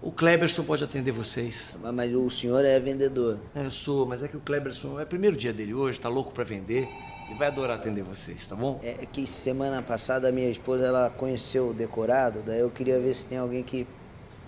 o 0.00 0.10
Kleberson 0.10 0.64
pode 0.64 0.82
atender 0.82 1.12
vocês. 1.12 1.76
Mas 1.92 2.14
o 2.14 2.28
senhor 2.30 2.64
é 2.64 2.80
vendedor. 2.80 3.38
É, 3.54 3.64
eu 3.64 3.70
sou, 3.70 4.06
mas 4.06 4.22
é 4.22 4.28
que 4.28 4.36
o 4.36 4.40
Kleberson 4.40 4.98
é 4.98 5.02
o 5.02 5.06
primeiro 5.06 5.36
dia 5.36 5.52
dele 5.52 5.74
hoje, 5.74 6.00
tá 6.00 6.08
louco 6.08 6.32
pra 6.32 6.42
vender. 6.42 6.88
Ele 7.34 7.38
vai 7.40 7.48
adorar 7.48 7.78
atender 7.78 8.04
vocês, 8.04 8.46
tá 8.46 8.54
bom? 8.54 8.78
É 8.80 9.04
que 9.06 9.26
semana 9.26 9.82
passada 9.82 10.28
a 10.28 10.32
minha 10.32 10.48
esposa 10.48 10.86
ela 10.86 11.10
conheceu 11.10 11.70
o 11.70 11.74
decorado, 11.74 12.40
daí 12.46 12.60
eu 12.60 12.70
queria 12.70 13.00
ver 13.00 13.12
se 13.12 13.26
tem 13.26 13.38
alguém 13.38 13.64
que 13.64 13.88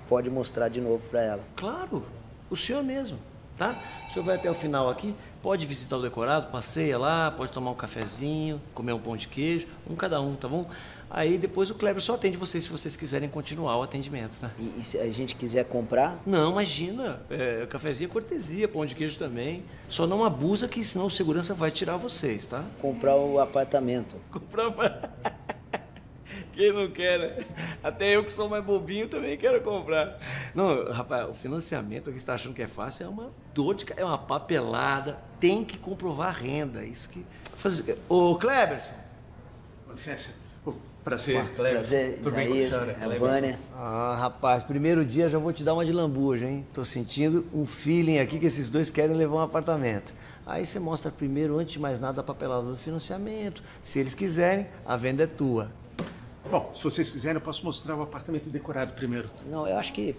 pode 0.09 0.31
mostrar 0.31 0.69
de 0.69 0.81
novo 0.81 1.03
pra 1.11 1.21
ela. 1.21 1.43
Claro, 1.57 2.07
o 2.49 2.55
senhor 2.55 2.85
mesmo, 2.85 3.19
tá? 3.57 3.77
O 4.09 4.13
senhor 4.13 4.25
vai 4.25 4.37
até 4.37 4.49
o 4.49 4.55
final 4.55 4.89
aqui, 4.89 5.17
pode 5.43 5.67
visitar 5.67 5.97
o 5.97 6.03
decorado, 6.03 6.47
passeia 6.53 6.97
lá, 6.97 7.29
pode 7.33 7.51
tomar 7.51 7.73
um 7.73 7.75
cafezinho, 7.75 8.63
comer 8.73 8.93
um 8.93 9.01
pão 9.01 9.17
de 9.17 9.27
queijo, 9.27 9.67
um 9.91 9.97
cada 9.97 10.21
um, 10.21 10.37
tá 10.37 10.47
bom? 10.47 10.71
Aí 11.17 11.39
depois 11.39 11.71
o 11.71 11.75
Kleber 11.75 12.03
só 12.03 12.15
atende 12.15 12.37
vocês 12.37 12.65
se 12.65 12.71
vocês 12.71 12.95
quiserem 12.95 13.27
continuar 13.27 13.79
o 13.79 13.83
atendimento, 13.83 14.37
né? 14.43 14.51
E, 14.59 14.81
e 14.81 14.85
se 14.85 14.99
a 14.99 15.09
gente 15.11 15.35
quiser 15.35 15.65
comprar? 15.65 16.21
Não, 16.27 16.53
imagina. 16.53 17.23
É, 17.31 17.65
cafezinho 17.65 18.11
é 18.11 18.13
cortesia, 18.13 18.69
pão 18.69 18.85
de 18.85 18.95
queijo 18.95 19.17
também. 19.17 19.65
Só 19.89 20.07
não 20.07 20.23
abusa 20.23 20.69
que 20.69 20.85
senão 20.85 21.07
o 21.07 21.11
segurança 21.11 21.55
vai 21.55 21.71
tirar 21.71 21.97
vocês, 21.97 22.47
tá? 22.47 22.63
Comprar 22.83 23.17
o 23.17 23.41
apartamento. 23.41 24.19
Comprar 24.31 25.15
Quem 26.53 26.71
não 26.71 26.91
quer, 26.91 27.19
né? 27.19 27.47
Até 27.83 28.15
eu 28.15 28.23
que 28.23 28.31
sou 28.31 28.47
mais 28.51 28.63
bobinho 28.63 29.09
também 29.09 29.39
quero 29.39 29.63
comprar. 29.63 30.19
Não, 30.55 30.85
rapaz, 30.93 31.31
o 31.31 31.33
financiamento 31.33 32.05
que 32.05 32.11
você 32.11 32.17
está 32.17 32.35
achando 32.35 32.55
que 32.55 32.63
é 32.63 32.69
fácil 32.69 33.07
é 33.07 33.09
uma 33.09 33.33
dor 33.55 33.75
de... 33.75 33.87
é 33.97 34.05
uma 34.05 34.19
papelada. 34.19 35.23
Tem 35.41 35.65
que 35.65 35.79
comprovar 35.79 36.29
a 36.29 36.33
renda. 36.33 36.85
Isso 36.85 37.09
que... 37.09 37.25
Faz... 37.55 37.83
Ô, 38.07 38.35
Kleberson. 38.37 38.93
Com 39.87 39.93
licença. 39.93 40.46
Prazer. 41.07 41.37
Opa, 41.41 41.63
Prazer, 41.69 42.19
Tudo 42.21 42.35
bem 42.35 42.49
com 42.49 42.55
a 42.55 42.57
Isaías, 42.57 42.69
senhora? 42.69 43.15
é 43.15 43.17
Vânia. 43.17 43.59
Ah, 43.77 44.17
rapaz, 44.19 44.65
primeiro 44.65 45.05
dia 45.05 45.29
já 45.29 45.39
vou 45.39 45.53
te 45.53 45.63
dar 45.63 45.73
uma 45.73 45.85
de 45.85 45.93
lambuja, 45.93 46.47
hein? 46.47 46.67
Tô 46.75 46.85
sentindo 46.85 47.47
um 47.55 47.65
feeling 47.65 48.19
aqui 48.19 48.41
que 48.41 48.47
esses 48.47 48.69
dois 48.69 48.91
querem 48.91 49.15
levar 49.15 49.37
um 49.37 49.41
apartamento. 49.41 50.13
Aí 50.45 50.67
você 50.67 50.81
mostra 50.81 51.13
primeiro, 51.13 51.61
antes 51.61 51.75
de 51.75 51.79
mais 51.79 52.01
nada, 52.01 52.23
a 52.23 52.25
papelada 52.25 52.67
do 52.67 52.77
financiamento. 52.77 53.63
Se 53.85 54.01
eles 54.01 54.15
quiserem, 54.15 54.67
a 54.85 54.97
venda 54.97 55.23
é 55.23 55.29
tua. 55.29 55.71
Bom, 56.51 56.73
se 56.75 56.83
vocês 56.83 57.09
quiserem, 57.13 57.37
eu 57.37 57.41
posso 57.41 57.65
mostrar 57.65 57.95
o 57.95 58.03
apartamento 58.03 58.51
decorado 58.51 58.93
primeiro. 58.95 59.31
Não, 59.49 59.65
eu 59.65 59.77
acho 59.77 59.93
que 59.93 60.17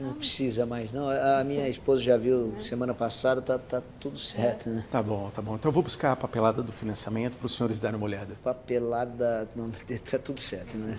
não 0.00 0.14
precisa 0.14 0.66
mais, 0.66 0.92
não. 0.92 1.08
A 1.08 1.42
minha 1.44 1.68
esposa 1.68 2.02
já 2.02 2.16
viu 2.16 2.54
semana 2.58 2.94
passada, 2.94 3.40
tá, 3.40 3.58
tá 3.58 3.82
tudo 3.98 4.18
certo, 4.18 4.68
né? 4.68 4.84
Tá 4.90 5.02
bom, 5.02 5.30
tá 5.30 5.40
bom. 5.40 5.54
Então 5.54 5.68
eu 5.68 5.72
vou 5.72 5.82
buscar 5.82 6.12
a 6.12 6.16
papelada 6.16 6.62
do 6.62 6.72
financiamento 6.72 7.36
para 7.36 7.46
os 7.46 7.54
senhores 7.54 7.80
darem 7.80 7.96
uma 7.96 8.06
olhada. 8.06 8.34
Papelada, 8.42 9.48
não, 9.54 9.70
tá 10.10 10.18
tudo 10.18 10.40
certo, 10.40 10.76
né? 10.76 10.96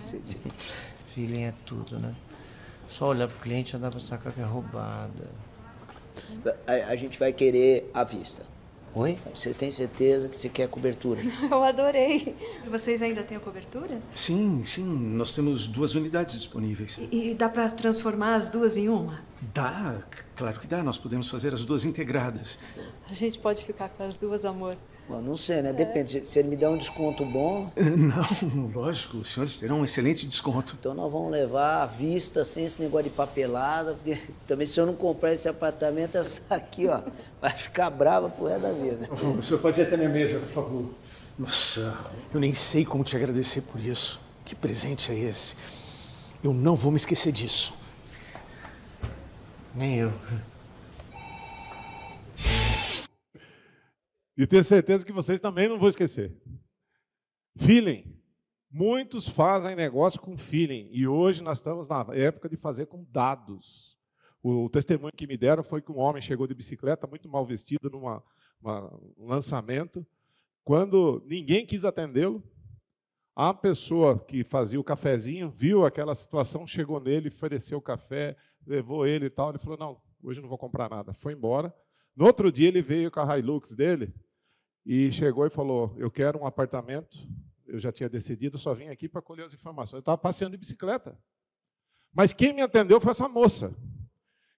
Feeling 1.13 1.43
é 1.43 1.53
tudo, 1.65 1.99
né? 1.99 2.15
Só 2.87 3.09
olhar 3.09 3.27
pro 3.27 3.39
cliente 3.39 3.73
já 3.73 3.77
dá 3.77 3.89
pra 3.89 3.99
sacar 3.99 4.33
que 4.33 4.41
é 4.41 4.43
roubada. 4.43 5.29
A, 6.67 6.91
a 6.91 6.95
gente 6.95 7.17
vai 7.17 7.31
querer 7.31 7.89
à 7.93 8.03
vista. 8.03 8.43
Oi? 8.93 9.17
Vocês 9.33 9.55
têm 9.55 9.71
certeza 9.71 10.27
que 10.27 10.37
você 10.37 10.49
quer 10.49 10.67
cobertura? 10.67 11.21
Eu 11.49 11.63
adorei. 11.63 12.35
Vocês 12.69 13.01
ainda 13.01 13.23
têm 13.23 13.37
a 13.37 13.39
cobertura? 13.39 14.01
Sim, 14.13 14.65
sim, 14.65 14.83
nós 14.83 15.33
temos 15.33 15.65
duas 15.65 15.95
unidades 15.95 16.35
disponíveis. 16.35 16.99
E 17.09 17.33
dá 17.33 17.47
pra 17.47 17.69
transformar 17.69 18.35
as 18.35 18.49
duas 18.49 18.75
em 18.75 18.89
uma? 18.89 19.21
Dá, 19.53 20.03
claro 20.35 20.59
que 20.59 20.67
dá. 20.67 20.83
Nós 20.83 20.97
podemos 20.97 21.29
fazer 21.29 21.53
as 21.53 21.63
duas 21.63 21.85
integradas. 21.85 22.59
A 23.09 23.13
gente 23.13 23.39
pode 23.39 23.63
ficar 23.63 23.87
com 23.87 24.03
as 24.03 24.17
duas, 24.17 24.43
amor. 24.43 24.75
Bom, 25.09 25.21
não 25.21 25.35
sei, 25.35 25.61
né? 25.61 25.73
Depende. 25.73 26.09
Se, 26.09 26.25
se 26.25 26.39
ele 26.39 26.47
me 26.49 26.55
der 26.55 26.69
um 26.69 26.77
desconto 26.77 27.25
bom, 27.25 27.69
Não, 27.75 28.67
lógico, 28.73 29.17
os 29.17 29.27
senhores 29.29 29.57
terão 29.59 29.81
um 29.81 29.83
excelente 29.83 30.25
desconto. 30.25 30.77
então 30.79 30.93
nós 30.93 31.11
vamos 31.11 31.31
levar 31.31 31.81
à 31.83 31.85
vista, 31.85 32.45
sem 32.45 32.63
esse 32.65 32.81
negócio 32.81 33.09
de 33.09 33.15
papelada, 33.15 33.95
porque 33.95 34.17
também 34.47 34.65
se 34.65 34.79
eu 34.79 34.85
não 34.85 34.93
comprar 34.93 35.33
esse 35.33 35.49
apartamento, 35.49 36.17
essa 36.17 36.41
aqui, 36.53 36.87
ó, 36.87 37.01
vai 37.41 37.51
ficar 37.51 37.89
brava 37.89 38.29
pro 38.29 38.45
resto 38.47 38.61
da 38.61 38.71
vida. 38.71 39.09
O 39.37 39.41
senhor 39.41 39.59
pode 39.59 39.81
ir 39.81 39.83
até 39.83 39.97
minha 39.97 40.09
mesa, 40.09 40.39
por 40.39 40.49
favor. 40.49 40.85
Nossa, 41.37 41.97
eu 42.33 42.39
nem 42.39 42.53
sei 42.53 42.85
como 42.85 43.03
te 43.03 43.15
agradecer 43.15 43.61
por 43.61 43.81
isso. 43.81 44.19
Que 44.45 44.55
presente 44.55 45.11
é 45.11 45.15
esse? 45.17 45.55
Eu 46.43 46.53
não 46.53 46.75
vou 46.75 46.91
me 46.91 46.97
esquecer 46.97 47.31
disso. 47.31 47.73
Nem 49.73 49.95
eu. 49.97 50.13
E 54.41 54.47
tenho 54.47 54.63
certeza 54.63 55.05
que 55.05 55.11
vocês 55.11 55.39
também 55.39 55.69
não 55.69 55.77
vão 55.77 55.87
esquecer. 55.87 56.35
Feeling. 57.55 58.19
Muitos 58.71 59.29
fazem 59.29 59.75
negócio 59.75 60.19
com 60.19 60.35
feeling. 60.35 60.89
E 60.91 61.07
hoje 61.07 61.43
nós 61.43 61.59
estamos 61.59 61.87
na 61.87 62.03
época 62.11 62.49
de 62.49 62.57
fazer 62.57 62.87
com 62.87 63.05
dados. 63.11 63.95
O 64.41 64.67
testemunho 64.67 65.13
que 65.15 65.27
me 65.27 65.37
deram 65.37 65.63
foi 65.63 65.79
que 65.79 65.91
um 65.91 65.99
homem 65.99 66.23
chegou 66.23 66.47
de 66.47 66.55
bicicleta, 66.55 67.05
muito 67.05 67.29
mal 67.29 67.45
vestido, 67.45 67.87
num 67.87 68.19
lançamento. 69.15 70.03
Quando 70.63 71.23
ninguém 71.27 71.63
quis 71.63 71.85
atendê-lo, 71.85 72.43
a 73.35 73.53
pessoa 73.53 74.17
que 74.17 74.43
fazia 74.43 74.79
o 74.79 74.83
cafezinho 74.83 75.51
viu 75.51 75.85
aquela 75.85 76.15
situação, 76.15 76.65
chegou 76.65 76.99
nele, 76.99 77.27
ofereceu 77.27 77.77
o 77.77 77.81
café, 77.81 78.35
levou 78.65 79.05
ele 79.05 79.27
e 79.27 79.29
tal. 79.29 79.49
Ele 79.49 79.59
falou: 79.59 79.77
Não, 79.77 80.01
hoje 80.23 80.41
não 80.41 80.49
vou 80.49 80.57
comprar 80.57 80.89
nada. 80.89 81.13
Foi 81.13 81.33
embora. 81.33 81.71
No 82.15 82.25
outro 82.25 82.51
dia, 82.51 82.69
ele 82.69 82.81
veio 82.81 83.11
com 83.11 83.19
a 83.19 83.37
Hilux 83.37 83.75
dele 83.75 84.11
e 84.85 85.11
chegou 85.11 85.45
e 85.45 85.49
falou: 85.49 85.93
Eu 85.97 86.09
quero 86.09 86.39
um 86.39 86.45
apartamento. 86.45 87.17
Eu 87.65 87.79
já 87.79 87.91
tinha 87.91 88.09
decidido, 88.09 88.57
só 88.57 88.73
vim 88.73 88.89
aqui 88.89 89.07
para 89.07 89.21
colher 89.21 89.45
as 89.45 89.53
informações. 89.53 89.93
Eu 89.93 89.99
estava 89.99 90.17
passeando 90.17 90.51
de 90.51 90.57
bicicleta. 90.57 91.17
Mas 92.11 92.33
quem 92.33 92.53
me 92.53 92.61
atendeu 92.61 92.99
foi 92.99 93.11
essa 93.11 93.29
moça. 93.29 93.73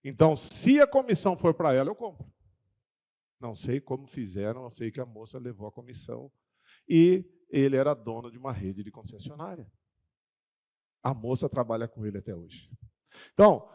Então, 0.03 0.35
se 0.35 0.81
a 0.81 0.87
comissão 0.87 1.37
for 1.37 1.53
para 1.53 1.73
ela, 1.73 1.89
eu 1.89 1.95
compro. 1.95 2.25
Não 3.39 3.53
sei 3.53 3.79
como 3.79 4.07
fizeram, 4.07 4.63
eu 4.63 4.71
sei 4.71 4.89
que 4.89 4.99
a 4.99 5.05
moça 5.05 5.37
levou 5.37 5.67
a 5.67 5.71
comissão 5.71 6.31
e 6.87 7.23
ele 7.49 7.75
era 7.75 7.93
dono 7.93 8.31
de 8.31 8.37
uma 8.37 8.51
rede 8.51 8.83
de 8.83 8.91
concessionária. 8.91 9.71
A 11.03 11.13
moça 11.13 11.47
trabalha 11.47 11.87
com 11.87 12.05
ele 12.05 12.17
até 12.17 12.33
hoje. 12.33 12.69
Então, 13.33 13.69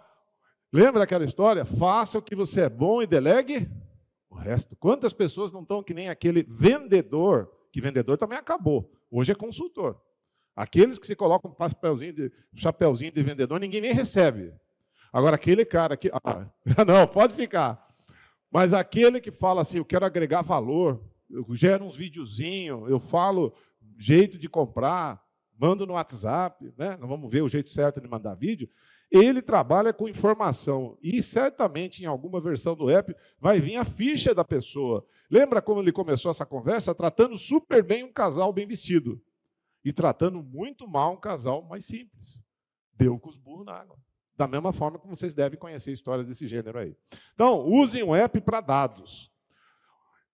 lembra 0.72 1.04
aquela 1.04 1.24
história? 1.24 1.64
Faça 1.64 2.18
o 2.18 2.22
que 2.22 2.34
você 2.34 2.62
é 2.62 2.68
bom 2.68 3.00
e 3.00 3.06
delegue 3.06 3.70
o 4.30 4.36
resto. 4.36 4.76
Quantas 4.76 5.12
pessoas 5.12 5.52
não 5.52 5.62
estão 5.62 5.82
que 5.82 5.94
nem 5.94 6.08
aquele 6.08 6.42
vendedor, 6.42 7.50
que 7.72 7.80
vendedor 7.80 8.16
também 8.16 8.38
acabou. 8.38 8.92
Hoje 9.10 9.32
é 9.32 9.34
consultor. 9.34 10.00
Aqueles 10.54 10.98
que 10.98 11.06
se 11.06 11.14
colocam 11.14 11.50
papelzinho 11.52 12.12
de, 12.12 12.32
chapeuzinho 12.54 13.12
de 13.12 13.22
vendedor, 13.22 13.60
ninguém 13.60 13.80
nem 13.80 13.92
recebe. 13.92 14.52
Agora, 15.12 15.36
aquele 15.36 15.64
cara 15.64 15.96
que. 15.96 16.10
Ah, 16.12 16.46
não, 16.84 17.06
pode 17.06 17.34
ficar. 17.34 17.86
Mas 18.50 18.74
aquele 18.74 19.20
que 19.20 19.30
fala 19.30 19.62
assim, 19.62 19.78
eu 19.78 19.84
quero 19.84 20.04
agregar 20.04 20.42
valor, 20.42 21.02
eu 21.30 21.44
gero 21.54 21.84
uns 21.84 21.96
videozinhos, 21.96 22.90
eu 22.90 22.98
falo 22.98 23.54
jeito 23.98 24.38
de 24.38 24.48
comprar, 24.48 25.22
mando 25.58 25.86
no 25.86 25.94
WhatsApp, 25.94 26.72
né? 26.76 26.96
Nós 26.98 27.08
vamos 27.08 27.30
ver 27.30 27.42
o 27.42 27.48
jeito 27.48 27.70
certo 27.70 28.00
de 28.00 28.08
mandar 28.08 28.34
vídeo. 28.34 28.68
Ele 29.10 29.40
trabalha 29.40 29.92
com 29.92 30.08
informação 30.08 30.98
e 31.02 31.22
certamente 31.22 32.02
em 32.02 32.06
alguma 32.06 32.40
versão 32.40 32.76
do 32.76 32.90
app 32.90 33.14
vai 33.40 33.58
vir 33.58 33.76
a 33.76 33.84
ficha 33.84 34.34
da 34.34 34.44
pessoa. 34.44 35.06
Lembra 35.30 35.62
como 35.62 35.80
ele 35.80 35.92
começou 35.92 36.30
essa 36.30 36.44
conversa? 36.44 36.94
Tratando 36.94 37.36
super 37.36 37.82
bem 37.82 38.04
um 38.04 38.12
casal 38.12 38.52
bem 38.52 38.66
vestido 38.66 39.20
e 39.82 39.92
tratando 39.92 40.42
muito 40.42 40.86
mal 40.86 41.14
um 41.14 41.20
casal 41.20 41.62
mais 41.62 41.86
simples. 41.86 42.42
Deu 42.92 43.18
com 43.18 43.30
os 43.30 43.36
burros 43.36 43.64
na 43.64 43.72
água. 43.72 43.96
Da 44.36 44.46
mesma 44.46 44.72
forma 44.72 44.98
como 44.98 45.16
vocês 45.16 45.34
devem 45.34 45.58
conhecer 45.58 45.90
histórias 45.90 46.26
desse 46.26 46.46
gênero 46.46 46.78
aí. 46.78 46.94
Então, 47.34 47.66
usem 47.66 48.02
o 48.02 48.14
app 48.14 48.40
para 48.40 48.60
dados. 48.60 49.32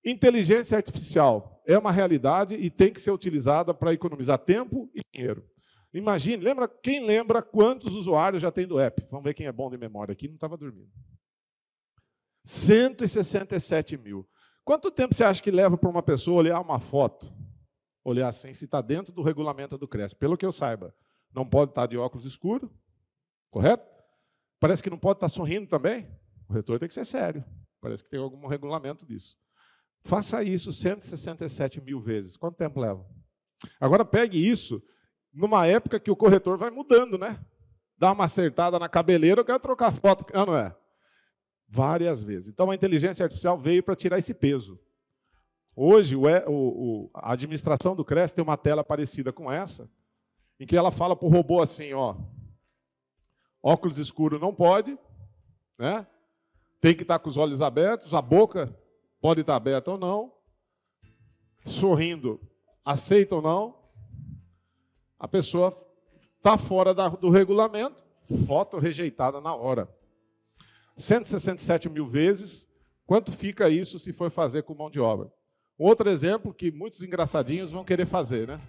Inteligência 0.05 0.77
artificial 0.77 1.63
é 1.65 1.79
uma 1.79 1.91
realidade 1.91 2.55
e 2.55 2.71
tem 2.71 2.93
que 2.93 3.01
ser 3.01 3.11
utilizada 3.11 3.73
para 3.73 3.95
economizar 3.95 4.39
tempo 4.39 4.91
e 4.95 5.01
dinheiro. 5.13 5.49
Imagine, 5.95 6.43
lembra, 6.43 6.67
quem 6.67 7.07
lembra 7.07 7.41
quantos 7.41 7.95
usuários 7.95 8.43
já 8.43 8.51
tem 8.51 8.67
do 8.67 8.81
app? 8.81 9.07
Vamos 9.09 9.23
ver 9.23 9.33
quem 9.33 9.47
é 9.47 9.53
bom 9.53 9.71
de 9.71 9.79
memória 9.79 10.13
aqui, 10.13 10.27
não 10.27 10.35
estava 10.35 10.57
dormindo. 10.57 10.91
167 12.45 13.97
mil. 13.97 14.29
Quanto 14.65 14.91
tempo 14.91 15.15
você 15.15 15.23
acha 15.23 15.41
que 15.41 15.53
leva 15.53 15.79
para 15.79 15.89
uma 15.89 16.03
pessoa 16.03 16.39
olhar 16.39 16.61
uma 16.61 16.81
foto? 16.81 17.33
Olhar 18.05 18.29
assim, 18.29 18.53
se 18.53 18.65
está 18.65 18.81
dentro 18.81 19.13
do 19.13 19.23
regulamento 19.23 19.79
do 19.79 19.87
CRES? 19.87 20.13
Pelo 20.13 20.37
que 20.37 20.45
eu 20.45 20.51
saiba, 20.51 20.93
não 21.33 21.49
pode 21.49 21.71
estar 21.71 21.87
de 21.87 21.97
óculos 21.97 22.27
escuros, 22.27 22.69
correto? 23.49 23.89
Parece 24.59 24.83
que 24.83 24.91
não 24.91 24.99
pode 24.99 25.19
estar 25.19 25.29
sorrindo 25.29 25.69
também. 25.69 26.11
O 26.49 26.53
retorno 26.53 26.81
tem 26.81 26.89
que 26.89 26.95
ser 26.95 27.05
sério. 27.05 27.45
Parece 27.81 28.03
que 28.03 28.11
tem 28.11 28.19
algum 28.19 28.47
regulamento 28.49 29.07
disso. 29.07 29.37
Faça 30.03 30.43
isso 30.43 30.73
167 30.73 31.81
mil 31.81 32.01
vezes. 32.01 32.37
Quanto 32.37 32.57
tempo 32.57 32.81
leva? 32.81 33.07
Agora 33.81 34.05
pegue 34.05 34.39
isso 34.39 34.83
numa 35.35 35.67
época 35.67 35.99
que 35.99 36.11
o 36.11 36.17
corretor 36.17 36.57
vai 36.57 36.71
mudando, 36.71 37.19
né? 37.19 37.39
Dá 37.99 38.13
uma 38.13 38.25
acertada 38.25 38.79
na 38.79 38.89
cabeleira, 38.89 39.41
eu 39.41 39.45
quero 39.45 39.61
trocar 39.61 39.93
foto. 39.93 40.25
Não, 40.33 40.47
não 40.47 40.57
é? 40.57 40.75
Várias 41.69 42.23
vezes. 42.23 42.49
Então 42.49 42.71
a 42.71 42.75
inteligência 42.75 43.25
artificial 43.25 43.59
veio 43.59 43.83
para 43.83 43.97
tirar 43.97 44.19
esse 44.19 44.33
peso. 44.33 44.79
Hoje, 45.77 46.15
o, 46.15 46.23
o, 46.47 47.11
a 47.13 47.33
administração 47.33 47.97
do 47.97 48.05
CRES 48.05 48.33
tem 48.33 48.45
uma 48.45 48.57
tela 48.57 48.85
parecida 48.85 49.33
com 49.33 49.51
essa, 49.51 49.91
em 50.61 50.67
que 50.67 50.77
ela 50.77 50.93
fala 50.93 51.17
para 51.17 51.27
o 51.27 51.31
robô 51.31 51.61
assim: 51.61 51.93
ó, 51.93 52.15
óculos 53.61 53.99
escuros 53.99 54.41
não 54.41 54.55
pode, 54.55 54.97
né? 55.77 56.07
tem 56.85 56.95
que 56.95 57.03
estar 57.03 57.19
com 57.19 57.29
os 57.31 57.39
olhos 57.39 57.63
abertos, 57.63 58.13
a 58.13 58.21
boca 58.21 58.79
pode 59.19 59.41
estar 59.41 59.57
aberta 59.57 59.91
ou 59.91 59.99
não, 59.99 60.31
sorrindo, 61.65 62.39
aceita 62.85 63.37
ou 63.37 63.41
não, 63.41 63.84
a 65.25 65.29
pessoa 65.29 65.75
está 66.37 66.59
fora 66.59 66.93
da, 66.93 67.09
do 67.09 67.31
regulamento, 67.31 68.05
foto 68.47 68.79
rejeitada 68.79 69.41
na 69.41 69.55
hora. 69.55 69.89
167 70.99 71.89
mil 71.89 72.07
vezes, 72.07 72.69
quanto 73.07 73.33
fica 73.33 73.71
isso 73.71 73.99
se 73.99 74.13
for 74.13 74.31
fazer 74.31 74.65
com 74.65 74.75
mão 74.75 74.91
de 74.91 75.01
obra? 75.01 75.33
Um 75.81 75.87
outro 75.87 76.11
exemplo 76.11 76.53
que 76.53 76.71
muitos 76.71 77.03
engraçadinhos 77.03 77.73
vão 77.73 77.83
querer 77.83 78.05
fazer, 78.05 78.47
né? 78.47 78.61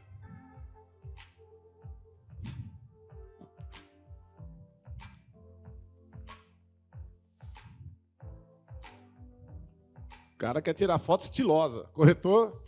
O 10.34 10.38
cara 10.38 10.62
quer 10.62 10.74
tirar 10.74 11.00
foto 11.00 11.24
estilosa. 11.24 11.84
Corretor, 11.92 12.64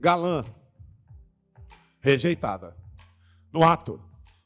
galã. 0.00 0.42
Rejeitada. 2.00 2.82
No 3.54 3.62
ato. 3.62 4.02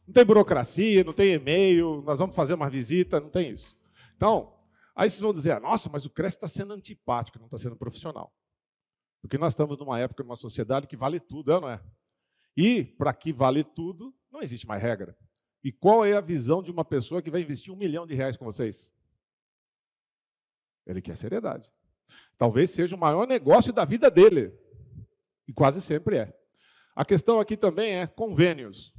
Não 0.07 0.13
tem 0.13 0.23
burocracia, 0.23 1.03
não 1.03 1.15
tem 1.15 1.33
e-mail, 1.33 2.03
nós 2.03 2.19
vamos 2.19 2.37
fazer 2.37 2.53
uma 2.53 2.69
visita, 2.69 3.19
não 3.19 3.31
tem 3.31 3.53
isso. 3.53 3.75
Então, 4.15 4.55
aí 4.95 5.09
vocês 5.09 5.23
vão 5.23 5.33
dizer, 5.33 5.53
ah, 5.53 5.61
nossa, 5.61 5.89
mas 5.91 6.05
o 6.05 6.11
CRES 6.11 6.35
está 6.35 6.47
sendo 6.47 6.75
antipático, 6.75 7.39
não 7.39 7.47
está 7.47 7.57
sendo 7.57 7.75
profissional. 7.75 8.31
Porque 9.23 9.39
nós 9.39 9.55
estamos 9.55 9.79
numa 9.79 9.99
época, 9.99 10.23
numa 10.23 10.37
sociedade 10.37 10.87
que 10.87 10.95
vale 10.95 11.19
tudo, 11.19 11.51
é 11.51 11.59
não 11.59 11.71
é? 11.71 11.81
E, 12.55 12.85
para 12.85 13.15
que 13.15 13.33
vale 13.33 13.65
tudo, 13.65 14.15
não 14.31 14.43
existe 14.43 14.67
mais 14.67 14.83
regra. 14.83 15.17
E 15.65 15.73
qual 15.73 16.05
é 16.05 16.13
a 16.13 16.21
visão 16.21 16.63
de 16.63 16.71
uma 16.71 16.85
pessoa 16.85 17.23
que 17.23 17.31
vai 17.31 17.41
investir 17.41 17.73
um 17.73 17.79
milhão 17.79 18.07
de 18.07 18.15
reais 18.15 18.37
com 18.37 18.45
vocês? 18.45 18.93
Ele 20.87 21.01
quer 21.01 21.17
seriedade. 21.17 21.73
Talvez 22.37 22.71
seja 22.71 22.95
o 22.95 22.99
maior 22.99 23.27
negócio 23.27 23.73
da 23.73 23.87
vida 23.87 24.11
dele. 24.11 24.53
E 25.47 25.53
quase 25.53 25.81
sempre 25.81 26.19
é. 26.19 26.39
A 26.95 27.07
questão 27.07 27.41
aqui 27.41 27.57
também 27.57 28.01
é 28.01 28.07
convênios. 28.07 28.93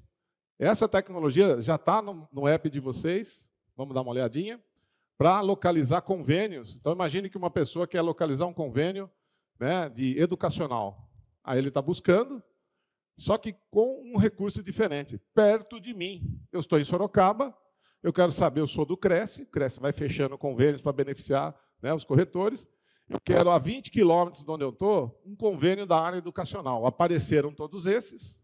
Essa 0.60 0.90
tecnologia 0.90 1.62
já 1.62 1.76
está 1.76 2.02
no, 2.02 2.28
no 2.34 2.46
app 2.46 2.70
de 2.70 2.82
vocês. 2.82 3.50
Vamos 3.78 3.96
dar 3.96 4.02
uma 4.02 4.12
olhadinha. 4.12 4.62
Para 5.18 5.40
localizar 5.40 6.02
convênios. 6.02 6.76
Então, 6.76 6.92
imagine 6.92 7.30
que 7.30 7.38
uma 7.38 7.50
pessoa 7.50 7.88
quer 7.88 8.02
localizar 8.02 8.46
um 8.46 8.54
convênio 8.54 9.10
né, 9.58 9.88
de 9.88 10.20
educacional. 10.20 11.10
Aí 11.42 11.58
ele 11.58 11.70
está 11.70 11.82
buscando, 11.82 12.44
só 13.18 13.38
que 13.38 13.56
com 13.72 14.02
um 14.06 14.18
recurso 14.18 14.62
diferente, 14.62 15.18
perto 15.34 15.80
de 15.80 15.94
mim. 15.94 16.40
Eu 16.52 16.60
estou 16.60 16.78
em 16.78 16.84
Sorocaba, 16.84 17.56
eu 18.04 18.12
quero 18.12 18.32
saber, 18.32 18.62
eu 18.62 18.68
sou 18.68 18.86
do 18.86 18.98
Cresce, 18.98 19.46
Cresce 19.46 19.80
vai 19.80 19.92
fechando 19.92 20.38
convênios 20.38 20.82
para 20.82 20.94
beneficiar 20.94 21.58
né, 21.82 21.94
os 21.94 22.04
corretores. 22.04 22.68
Eu 23.10 23.20
quero 23.20 23.50
a 23.50 23.58
20 23.58 23.92
quilômetros 23.92 24.44
de 24.44 24.52
onde 24.52 24.64
eu 24.64 24.70
estou, 24.70 25.22
um 25.26 25.36
convênio 25.36 25.86
da 25.86 26.00
área 26.00 26.18
educacional. 26.18 26.86
Apareceram 26.86 27.54
todos 27.54 27.86
esses. 27.86 28.40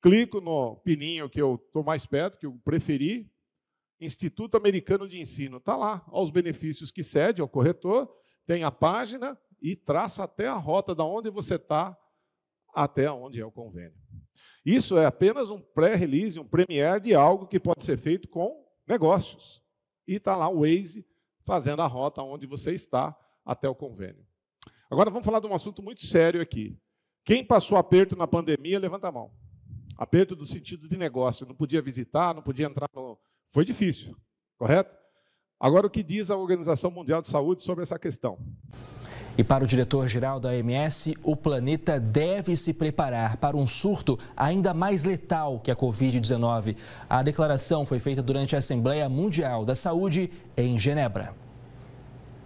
Clico 0.00 0.40
no 0.40 0.76
pininho 0.76 1.28
que 1.28 1.40
eu 1.40 1.56
estou 1.56 1.84
mais 1.84 2.06
perto, 2.06 2.38
que 2.38 2.46
eu 2.46 2.58
preferi. 2.64 3.30
Instituto 4.00 4.56
Americano 4.56 5.06
de 5.06 5.20
Ensino. 5.20 5.58
Está 5.58 5.76
lá, 5.76 6.04
os 6.10 6.30
benefícios 6.30 6.90
que 6.90 7.02
cede 7.02 7.42
ao 7.42 7.48
corretor, 7.48 8.10
tem 8.46 8.64
a 8.64 8.70
página 8.70 9.38
e 9.60 9.76
traça 9.76 10.24
até 10.24 10.48
a 10.48 10.56
rota 10.56 10.94
da 10.94 11.04
onde 11.04 11.28
você 11.28 11.56
está 11.56 11.96
até 12.74 13.10
onde 13.10 13.40
é 13.40 13.44
o 13.44 13.52
convênio. 13.52 13.98
Isso 14.64 14.96
é 14.96 15.06
apenas 15.06 15.50
um 15.50 15.60
pré-release, 15.60 16.38
um 16.38 16.48
premiere 16.48 17.00
de 17.00 17.14
algo 17.14 17.46
que 17.46 17.60
pode 17.60 17.84
ser 17.84 17.98
feito 17.98 18.28
com 18.28 18.64
negócios. 18.86 19.62
E 20.06 20.14
está 20.14 20.34
lá 20.34 20.48
o 20.48 20.60
Waze 20.60 21.06
fazendo 21.42 21.82
a 21.82 21.86
rota 21.86 22.22
onde 22.22 22.46
você 22.46 22.72
está 22.72 23.16
até 23.44 23.68
o 23.68 23.74
convênio. 23.74 24.26
Agora 24.90 25.10
vamos 25.10 25.26
falar 25.26 25.40
de 25.40 25.46
um 25.46 25.54
assunto 25.54 25.82
muito 25.82 26.04
sério 26.04 26.40
aqui. 26.40 26.78
Quem 27.24 27.44
passou 27.44 27.78
aperto 27.78 28.16
na 28.16 28.26
pandemia, 28.26 28.78
levanta 28.78 29.08
a 29.08 29.12
mão. 29.12 29.30
Aperto 30.00 30.34
do 30.34 30.46
sentido 30.46 30.88
de 30.88 30.96
negócio, 30.96 31.46
não 31.46 31.54
podia 31.54 31.82
visitar, 31.82 32.34
não 32.34 32.40
podia 32.40 32.64
entrar 32.64 32.88
no. 32.94 33.18
Foi 33.48 33.66
difícil, 33.66 34.16
correto? 34.56 34.96
Agora, 35.60 35.86
o 35.86 35.90
que 35.90 36.02
diz 36.02 36.30
a 36.30 36.36
Organização 36.38 36.90
Mundial 36.90 37.20
de 37.20 37.28
Saúde 37.28 37.62
sobre 37.62 37.82
essa 37.82 37.98
questão? 37.98 38.38
E 39.36 39.44
para 39.44 39.62
o 39.62 39.66
diretor-geral 39.66 40.40
da 40.40 40.48
OMS, 40.48 41.14
o 41.22 41.36
planeta 41.36 42.00
deve 42.00 42.56
se 42.56 42.72
preparar 42.72 43.36
para 43.36 43.58
um 43.58 43.66
surto 43.66 44.18
ainda 44.34 44.72
mais 44.72 45.04
letal 45.04 45.60
que 45.60 45.70
a 45.70 45.76
Covid-19. 45.76 46.78
A 47.06 47.22
declaração 47.22 47.84
foi 47.84 48.00
feita 48.00 48.22
durante 48.22 48.56
a 48.56 48.60
Assembleia 48.60 49.06
Mundial 49.06 49.66
da 49.66 49.74
Saúde 49.74 50.30
em 50.56 50.78
Genebra. 50.78 51.49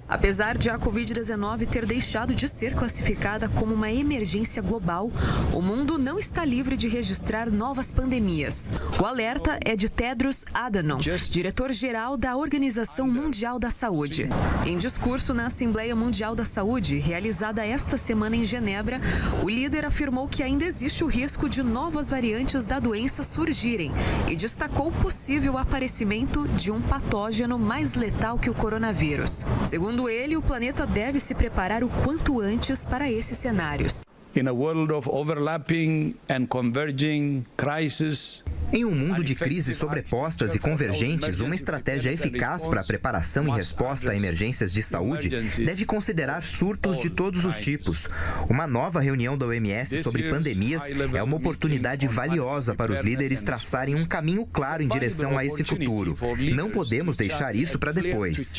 Apesar 0.08 0.56
de 0.56 0.68
a 0.68 0.78
Covid-19 0.78 1.66
ter 1.66 1.86
deixado 1.86 2.34
de 2.34 2.48
ser 2.48 2.74
classificada 2.74 3.48
como 3.48 3.74
uma 3.74 3.90
emergência 3.90 4.60
global, 4.60 5.10
o 5.52 5.62
mundo 5.62 5.98
não 5.98 6.18
está 6.18 6.44
livre 6.44 6.76
de 6.76 6.88
registrar 6.88 7.50
novas 7.50 7.90
pandemias. 7.90 8.68
O 9.00 9.06
alerta 9.06 9.58
é 9.64 9.74
de 9.74 9.88
Tedros 9.88 10.44
Adhanom, 10.52 10.98
diretor-geral 11.30 12.16
da 12.18 12.36
Organização 12.36 13.10
Mundial 13.10 13.58
da 13.58 13.70
Saúde. 13.70 14.28
Em 14.66 14.76
discurso 14.76 15.32
na 15.32 15.46
Assembleia 15.46 15.96
Mundial 15.96 16.34
da 16.34 16.44
Saúde, 16.44 16.98
realizada 16.98 17.64
esta 17.64 17.96
semana 17.96 18.36
em 18.36 18.44
Genebra, 18.44 19.00
o 19.42 19.48
líder 19.48 19.86
afirmou 19.86 20.28
que 20.28 20.42
ainda 20.42 20.64
existe 20.64 21.02
o 21.02 21.06
risco 21.06 21.48
de 21.48 21.62
novas 21.62 22.10
variantes 22.10 22.66
da 22.66 22.78
doença 22.78 23.22
surgirem 23.22 23.90
e 24.28 24.36
destacou 24.36 24.88
o 24.88 24.92
possível 24.92 25.56
aparecimento 25.56 26.46
de 26.48 26.70
um 26.70 26.80
patógeno 26.80 27.58
mais 27.58 27.94
letal 27.94 28.38
que 28.38 28.50
o 28.50 28.54
coronavírus. 28.54 29.46
Segundo 29.62 29.93
Segundo 29.94 30.10
ele, 30.10 30.36
o 30.36 30.42
planeta 30.42 30.84
deve 30.84 31.20
se 31.20 31.36
preparar 31.36 31.84
o 31.84 31.88
quanto 31.88 32.40
antes 32.40 32.84
para 32.84 33.08
esses 33.08 33.38
cenários. 33.38 34.04
In 34.34 34.48
a 34.48 34.52
world 34.52 34.92
of 34.92 35.08
overlapping 35.08 36.16
and 36.28 36.48
converging 36.48 37.44
crises, 37.56 38.42
Em 38.74 38.84
um 38.84 38.90
mundo 38.90 39.22
de 39.22 39.36
crises 39.36 39.76
sobrepostas 39.76 40.52
e 40.56 40.58
convergentes, 40.58 41.38
uma 41.38 41.54
estratégia 41.54 42.10
eficaz 42.10 42.66
para 42.66 42.80
a 42.80 42.84
preparação 42.84 43.46
e 43.46 43.52
resposta 43.52 44.10
a 44.10 44.16
emergências 44.16 44.72
de 44.72 44.82
saúde 44.82 45.28
deve 45.64 45.84
considerar 45.84 46.42
surtos 46.42 46.98
de 46.98 47.08
todos 47.08 47.44
os 47.44 47.60
tipos. 47.60 48.08
Uma 48.48 48.66
nova 48.66 48.98
reunião 49.00 49.38
da 49.38 49.46
OMS 49.46 50.02
sobre 50.02 50.28
pandemias 50.28 50.90
é 51.14 51.22
uma 51.22 51.36
oportunidade 51.36 52.08
valiosa 52.08 52.74
para 52.74 52.92
os 52.92 53.00
líderes 53.00 53.42
traçarem 53.42 53.94
um 53.94 54.04
caminho 54.04 54.44
claro 54.44 54.82
em 54.82 54.88
direção 54.88 55.38
a 55.38 55.44
esse 55.44 55.62
futuro. 55.62 56.16
Não 56.52 56.68
podemos 56.68 57.16
deixar 57.16 57.54
isso 57.54 57.78
para 57.78 57.92
depois. 57.92 58.58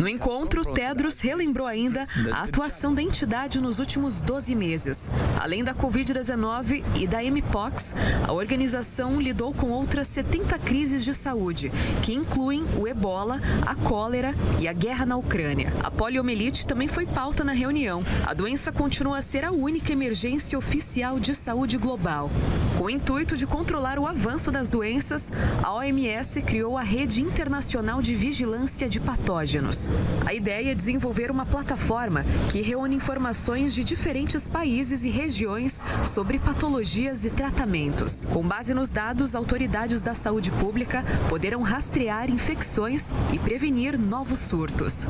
No 0.00 0.08
encontro, 0.08 0.64
Tedros 0.64 1.20
relembrou 1.20 1.66
ainda 1.66 2.04
a 2.32 2.42
atuação 2.42 2.92
da 2.94 3.00
entidade 3.00 3.60
nos 3.60 3.78
últimos 3.78 4.20
12 4.20 4.54
meses. 4.54 5.08
Além 5.40 5.62
da 5.62 5.74
Covid-19 5.74 6.84
e 6.94 7.06
da 7.06 7.22
Mpox, 7.22 7.94
a 8.26 8.32
organização 8.32 9.20
lidou 9.20 9.54
com 9.54 9.70
outras 9.70 10.08
70 10.08 10.58
crises 10.58 11.04
de 11.04 11.14
saúde, 11.14 11.70
que 12.02 12.12
incluem 12.12 12.64
o 12.76 12.88
ebola, 12.88 13.40
a 13.64 13.74
cólera 13.74 14.34
e 14.58 14.66
a 14.66 14.72
guerra 14.72 15.06
na 15.06 15.16
Ucrânia. 15.16 15.72
A 15.82 15.90
poliomielite 15.90 16.66
também 16.66 16.88
foi 16.88 17.06
pauta 17.06 17.44
na 17.44 17.52
reunião. 17.52 18.02
A 18.26 18.34
doença 18.34 18.72
continua 18.72 19.18
a 19.18 19.22
ser 19.22 19.44
a 19.44 19.52
única 19.52 19.92
emergência 19.92 20.58
oficial 20.58 21.20
de 21.20 21.34
saúde 21.34 21.78
global. 21.78 22.30
Com 22.76 22.84
o 22.84 22.90
intuito 22.90 23.36
de 23.36 23.46
controlar 23.46 23.98
o 23.98 24.06
avanço 24.06 24.50
das 24.50 24.68
doenças, 24.68 25.30
a 25.62 25.72
OMS 25.72 26.42
criou 26.42 26.76
a 26.76 26.82
Rede 26.82 27.22
Internacional 27.22 28.02
de 28.02 28.14
Vigilância 28.14 28.71
de 28.76 29.00
patógenos. 29.00 29.88
A 30.26 30.32
ideia 30.34 30.72
é 30.72 30.74
desenvolver 30.74 31.30
uma 31.30 31.44
plataforma 31.44 32.24
que 32.50 32.60
reúne 32.60 32.96
informações 32.96 33.74
de 33.74 33.84
diferentes 33.84 34.48
países 34.48 35.04
e 35.04 35.10
regiões 35.10 35.82
sobre 36.04 36.38
patologias 36.38 37.24
e 37.24 37.30
tratamentos. 37.30 38.24
Com 38.26 38.46
base 38.46 38.74
nos 38.74 38.90
dados, 38.90 39.34
autoridades 39.34 40.02
da 40.02 40.14
saúde 40.14 40.50
pública 40.52 41.04
poderão 41.28 41.62
rastrear 41.62 42.30
infecções 42.30 43.10
e 43.32 43.38
prevenir 43.38 43.98
novos 43.98 44.38
surtos. 44.38 45.06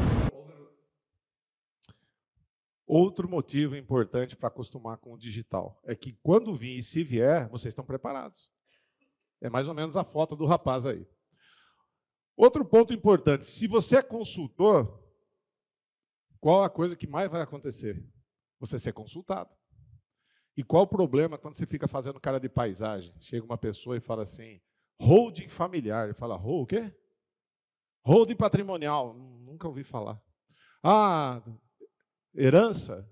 Outro 2.86 3.26
motivo 3.28 3.74
importante 3.74 4.36
para 4.36 4.48
acostumar 4.48 4.98
com 4.98 5.14
o 5.14 5.18
digital 5.18 5.80
é 5.84 5.94
que 5.94 6.12
quando 6.22 6.54
vir 6.54 6.78
e 6.78 6.82
se 6.82 7.02
vier, 7.02 7.48
vocês 7.48 7.72
estão 7.72 7.84
preparados. 7.84 8.50
É 9.40 9.48
mais 9.48 9.66
ou 9.66 9.74
menos 9.74 9.96
a 9.96 10.04
foto 10.04 10.36
do 10.36 10.44
rapaz 10.44 10.84
aí. 10.84 11.06
Outro 12.36 12.64
ponto 12.64 12.92
importante: 12.92 13.46
se 13.46 13.66
você 13.66 13.96
é 13.96 14.02
consultor, 14.02 15.00
qual 16.40 16.62
a 16.62 16.70
coisa 16.70 16.96
que 16.96 17.06
mais 17.06 17.30
vai 17.30 17.40
acontecer? 17.42 18.04
Você 18.58 18.78
ser 18.78 18.92
consultado. 18.92 19.54
E 20.56 20.62
qual 20.62 20.82
o 20.82 20.88
problema 20.88 21.38
quando 21.38 21.54
você 21.54 21.66
fica 21.66 21.88
fazendo 21.88 22.20
cara 22.20 22.38
de 22.38 22.48
paisagem? 22.48 23.14
Chega 23.20 23.44
uma 23.44 23.58
pessoa 23.58 23.96
e 23.96 24.00
fala 24.00 24.22
assim: 24.22 24.60
holding 25.00 25.48
familiar. 25.48 26.06
Ele 26.06 26.14
fala: 26.14 26.36
hold 26.36 26.62
o 26.62 26.66
quê? 26.66 26.94
Holding 28.04 28.36
patrimonial. 28.36 29.14
Nunca 29.14 29.68
ouvi 29.68 29.84
falar. 29.84 30.20
Ah, 30.82 31.42
herança. 32.34 33.08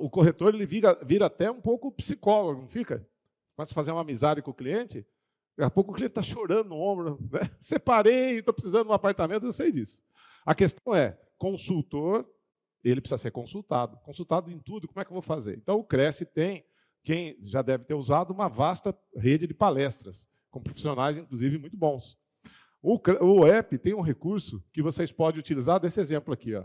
O 0.00 0.10
corretor 0.10 0.54
ele 0.54 0.66
vira, 0.66 0.94
vira 1.04 1.26
até 1.26 1.50
um 1.50 1.60
pouco 1.60 1.90
psicólogo, 1.92 2.60
não 2.60 2.68
fica? 2.68 3.08
Começa 3.54 3.72
a 3.72 3.74
fazer 3.74 3.90
uma 3.92 4.02
amizade 4.02 4.42
com 4.42 4.50
o 4.50 4.54
cliente. 4.54 5.06
Daqui 5.56 5.66
a 5.66 5.70
pouco 5.70 5.92
o 5.92 5.94
cliente 5.94 6.10
está 6.10 6.22
chorando 6.22 6.68
no 6.68 6.76
ombro, 6.76 7.18
né? 7.32 7.50
Separei, 7.58 8.38
estou 8.38 8.52
precisando 8.52 8.84
de 8.84 8.90
um 8.90 8.94
apartamento, 8.94 9.46
eu 9.46 9.52
sei 9.52 9.72
disso. 9.72 10.02
A 10.44 10.54
questão 10.54 10.94
é, 10.94 11.18
consultor, 11.38 12.28
ele 12.84 13.00
precisa 13.00 13.18
ser 13.18 13.30
consultado. 13.30 13.96
Consultado 14.04 14.50
em 14.50 14.58
tudo, 14.58 14.86
como 14.86 15.00
é 15.00 15.04
que 15.04 15.10
eu 15.10 15.14
vou 15.14 15.22
fazer? 15.22 15.56
Então, 15.56 15.78
o 15.78 15.84
Cresce 15.84 16.26
tem, 16.26 16.64
quem 17.02 17.38
já 17.42 17.62
deve 17.62 17.84
ter 17.84 17.94
usado, 17.94 18.32
uma 18.32 18.48
vasta 18.48 18.96
rede 19.16 19.46
de 19.46 19.54
palestras, 19.54 20.28
com 20.50 20.60
profissionais, 20.60 21.16
inclusive, 21.16 21.58
muito 21.58 21.76
bons. 21.76 22.18
O, 22.82 23.00
o 23.22 23.46
app 23.46 23.78
tem 23.78 23.94
um 23.94 24.00
recurso 24.00 24.62
que 24.72 24.82
vocês 24.82 25.10
podem 25.10 25.40
utilizar 25.40 25.80
desse 25.80 26.00
exemplo 26.00 26.32
aqui. 26.32 26.54
Ó. 26.54 26.64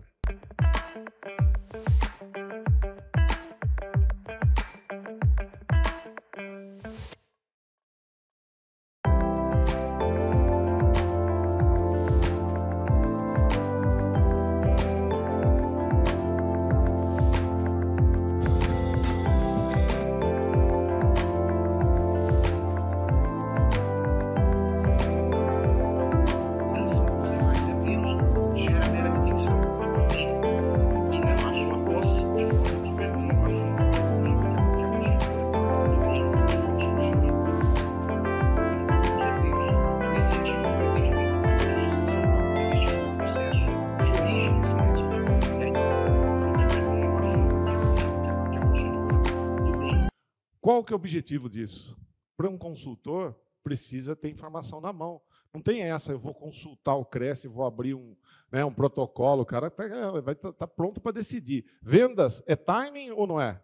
Qual 50.82 50.86
que 50.86 50.93
é 50.93 50.95
o 50.95 50.97
objetivo 50.97 51.47
disso? 51.47 51.95
Para 52.36 52.49
um 52.49 52.57
consultor, 52.57 53.39
precisa 53.63 54.15
ter 54.15 54.29
informação 54.29 54.82
na 54.82 54.91
mão. 54.91 55.21
Não 55.53 55.61
tem 55.61 55.84
essa, 55.84 56.11
eu 56.11 56.17
vou 56.17 56.34
consultar 56.34 56.95
o 56.95 57.05
Cresce, 57.05 57.47
vou 57.47 57.63
abrir 57.63 57.93
um, 57.93 58.17
né, 58.51 58.65
um 58.65 58.73
protocolo, 58.73 59.43
o 59.43 59.45
cara 59.45 59.69
tá, 59.69 59.84
vai 60.21 60.34
estar 60.34 60.51
tá, 60.51 60.65
tá 60.65 60.67
pronto 60.67 60.99
para 60.99 61.11
decidir. 61.11 61.67
Vendas 61.84 62.41
é 62.47 62.55
timing 62.55 63.11
ou 63.11 63.27
não 63.27 63.39
é? 63.39 63.63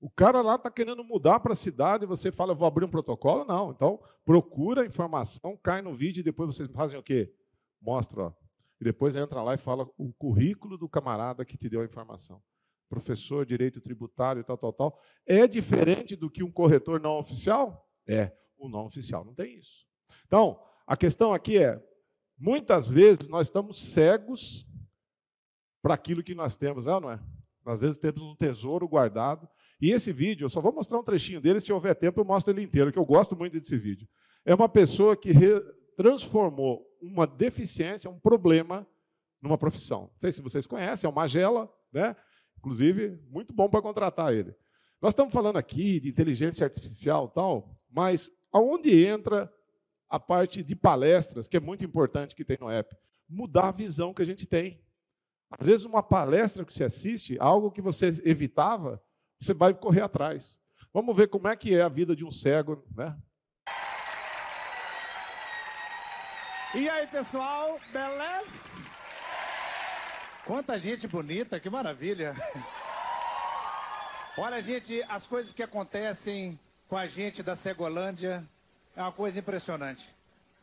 O 0.00 0.08
cara 0.08 0.40
lá 0.40 0.54
está 0.54 0.70
querendo 0.70 1.04
mudar 1.04 1.40
para 1.40 1.52
a 1.52 1.56
cidade, 1.56 2.06
você 2.06 2.32
fala, 2.32 2.52
eu 2.52 2.56
vou 2.56 2.66
abrir 2.66 2.86
um 2.86 2.90
protocolo? 2.90 3.44
Não. 3.44 3.70
Então, 3.70 4.00
procura 4.24 4.80
a 4.80 4.86
informação, 4.86 5.58
cai 5.62 5.82
no 5.82 5.94
vídeo 5.94 6.20
e 6.20 6.24
depois 6.24 6.56
vocês 6.56 6.70
fazem 6.70 6.98
o 6.98 7.02
quê? 7.02 7.34
Mostra, 7.82 8.22
ó. 8.22 8.32
E 8.80 8.84
depois 8.84 9.14
entra 9.14 9.42
lá 9.42 9.52
e 9.52 9.58
fala 9.58 9.86
o 9.98 10.10
currículo 10.14 10.78
do 10.78 10.88
camarada 10.88 11.44
que 11.44 11.58
te 11.58 11.68
deu 11.68 11.82
a 11.82 11.84
informação 11.84 12.40
professor, 12.88 13.44
direito 13.44 13.80
tributário 13.80 14.44
tal, 14.44 14.56
tal, 14.56 14.72
tal, 14.72 15.00
é 15.26 15.46
diferente 15.46 16.14
do 16.16 16.30
que 16.30 16.42
um 16.42 16.50
corretor 16.50 17.00
não 17.00 17.18
oficial? 17.18 17.88
É, 18.06 18.32
o 18.56 18.68
não 18.68 18.86
oficial 18.86 19.24
não 19.24 19.34
tem 19.34 19.58
isso. 19.58 19.86
Então, 20.26 20.60
a 20.86 20.96
questão 20.96 21.32
aqui 21.32 21.58
é, 21.58 21.82
muitas 22.38 22.88
vezes 22.88 23.28
nós 23.28 23.46
estamos 23.46 23.82
cegos 23.82 24.66
para 25.82 25.94
aquilo 25.94 26.22
que 26.22 26.34
nós 26.34 26.56
temos, 26.56 26.86
é 26.86 26.94
ou 26.94 27.00
não 27.00 27.10
é? 27.10 27.20
Às 27.66 27.80
vezes 27.80 27.98
temos 27.98 28.20
um 28.20 28.36
tesouro 28.36 28.86
guardado. 28.86 29.48
E 29.80 29.90
esse 29.90 30.12
vídeo, 30.12 30.44
eu 30.44 30.48
só 30.48 30.60
vou 30.60 30.72
mostrar 30.72 30.98
um 30.98 31.04
trechinho 31.04 31.40
dele, 31.40 31.60
se 31.60 31.72
houver 31.72 31.94
tempo 31.94 32.20
eu 32.20 32.24
mostro 32.24 32.52
ele 32.52 32.62
inteiro, 32.62 32.92
que 32.92 32.98
eu 32.98 33.04
gosto 33.04 33.34
muito 33.34 33.58
desse 33.58 33.76
vídeo. 33.76 34.06
É 34.44 34.54
uma 34.54 34.68
pessoa 34.68 35.16
que 35.16 35.32
transformou 35.96 36.86
uma 37.00 37.26
deficiência, 37.26 38.10
um 38.10 38.18
problema, 38.18 38.86
numa 39.40 39.58
profissão. 39.58 40.02
Não 40.02 40.18
sei 40.18 40.32
se 40.32 40.40
vocês 40.40 40.66
conhecem, 40.66 41.06
é 41.06 41.10
o 41.10 41.14
Magela, 41.14 41.70
né? 41.92 42.16
Inclusive, 42.64 43.20
muito 43.30 43.52
bom 43.52 43.68
para 43.68 43.82
contratar 43.82 44.32
ele. 44.32 44.56
Nós 44.98 45.12
estamos 45.12 45.34
falando 45.34 45.58
aqui 45.58 46.00
de 46.00 46.08
inteligência 46.08 46.64
artificial 46.64 47.28
tal, 47.28 47.76
mas 47.90 48.30
aonde 48.50 49.04
entra 49.04 49.52
a 50.08 50.18
parte 50.18 50.62
de 50.62 50.74
palestras, 50.74 51.46
que 51.46 51.58
é 51.58 51.60
muito 51.60 51.84
importante 51.84 52.34
que 52.34 52.42
tem 52.42 52.56
no 52.58 52.70
app? 52.70 52.96
Mudar 53.28 53.68
a 53.68 53.70
visão 53.70 54.14
que 54.14 54.22
a 54.22 54.24
gente 54.24 54.46
tem. 54.46 54.82
Às 55.50 55.66
vezes, 55.66 55.84
uma 55.84 56.02
palestra 56.02 56.64
que 56.64 56.72
você 56.72 56.84
assiste, 56.84 57.36
algo 57.38 57.70
que 57.70 57.82
você 57.82 58.06
evitava, 58.24 59.02
você 59.38 59.52
vai 59.52 59.74
correr 59.74 60.00
atrás. 60.00 60.58
Vamos 60.90 61.14
ver 61.14 61.28
como 61.28 61.48
é 61.48 61.56
que 61.56 61.74
é 61.74 61.82
a 61.82 61.88
vida 61.88 62.16
de 62.16 62.24
um 62.24 62.30
cego, 62.30 62.82
né? 62.96 63.14
E 66.74 66.88
aí, 66.88 67.06
pessoal, 67.08 67.78
beleza? 67.92 68.93
Quanta 70.46 70.78
gente 70.78 71.08
bonita, 71.08 71.58
que 71.58 71.70
maravilha. 71.70 72.36
Olha, 74.36 74.60
gente, 74.60 75.02
as 75.08 75.26
coisas 75.26 75.54
que 75.54 75.62
acontecem 75.62 76.58
com 76.86 76.98
a 76.98 77.06
gente 77.06 77.42
da 77.42 77.56
Cegolândia 77.56 78.44
é 78.94 79.00
uma 79.00 79.12
coisa 79.12 79.38
impressionante. 79.38 80.06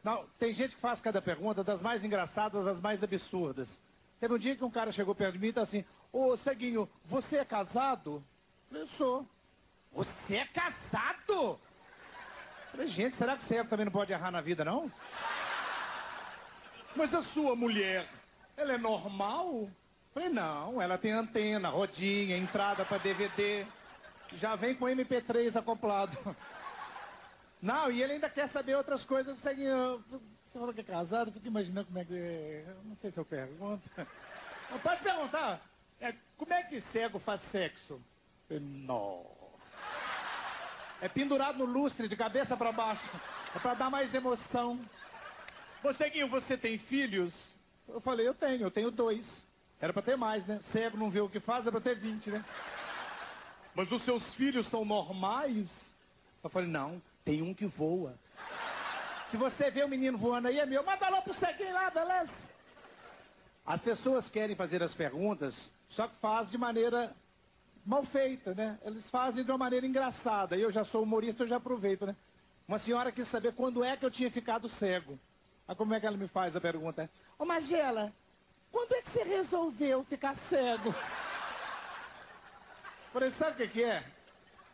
Não, 0.04 0.28
tem 0.38 0.54
gente 0.54 0.76
que 0.76 0.82
faz 0.82 1.02
cada 1.02 1.20
pergunta, 1.20 1.64
das 1.64 1.82
mais 1.82 2.04
engraçadas 2.04 2.68
às 2.68 2.80
mais 2.80 3.04
absurdas. 3.04 3.80
Teve 4.20 4.36
um 4.36 4.38
dia 4.38 4.56
que 4.56 4.64
um 4.64 4.70
cara 4.70 4.92
chegou 4.92 5.16
perto 5.16 5.34
de 5.34 5.40
mim 5.40 5.48
e 5.48 5.54
tá 5.54 5.64
assim, 5.64 5.84
ô 6.14 6.38
Ceguinho, 6.38 6.88
você 7.04 7.38
é 7.38 7.46
casado? 7.46 8.24
Eu 8.72 8.86
sou. 8.86 9.28
Você 9.94 10.36
é 10.36 10.46
casado? 10.46 11.60
Falei, 12.70 12.88
gente, 12.88 13.16
será 13.16 13.36
que 13.36 13.44
cego 13.44 13.68
também 13.68 13.86
não 13.86 13.92
pode 13.92 14.14
errar 14.14 14.30
na 14.30 14.42
vida, 14.42 14.64
não? 14.64 14.92
Mas 16.96 17.16
a 17.16 17.24
sua 17.24 17.56
mulher 17.56 18.08
ela 18.58 18.74
é 18.74 18.78
normal? 18.78 19.70
Falei, 20.14 20.30
não, 20.30 20.82
ela 20.82 20.98
tem 20.98 21.12
antena, 21.12 21.70
rodinha, 21.70 22.38
entrada 22.38 22.84
para 22.84 22.98
DVD. 22.98 23.66
Já 24.34 24.56
vem 24.56 24.76
com 24.76 24.86
MP3 24.86 25.58
acoplado. 25.58 26.18
Não, 27.62 27.92
e 27.92 28.02
ele 28.02 28.14
ainda 28.14 28.30
quer 28.30 28.48
saber 28.48 28.76
outras 28.76 29.04
coisas. 29.04 29.38
Segue, 29.38 29.64
você 30.46 30.58
falou 30.58 30.74
que 30.74 30.82
é 30.82 30.84
casado, 30.84 31.32
fico 31.32 31.48
imaginando 31.48 31.86
como 31.86 32.00
é 32.00 32.06
que. 32.06 32.14
É. 32.14 32.76
Não 32.84 32.96
sei 32.98 33.12
se 33.12 33.20
eu 33.20 33.26
pergunto. 33.26 33.88
Pode 34.82 35.02
perguntar. 35.02 35.62
É, 36.00 36.14
como 36.38 36.54
é 36.54 36.64
que 36.64 36.82
cego 36.82 37.20
faz 37.20 37.42
sexo? 37.42 38.02
Não. 38.50 39.26
É 41.02 41.08
pendurado 41.08 41.60
no 41.60 41.66
lustre, 41.66 42.08
de 42.08 42.16
cabeça 42.16 42.58
para 42.58 42.72
baixo. 42.72 43.10
É 43.56 43.60
para 43.60 43.76
dar 43.76 43.90
mais 43.90 44.14
emoção. 44.14 44.80
Você, 45.84 46.10
Guinho, 46.10 46.28
você 46.28 46.58
tem 46.58 46.78
filhos? 46.78 47.56
Eu 47.94 48.02
falei, 48.02 48.28
eu 48.28 48.34
tenho, 48.34 48.62
eu 48.62 48.72
tenho 48.72 48.90
dois. 48.90 49.48
Era 49.80 49.92
para 49.92 50.02
ter 50.02 50.16
mais, 50.16 50.46
né? 50.46 50.60
Cego 50.62 50.98
não 50.98 51.10
vê 51.10 51.20
o 51.20 51.30
que 51.30 51.40
faz, 51.40 51.68
é 51.68 51.72
para 51.72 51.82
ter 51.82 51.96
20, 51.96 52.32
né? 52.32 52.46
Mas 53.74 53.92
os 53.92 54.02
seus 54.02 54.34
filhos 54.34 54.68
são 54.68 54.86
normais? 54.86 55.94
Eu 56.44 56.50
falei, 56.50 56.70
não, 56.70 57.02
tem 57.24 57.42
um 57.42 57.54
que 57.54 57.66
voa. 57.66 58.16
Se 59.28 59.38
você 59.38 59.72
vê 59.72 59.82
o 59.84 59.86
um 59.86 59.90
menino 59.90 60.18
voando 60.18 60.48
aí, 60.48 60.60
é 60.60 60.66
meu. 60.66 60.84
Manda 60.84 61.10
lá 61.10 61.22
pro 61.22 61.34
ceguinho 61.34 61.74
lá, 61.74 61.90
beleza? 61.90 62.50
As 63.66 63.82
pessoas 63.82 64.28
querem 64.28 64.56
fazer 64.56 64.84
as 64.84 64.94
perguntas, 64.94 65.72
só 65.88 66.08
que 66.08 66.16
faz 66.16 66.52
de 66.52 66.58
maneira 66.58 67.16
mal 67.86 68.04
feita, 68.04 68.54
né? 68.54 68.80
Eles 68.84 69.10
fazem 69.10 69.44
de 69.44 69.52
uma 69.52 69.58
maneira 69.58 69.86
engraçada. 69.86 70.58
Eu 70.58 70.72
já 70.72 70.84
sou 70.84 71.04
humorista, 71.04 71.44
eu 71.44 71.48
já 71.48 71.58
aproveito, 71.58 72.06
né? 72.06 72.16
Uma 72.68 72.80
senhora 72.80 73.12
quis 73.12 73.28
saber 73.28 73.54
quando 73.54 73.84
é 73.84 73.96
que 73.96 74.06
eu 74.06 74.12
tinha 74.12 74.30
ficado 74.30 74.68
cego. 74.68 75.20
Aí 75.68 75.76
como 75.76 75.94
é 75.94 76.00
que 76.00 76.06
ela 76.06 76.18
me 76.18 76.28
faz 76.28 76.56
a 76.56 76.62
pergunta? 76.62 77.10
Ô 77.42 77.46
Magela, 77.46 78.14
quando 78.72 78.94
é 78.94 79.02
que 79.02 79.10
você 79.10 79.24
resolveu 79.24 80.04
ficar 80.04 80.36
cego? 80.36 80.94
Falei, 83.12 83.32
sabe 83.32 83.52
o 83.52 83.56
que, 83.56 83.68
que 83.68 83.84
é? 83.84 84.06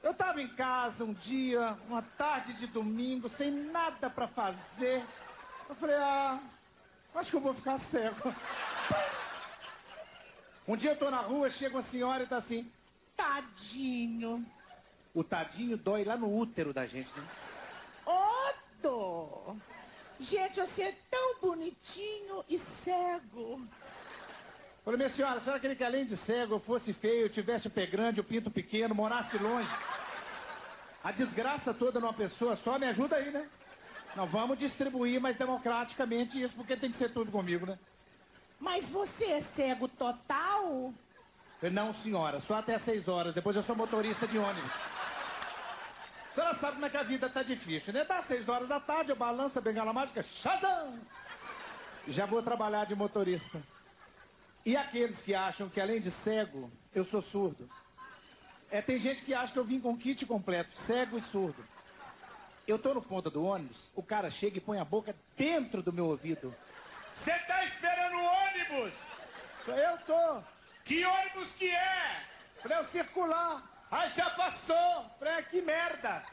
Eu 0.03 0.11
estava 0.11 0.41
em 0.41 0.49
casa 0.49 1.05
um 1.05 1.13
dia, 1.13 1.77
uma 1.87 2.01
tarde 2.01 2.51
de 2.55 2.67
domingo, 2.67 3.29
sem 3.29 3.49
nada 3.49 4.09
para 4.09 4.27
fazer. 4.27 5.01
Eu 5.69 5.75
falei, 5.75 5.95
ah, 5.95 6.41
acho 7.15 7.31
que 7.31 7.37
eu 7.37 7.41
vou 7.41 7.53
ficar 7.53 7.79
cego. 7.79 8.35
Um 10.67 10.75
dia 10.75 10.91
eu 10.91 10.97
tô 10.97 11.09
na 11.09 11.21
rua, 11.21 11.49
chega 11.49 11.77
uma 11.77 11.81
senhora 11.81 12.23
e 12.23 12.27
tá 12.27 12.35
assim, 12.35 12.69
tadinho. 13.15 14.45
O 15.13 15.23
tadinho 15.23 15.77
dói 15.77 16.03
lá 16.03 16.17
no 16.17 16.37
útero 16.37 16.73
da 16.73 16.85
gente, 16.85 17.17
né? 17.17 17.25
Otto! 18.05 19.55
Gente, 20.19 20.59
você 20.59 20.83
é 20.83 20.95
tão 21.09 21.39
bonitinho 21.39 22.43
e 22.49 22.57
cego. 22.57 23.61
Falei, 24.83 24.97
minha 24.97 25.09
senhora, 25.09 25.37
a 25.37 25.41
senhora 25.41 25.59
queria 25.59 25.75
que 25.75 25.83
além 25.83 26.05
de 26.05 26.17
cego 26.17 26.55
eu 26.55 26.59
fosse 26.59 26.93
feio, 26.93 27.29
tivesse 27.29 27.67
o 27.67 27.71
pé 27.71 27.85
grande, 27.85 28.21
o 28.21 28.23
pinto 28.23 28.49
pequeno, 28.49 28.95
morasse 28.95 29.37
longe. 29.37 29.69
A 31.03 31.11
desgraça 31.11 31.73
toda 31.73 31.99
numa 31.99 32.13
pessoa 32.13 32.55
só, 32.55 32.79
me 32.79 32.87
ajuda 32.87 33.17
aí, 33.17 33.29
né? 33.29 33.47
Não, 34.15 34.25
vamos 34.25 34.57
distribuir 34.57 35.21
mais 35.21 35.37
democraticamente 35.37 36.41
isso, 36.41 36.55
porque 36.55 36.75
tem 36.75 36.89
que 36.89 36.97
ser 36.97 37.09
tudo 37.09 37.31
comigo, 37.31 37.65
né? 37.65 37.77
Mas 38.59 38.89
você 38.89 39.25
é 39.25 39.41
cego 39.41 39.87
total? 39.87 40.93
Não, 41.71 41.93
senhora, 41.93 42.39
só 42.39 42.55
até 42.57 42.77
seis 42.77 43.07
horas, 43.07 43.33
depois 43.33 43.55
eu 43.55 43.63
sou 43.63 43.75
motorista 43.75 44.25
de 44.25 44.37
ônibus. 44.37 44.71
Senhora 46.37 46.53
sabe 46.53 46.73
como 46.73 46.85
é 46.85 46.89
que 46.91 46.97
a 46.97 47.01
vida 47.01 47.27
tá 47.27 47.41
difícil, 47.41 47.91
né? 47.91 48.05
Dá 48.05 48.21
seis 48.21 48.47
horas 48.47 48.67
da 48.67 48.79
tarde, 48.79 49.09
eu 49.09 49.15
balanço 49.15 49.57
a 49.57 49.61
bengala 49.61 49.91
mágica, 49.91 50.21
chazão! 50.21 50.99
Já 52.07 52.27
vou 52.27 52.43
trabalhar 52.43 52.85
de 52.85 52.93
motorista. 52.93 53.59
E 54.63 54.77
aqueles 54.77 55.23
que 55.23 55.33
acham 55.33 55.67
que 55.67 55.81
além 55.81 55.99
de 55.99 56.11
cego, 56.11 56.71
eu 56.93 57.03
sou 57.03 57.23
surdo. 57.23 57.67
É, 58.69 58.83
tem 58.83 58.99
gente 58.99 59.23
que 59.23 59.33
acha 59.33 59.51
que 59.51 59.57
eu 59.57 59.63
vim 59.63 59.79
com 59.79 59.97
kit 59.97 60.27
completo, 60.27 60.77
cego 60.77 61.17
e 61.17 61.21
surdo. 61.21 61.65
Eu 62.67 62.77
tô 62.77 62.93
no 62.93 63.01
ponto 63.01 63.31
do 63.31 63.43
ônibus, 63.43 63.89
o 63.95 64.03
cara 64.03 64.29
chega 64.29 64.59
e 64.59 64.61
põe 64.61 64.77
a 64.77 64.85
boca 64.85 65.15
dentro 65.35 65.81
do 65.81 65.91
meu 65.91 66.05
ouvido. 66.05 66.55
Você 67.15 67.31
tá 67.31 67.65
esperando 67.65 68.15
o 68.15 68.23
ônibus? 68.23 68.93
Eu 69.69 69.97
tô. 70.05 70.43
Que 70.83 71.03
ônibus 71.03 71.55
que 71.55 71.71
é? 71.71 72.21
Falei, 72.61 72.77
o 72.77 72.85
circular. 72.85 73.76
Ah, 73.89 74.07
já 74.07 74.29
passou. 74.31 74.75
Ah, 74.75 75.41
que 75.49 75.61
merda. 75.61 76.23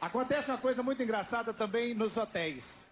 Acontece 0.00 0.50
uma 0.50 0.58
coisa 0.58 0.82
muito 0.82 1.02
engraçada 1.02 1.54
também 1.54 1.94
nos 1.94 2.16
hotéis. 2.16 2.88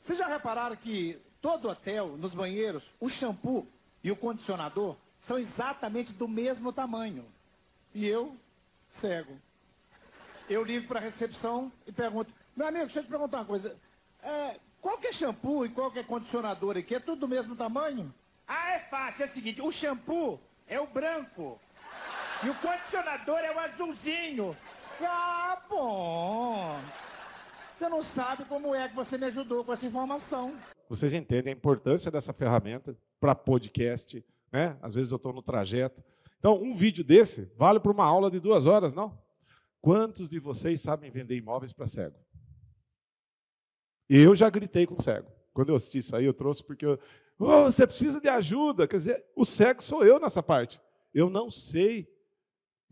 Vocês 0.00 0.18
já 0.18 0.26
repararam 0.26 0.76
que 0.76 1.20
todo 1.40 1.68
hotel, 1.68 2.16
nos 2.16 2.34
banheiros, 2.34 2.90
o 2.98 3.08
shampoo 3.08 3.66
e 4.02 4.10
o 4.10 4.16
condicionador 4.16 4.96
são 5.18 5.38
exatamente 5.38 6.14
do 6.14 6.26
mesmo 6.26 6.72
tamanho. 6.72 7.26
E 7.94 8.06
eu, 8.06 8.36
cego. 8.88 9.38
Eu 10.48 10.64
ligo 10.64 10.86
para 10.86 11.00
a 11.00 11.02
recepção 11.02 11.72
e 11.86 11.92
pergunto, 11.92 12.32
meu 12.56 12.66
amigo, 12.66 12.84
deixa 12.84 13.00
eu 13.00 13.04
te 13.04 13.10
perguntar 13.10 13.38
uma 13.38 13.44
coisa. 13.44 13.76
É, 14.22 14.58
qual 14.80 14.98
que 14.98 15.06
é 15.06 15.12
shampoo 15.12 15.64
e 15.64 15.70
qual 15.70 15.90
que 15.90 15.98
é 15.98 16.02
condicionador 16.02 16.76
aqui? 16.76 16.94
É 16.94 17.00
tudo 17.00 17.20
do 17.20 17.28
mesmo 17.28 17.56
tamanho? 17.56 18.14
Ah, 18.46 18.72
é 18.72 18.78
fácil. 18.78 19.24
É 19.24 19.26
o 19.26 19.30
seguinte, 19.30 19.62
o 19.62 19.70
shampoo 19.70 20.40
é 20.66 20.78
o 20.80 20.86
branco. 20.86 21.60
E 22.44 22.50
o 22.50 22.54
condicionador 22.56 23.38
é 23.38 23.54
o 23.54 23.58
azulzinho. 23.58 24.56
Ah, 25.00 25.62
bom. 25.68 26.78
Você 27.74 27.88
não 27.88 28.02
sabe 28.02 28.44
como 28.44 28.74
é 28.74 28.86
que 28.86 28.94
você 28.94 29.16
me 29.16 29.24
ajudou 29.26 29.64
com 29.64 29.72
essa 29.72 29.86
informação. 29.86 30.54
Vocês 30.88 31.14
entendem 31.14 31.54
a 31.54 31.56
importância 31.56 32.10
dessa 32.10 32.34
ferramenta 32.34 32.94
para 33.18 33.34
podcast, 33.34 34.22
né? 34.52 34.76
Às 34.82 34.94
vezes 34.94 35.10
eu 35.10 35.16
estou 35.16 35.32
no 35.32 35.42
trajeto. 35.42 36.04
Então, 36.38 36.62
um 36.62 36.74
vídeo 36.74 37.02
desse 37.02 37.50
vale 37.56 37.80
para 37.80 37.90
uma 37.90 38.04
aula 38.04 38.30
de 38.30 38.38
duas 38.38 38.66
horas, 38.66 38.92
não? 38.92 39.18
Quantos 39.80 40.28
de 40.28 40.38
vocês 40.38 40.82
sabem 40.82 41.10
vender 41.10 41.36
imóveis 41.36 41.72
para 41.72 41.86
cego? 41.86 42.16
Eu 44.06 44.34
já 44.34 44.50
gritei 44.50 44.86
com 44.86 44.96
o 44.96 45.02
cego. 45.02 45.30
Quando 45.54 45.70
eu 45.70 45.76
assisti 45.76 45.98
isso 45.98 46.14
aí, 46.14 46.26
eu 46.26 46.34
trouxe 46.34 46.62
porque 46.62 46.84
eu, 46.84 46.98
oh, 47.38 47.64
você 47.64 47.86
precisa 47.86 48.20
de 48.20 48.28
ajuda. 48.28 48.86
Quer 48.86 48.96
dizer, 48.96 49.24
o 49.34 49.46
cego 49.46 49.82
sou 49.82 50.04
eu 50.04 50.20
nessa 50.20 50.42
parte. 50.42 50.78
Eu 51.14 51.30
não 51.30 51.50
sei 51.50 52.13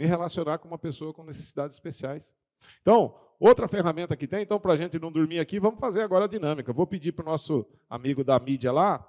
me 0.03 0.09
relacionar 0.09 0.59
com 0.59 0.67
uma 0.67 0.79
pessoa 0.79 1.13
com 1.13 1.23
necessidades 1.23 1.77
especiais. 1.77 2.35
Então, 2.81 3.15
Outra 3.43 3.67
ferramenta 3.67 4.17
que 4.17 4.29
tem, 4.29 4.43
então, 4.43 4.61
para 4.61 4.75
a 4.75 4.77
gente 4.77 5.01
não 5.01 5.11
dormir 5.11 5.41
aqui, 5.41 5.59
vamos 5.59 5.81
fazer 5.81 6.03
agora 6.03 6.27
a 6.27 6.29
dinâmica. 6.29 6.73
Vou 6.73 6.87
pedir 6.87 7.11
para 7.11 7.25
o 7.25 7.29
nosso 7.29 7.67
amigo 7.91 8.23
da 8.23 8.39
mídia 8.39 8.71
lá 8.71 9.05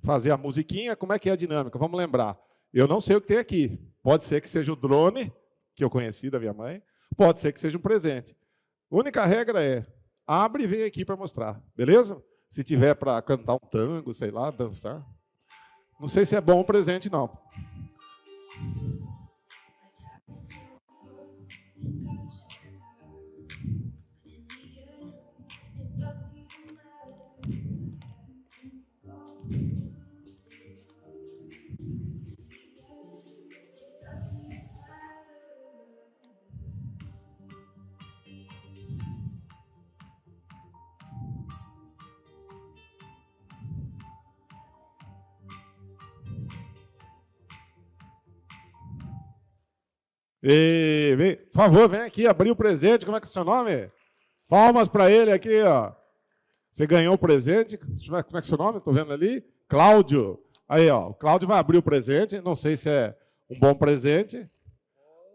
fazer 0.00 0.32
a 0.32 0.36
musiquinha. 0.36 0.96
Como 0.96 1.12
é 1.12 1.20
que 1.20 1.30
é 1.30 1.34
a 1.34 1.36
dinâmica? 1.36 1.78
Vamos 1.78 1.96
lembrar. 1.96 2.36
Eu 2.72 2.88
não 2.88 3.00
sei 3.00 3.14
o 3.14 3.20
que 3.20 3.28
tem 3.28 3.38
aqui. 3.38 3.78
Pode 4.02 4.26
ser 4.26 4.40
que 4.40 4.48
seja 4.48 4.72
o 4.72 4.76
drone, 4.76 5.32
que 5.72 5.84
eu 5.84 5.88
conheci 5.88 6.30
da 6.30 6.40
minha 6.40 6.52
mãe. 6.52 6.82
Pode 7.16 7.38
ser 7.38 7.52
que 7.52 7.60
seja 7.60 7.78
um 7.78 7.80
presente. 7.80 8.36
Única 8.90 9.24
regra 9.24 9.64
é, 9.64 9.86
abre 10.26 10.64
e 10.64 10.66
vem 10.66 10.82
aqui 10.82 11.04
para 11.04 11.16
mostrar. 11.16 11.62
Beleza? 11.76 12.20
Se 12.50 12.64
tiver 12.64 12.96
para 12.96 13.22
cantar 13.22 13.54
um 13.54 13.68
tango, 13.70 14.12
sei 14.12 14.32
lá, 14.32 14.50
dançar. 14.50 15.00
Não 16.00 16.08
sei 16.08 16.26
se 16.26 16.34
é 16.34 16.40
bom 16.40 16.58
o 16.58 16.64
presente, 16.64 17.08
não. 17.08 17.30
E, 50.46 51.14
vem, 51.16 51.36
por 51.36 51.52
favor, 51.52 51.88
vem 51.88 52.02
aqui 52.02 52.26
abrir 52.26 52.50
o 52.50 52.56
presente. 52.56 53.06
Como 53.06 53.16
é 53.16 53.20
que 53.20 53.26
é 53.26 53.30
seu 53.30 53.44
nome? 53.44 53.90
Palmas 54.46 54.88
para 54.88 55.10
ele 55.10 55.32
aqui, 55.32 55.62
ó. 55.62 55.90
Você 56.70 56.86
ganhou 56.86 57.14
o 57.14 57.18
presente. 57.18 57.78
Como 57.78 58.18
é 58.18 58.22
que 58.22 58.36
é 58.36 58.42
seu 58.42 58.58
nome? 58.58 58.76
Estou 58.76 58.92
vendo 58.92 59.10
ali. 59.10 59.42
Cláudio. 59.66 60.38
Aí, 60.68 60.90
ó. 60.90 61.08
O 61.08 61.14
Cláudio 61.14 61.48
vai 61.48 61.58
abrir 61.58 61.78
o 61.78 61.82
presente. 61.82 62.42
Não 62.42 62.54
sei 62.54 62.76
se 62.76 62.90
é 62.90 63.16
um 63.48 63.58
bom 63.58 63.74
presente. 63.74 64.46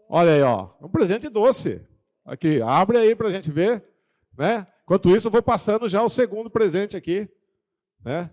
Olha 0.08 0.32
aí, 0.32 0.42
ó. 0.42 0.68
Um 0.80 0.88
presente 0.88 1.28
doce. 1.28 1.84
Aqui, 2.24 2.62
abre 2.62 2.98
aí 2.98 3.16
para 3.16 3.26
a 3.26 3.30
gente 3.32 3.50
ver. 3.50 3.82
Né? 4.38 4.64
Enquanto 4.84 5.16
isso, 5.16 5.26
eu 5.26 5.32
vou 5.32 5.42
passando 5.42 5.88
já 5.88 6.04
o 6.04 6.08
segundo 6.08 6.48
presente 6.48 6.96
aqui. 6.96 7.28
Né? 8.04 8.30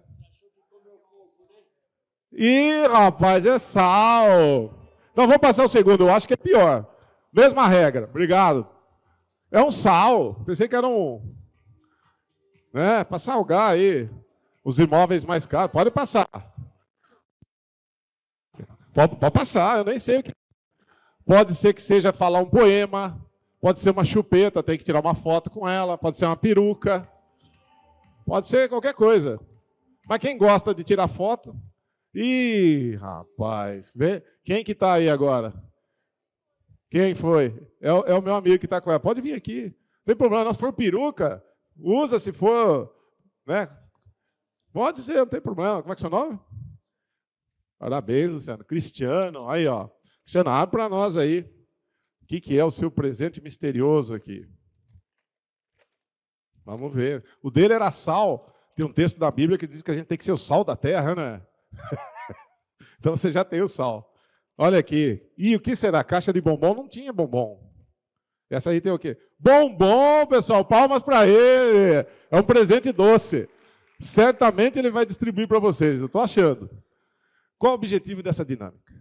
Ih, 2.33 2.85
rapaz, 2.87 3.47
é 3.47 3.57
sal. 3.57 4.76
Então 5.17 5.27
vou 5.27 5.39
passar 5.39 5.63
o 5.65 5.67
segundo, 5.67 6.03
eu 6.03 6.13
acho 6.13 6.27
que 6.27 6.35
é 6.35 6.37
pior. 6.37 6.85
Mesma 7.33 7.67
regra, 7.67 8.03
obrigado. 8.07 8.67
É 9.49 9.59
um 9.59 9.71
sal. 9.71 10.35
Pensei 10.45 10.67
que 10.67 10.75
era 10.75 10.87
um. 10.87 11.35
Né, 12.71 13.03
para 13.03 13.17
salgar 13.17 13.71
aí 13.71 14.07
os 14.63 14.77
imóveis 14.77 15.25
mais 15.25 15.47
caros. 15.47 15.71
Pode 15.71 15.89
passar. 15.89 16.27
Pode, 18.93 19.15
pode 19.15 19.33
passar, 19.33 19.79
eu 19.79 19.85
nem 19.85 19.97
sei 19.97 20.19
o 20.19 20.23
que. 20.23 20.31
Pode 21.25 21.55
ser 21.55 21.73
que 21.73 21.81
seja 21.81 22.13
falar 22.13 22.39
um 22.39 22.49
poema, 22.51 23.19
pode 23.59 23.79
ser 23.79 23.89
uma 23.89 24.03
chupeta, 24.03 24.61
tem 24.61 24.77
que 24.77 24.83
tirar 24.83 24.99
uma 24.99 25.15
foto 25.15 25.49
com 25.49 25.67
ela, 25.67 25.97
pode 25.97 26.19
ser 26.19 26.27
uma 26.27 26.37
peruca, 26.37 27.09
pode 28.23 28.47
ser 28.47 28.69
qualquer 28.69 28.93
coisa. 28.93 29.39
Mas 30.07 30.19
quem 30.19 30.37
gosta 30.37 30.75
de 30.75 30.83
tirar 30.83 31.07
foto? 31.07 31.59
Ih, 32.13 32.95
rapaz, 32.95 33.93
vê 33.95 34.23
quem 34.43 34.63
que 34.63 34.71
está 34.71 34.93
aí 34.93 35.09
agora? 35.09 35.53
Quem 36.89 37.13
foi? 37.13 37.53
É, 37.81 37.91
o, 37.91 37.99
é 38.05 38.13
o 38.13 38.21
meu 38.21 38.35
amigo 38.35 38.59
que 38.59 38.65
está 38.65 38.79
com 38.79 38.89
ela. 38.89 38.99
Pode 38.99 39.21
vir 39.21 39.33
aqui. 39.33 39.65
Não 39.65 40.05
tem 40.05 40.15
problema. 40.15 40.53
Se 40.53 40.59
for 40.59 40.71
peruca, 40.71 41.43
usa 41.77 42.17
se 42.17 42.31
for. 42.31 42.93
Né? 43.45 43.69
Pode 44.71 44.99
ser, 44.99 45.15
não 45.15 45.27
tem 45.27 45.41
problema. 45.41 45.81
Como 45.81 45.91
é 45.91 45.95
que 45.95 46.03
é 46.03 46.07
o 46.07 46.09
seu 46.09 46.19
nome? 46.19 46.39
Parabéns, 47.77 48.31
Luciano. 48.31 48.63
Cristiano. 48.63 49.49
Aí, 49.49 49.67
ó. 49.67 49.89
Cristiano, 50.21 50.49
abre 50.49 50.71
para 50.71 50.89
nós 50.89 51.17
aí. 51.17 51.41
O 52.21 52.25
que, 52.27 52.41
que 52.41 52.57
é 52.57 52.63
o 52.63 52.71
seu 52.71 52.89
presente 52.89 53.41
misterioso 53.41 54.15
aqui? 54.15 54.49
Vamos 56.65 56.93
ver. 56.93 57.23
O 57.41 57.49
dele 57.49 57.73
era 57.73 57.91
sal. 57.91 58.53
Tem 58.75 58.85
um 58.85 58.91
texto 58.91 59.17
da 59.17 59.31
Bíblia 59.31 59.57
que 59.57 59.67
diz 59.67 59.81
que 59.81 59.91
a 59.91 59.93
gente 59.93 60.07
tem 60.07 60.17
que 60.17 60.25
ser 60.25 60.33
o 60.33 60.37
sal 60.37 60.63
da 60.63 60.75
terra, 60.75 61.15
né? 61.15 61.46
então 62.99 63.15
você 63.15 63.31
já 63.31 63.43
tem 63.43 63.61
o 63.61 63.67
sal. 63.67 64.13
Olha 64.57 64.79
aqui. 64.79 65.21
E 65.37 65.55
o 65.55 65.59
que 65.59 65.75
será? 65.75 66.03
Caixa 66.03 66.33
de 66.33 66.41
bombom 66.41 66.73
não 66.73 66.87
tinha 66.87 67.13
bombom. 67.13 67.67
Essa 68.49 68.71
aí 68.71 68.81
tem 68.81 68.91
o 68.91 68.99
quê? 68.99 69.17
Bombom, 69.39 70.25
pessoal. 70.25 70.65
Palmas 70.65 71.03
para 71.03 71.27
ele. 71.27 72.07
É 72.31 72.39
um 72.39 72.43
presente 72.43 72.91
doce. 72.91 73.47
Certamente 73.99 74.79
ele 74.79 74.89
vai 74.89 75.05
distribuir 75.05 75.47
para 75.47 75.59
vocês. 75.59 75.99
Eu 75.99 76.07
estou 76.07 76.21
achando. 76.21 76.69
Qual 77.57 77.73
o 77.73 77.75
objetivo 77.75 78.23
dessa 78.23 78.45
dinâmica? 78.45 78.93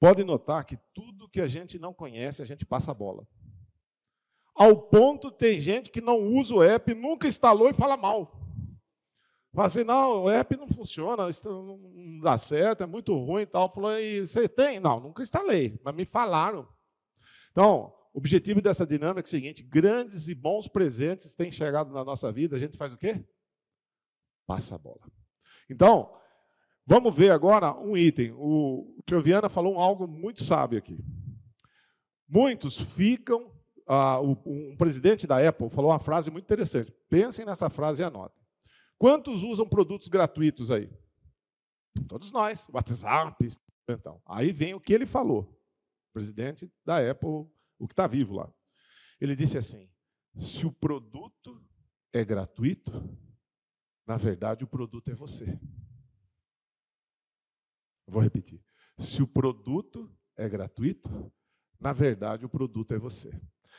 Pode 0.00 0.24
notar 0.24 0.64
que 0.64 0.76
tudo 0.92 1.28
que 1.28 1.40
a 1.40 1.46
gente 1.46 1.78
não 1.78 1.94
conhece, 1.94 2.42
a 2.42 2.44
gente 2.44 2.66
passa 2.66 2.90
a 2.90 2.94
bola. 2.94 3.26
Ao 4.54 4.76
ponto 4.76 5.30
tem 5.30 5.60
gente 5.60 5.90
que 5.90 6.00
não 6.00 6.18
usa 6.18 6.54
o 6.54 6.62
app, 6.62 6.94
nunca 6.94 7.26
instalou 7.26 7.70
e 7.70 7.74
fala 7.74 7.96
mal. 7.96 8.41
Fala 9.54 9.66
assim, 9.66 9.84
não, 9.84 10.22
o 10.22 10.30
app 10.30 10.56
não 10.56 10.66
funciona, 10.66 11.28
isso 11.28 11.46
não 11.46 12.20
dá 12.20 12.38
certo, 12.38 12.84
é 12.84 12.86
muito 12.86 13.14
ruim 13.14 13.42
e 13.42 13.46
tal. 13.46 13.68
Falou, 13.68 13.92
e 13.98 14.26
você 14.26 14.48
tem? 14.48 14.80
Não, 14.80 14.98
nunca 14.98 15.22
instalei, 15.22 15.78
mas 15.84 15.94
me 15.94 16.06
falaram. 16.06 16.66
Então, 17.50 17.92
o 18.14 18.18
objetivo 18.18 18.62
dessa 18.62 18.86
dinâmica 18.86 19.20
é 19.20 19.28
o 19.28 19.30
seguinte: 19.30 19.62
grandes 19.62 20.26
e 20.28 20.34
bons 20.34 20.68
presentes 20.68 21.34
têm 21.34 21.50
chegado 21.50 21.92
na 21.92 22.02
nossa 22.02 22.32
vida, 22.32 22.56
a 22.56 22.58
gente 22.58 22.78
faz 22.78 22.94
o 22.94 22.96
quê? 22.96 23.22
Passa 24.46 24.74
a 24.74 24.78
bola. 24.78 25.00
Então, 25.68 26.14
vamos 26.86 27.14
ver 27.14 27.30
agora 27.30 27.78
um 27.78 27.94
item. 27.94 28.32
O 28.34 29.02
Troviana 29.04 29.50
falou 29.50 29.78
algo 29.78 30.08
muito 30.08 30.42
sábio 30.42 30.78
aqui. 30.78 30.98
Muitos 32.26 32.80
ficam. 32.80 33.52
Ah, 33.86 34.20
um 34.20 34.76
presidente 34.76 35.26
da 35.26 35.46
Apple 35.46 35.68
falou 35.68 35.90
uma 35.90 35.98
frase 35.98 36.30
muito 36.30 36.44
interessante. 36.44 36.92
Pensem 37.10 37.44
nessa 37.44 37.68
frase 37.68 38.00
e 38.00 38.04
anotem. 38.04 38.41
Quantos 39.02 39.42
usam 39.42 39.68
produtos 39.68 40.06
gratuitos 40.06 40.70
aí? 40.70 40.88
Todos 42.06 42.30
nós, 42.30 42.68
WhatsApp, 42.68 43.48
então. 43.88 44.22
Aí 44.24 44.52
vem 44.52 44.74
o 44.74 44.80
que 44.80 44.92
ele 44.92 45.06
falou, 45.06 45.60
presidente 46.12 46.72
da 46.84 47.10
Apple, 47.10 47.50
o 47.80 47.88
que 47.88 47.94
está 47.94 48.06
vivo 48.06 48.32
lá. 48.32 48.48
Ele 49.20 49.34
disse 49.34 49.58
assim: 49.58 49.90
se 50.38 50.64
o 50.64 50.70
produto 50.70 51.60
é 52.12 52.24
gratuito, 52.24 52.92
na 54.06 54.16
verdade 54.16 54.62
o 54.62 54.68
produto 54.68 55.10
é 55.10 55.14
você. 55.14 55.58
Vou 58.06 58.22
repetir. 58.22 58.64
Se 58.96 59.20
o 59.20 59.26
produto 59.26 60.16
é 60.36 60.48
gratuito, 60.48 61.10
na 61.80 61.92
verdade 61.92 62.46
o 62.46 62.48
produto 62.48 62.94
é 62.94 62.98
você. 62.98 63.32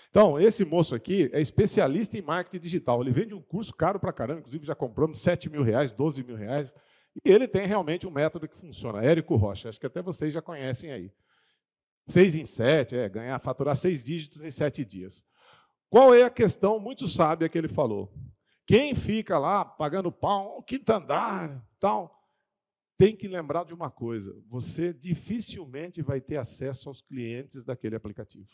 Então, 0.10 0.40
esse 0.40 0.64
moço 0.64 0.94
aqui 0.94 1.30
é 1.34 1.42
especialista 1.42 2.18
em 2.18 2.22
marketing 2.22 2.62
digital. 2.62 3.02
Ele 3.02 3.12
vende 3.12 3.34
um 3.34 3.42
curso 3.42 3.74
caro 3.74 4.00
para 4.00 4.14
caramba, 4.14 4.40
inclusive 4.40 4.66
já 4.66 4.76
compramos 4.76 5.20
7 5.20 5.50
mil 5.50 5.64
reais, 5.64 5.92
12 5.92 6.24
mil 6.24 6.36
reais. 6.36 6.74
E 7.24 7.32
ele 7.32 7.48
tem 7.48 7.66
realmente 7.66 8.08
um 8.08 8.12
método 8.12 8.48
que 8.48 8.58
funciona. 8.58 9.04
Érico 9.04 9.36
Rocha, 9.36 9.70
acho 9.70 9.80
que 9.80 9.86
até 9.86 10.02
vocês 10.02 10.34
já 10.34 10.42
conhecem 10.42 10.92
aí. 10.92 11.12
Seis 12.08 12.36
em 12.36 12.46
sete, 12.46 12.98
é, 12.98 13.08
ganhar, 13.08 13.40
faturar 13.40 13.76
seis 13.76 14.04
dígitos 14.04 14.44
em 14.44 14.52
sete 14.52 14.84
dias. 14.84 15.24
Qual 15.90 16.14
é 16.14 16.24
a 16.24 16.30
questão 16.30 16.80
muito 16.80 17.08
sábia 17.08 17.48
que 17.48 17.58
ele 17.58 17.68
falou? 17.68 18.12
Quem 18.66 18.96
fica 18.96 19.38
lá 19.38 19.64
pagando 19.64 20.12
pau, 20.12 20.62
quinto 20.64 20.92
andar, 20.92 21.64
tal, 21.80 22.24
tem 22.98 23.16
que 23.16 23.28
lembrar 23.28 23.66
de 23.66 23.74
uma 23.74 23.92
coisa: 23.92 24.36
você 24.48 24.94
dificilmente 24.94 26.02
vai 26.02 26.20
ter 26.20 26.38
acesso 26.38 26.90
aos 26.90 27.02
clientes 27.02 27.64
daquele 27.64 27.96
aplicativo. 27.96 28.50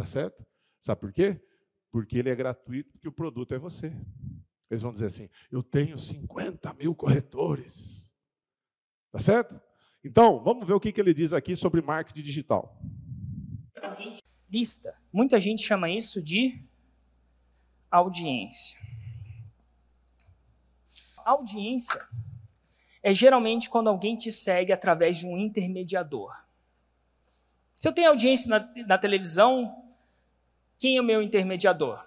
Tá 0.00 0.06
certo? 0.06 0.42
Sabe 0.80 0.98
por 0.98 1.12
quê? 1.12 1.38
Porque 1.90 2.16
ele 2.16 2.30
é 2.30 2.34
gratuito, 2.34 2.90
porque 2.92 3.06
o 3.06 3.12
produto 3.12 3.54
é 3.54 3.58
você. 3.58 3.92
Eles 4.70 4.80
vão 4.80 4.94
dizer 4.94 5.06
assim: 5.06 5.28
eu 5.52 5.62
tenho 5.62 5.98
50 5.98 6.72
mil 6.72 6.94
corretores. 6.94 8.08
Tá 9.12 9.18
certo? 9.18 9.60
Então, 10.02 10.42
vamos 10.42 10.66
ver 10.66 10.72
o 10.72 10.80
que 10.80 10.98
ele 10.98 11.12
diz 11.12 11.34
aqui 11.34 11.54
sobre 11.54 11.82
marketing 11.82 12.22
digital. 12.22 12.80
Lista. 14.48 14.90
Muita 15.12 15.38
gente 15.38 15.62
chama 15.62 15.90
isso 15.90 16.22
de 16.22 16.64
audiência. 17.90 18.80
Audiência 21.18 22.08
é 23.02 23.12
geralmente 23.12 23.68
quando 23.68 23.88
alguém 23.88 24.16
te 24.16 24.32
segue 24.32 24.72
através 24.72 25.18
de 25.18 25.26
um 25.26 25.36
intermediador. 25.36 26.34
Se 27.76 27.86
eu 27.86 27.92
tenho 27.92 28.08
audiência 28.08 28.48
na, 28.48 28.86
na 28.86 28.96
televisão, 28.96 29.89
quem 30.80 30.96
é 30.96 31.00
o 31.00 31.04
meu 31.04 31.20
intermediador? 31.20 32.02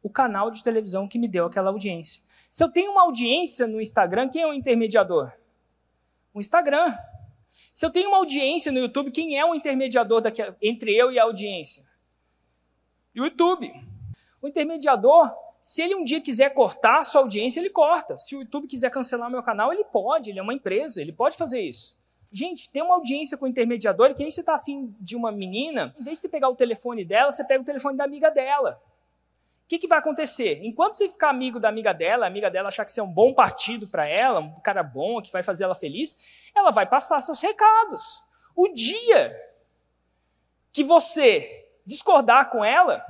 O 0.00 0.08
canal 0.08 0.52
de 0.52 0.62
televisão 0.62 1.08
que 1.08 1.18
me 1.18 1.26
deu 1.26 1.46
aquela 1.46 1.68
audiência. 1.68 2.22
Se 2.48 2.62
eu 2.62 2.70
tenho 2.70 2.92
uma 2.92 3.02
audiência 3.02 3.66
no 3.66 3.80
Instagram, 3.80 4.28
quem 4.28 4.40
é 4.40 4.46
o 4.46 4.54
intermediador? 4.54 5.32
O 6.32 6.38
Instagram. 6.38 6.96
Se 7.74 7.84
eu 7.84 7.90
tenho 7.90 8.10
uma 8.10 8.18
audiência 8.18 8.70
no 8.70 8.78
YouTube, 8.78 9.10
quem 9.10 9.36
é 9.36 9.44
o 9.44 9.52
intermediador 9.52 10.22
entre 10.62 10.96
eu 10.96 11.10
e 11.10 11.18
a 11.18 11.24
audiência? 11.24 11.84
O 13.16 13.24
YouTube. 13.24 13.68
O 14.40 14.46
intermediador, 14.46 15.34
se 15.60 15.82
ele 15.82 15.96
um 15.96 16.04
dia 16.04 16.20
quiser 16.20 16.50
cortar 16.50 17.00
a 17.00 17.04
sua 17.04 17.22
audiência, 17.22 17.58
ele 17.58 17.70
corta. 17.70 18.16
Se 18.16 18.36
o 18.36 18.42
YouTube 18.42 18.68
quiser 18.68 18.92
cancelar 18.92 19.28
meu 19.28 19.42
canal, 19.42 19.72
ele 19.72 19.84
pode, 19.84 20.30
ele 20.30 20.38
é 20.38 20.42
uma 20.42 20.54
empresa, 20.54 21.00
ele 21.00 21.12
pode 21.12 21.36
fazer 21.36 21.60
isso. 21.60 22.00
Gente, 22.32 22.70
tem 22.70 22.82
uma 22.82 22.94
audiência 22.94 23.36
com 23.36 23.44
o 23.44 23.48
intermediador 23.48 24.10
e 24.10 24.14
que 24.14 24.24
aí 24.24 24.30
você 24.30 24.40
está 24.40 24.54
afim 24.54 24.96
de 24.98 25.14
uma 25.14 25.30
menina, 25.30 25.94
em 26.00 26.02
vez 26.02 26.16
de 26.16 26.22
você 26.22 26.28
pegar 26.30 26.48
o 26.48 26.56
telefone 26.56 27.04
dela, 27.04 27.30
você 27.30 27.44
pega 27.44 27.60
o 27.60 27.64
telefone 27.64 27.96
da 27.96 28.04
amiga 28.04 28.30
dela. 28.30 28.82
O 29.64 29.68
que, 29.68 29.78
que 29.78 29.86
vai 29.86 29.98
acontecer? 29.98 30.64
Enquanto 30.64 30.94
você 30.94 31.10
ficar 31.10 31.28
amigo 31.28 31.60
da 31.60 31.68
amiga 31.68 31.92
dela, 31.92 32.24
a 32.24 32.28
amiga 32.28 32.50
dela 32.50 32.68
achar 32.68 32.86
que 32.86 32.92
você 32.92 33.00
é 33.00 33.02
um 33.02 33.12
bom 33.12 33.34
partido 33.34 33.86
para 33.86 34.06
ela, 34.06 34.40
um 34.40 34.60
cara 34.60 34.82
bom, 34.82 35.20
que 35.20 35.30
vai 35.30 35.42
fazer 35.42 35.64
ela 35.64 35.74
feliz, 35.74 36.50
ela 36.54 36.70
vai 36.70 36.86
passar 36.86 37.20
seus 37.20 37.40
recados. 37.40 38.22
O 38.56 38.68
dia 38.68 39.38
que 40.72 40.82
você 40.82 41.68
discordar 41.84 42.50
com 42.50 42.64
ela, 42.64 43.04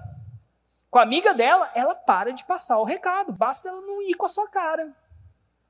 com 0.90 0.98
a 0.98 1.02
amiga 1.02 1.32
dela, 1.32 1.70
ela 1.74 1.94
para 1.94 2.32
de 2.32 2.44
passar 2.44 2.78
o 2.78 2.84
recado. 2.84 3.32
Basta 3.32 3.68
ela 3.68 3.80
não 3.80 4.02
ir 4.02 4.14
com 4.14 4.26
a 4.26 4.28
sua 4.28 4.48
cara. 4.48 4.92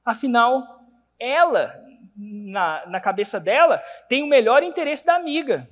Afinal, 0.04 0.82
ela 1.18 1.72
na, 2.16 2.86
na 2.86 3.00
cabeça 3.00 3.38
dela 3.40 3.82
tem 4.08 4.22
o 4.22 4.26
melhor 4.26 4.62
interesse 4.62 5.04
da 5.04 5.14
amiga. 5.14 5.68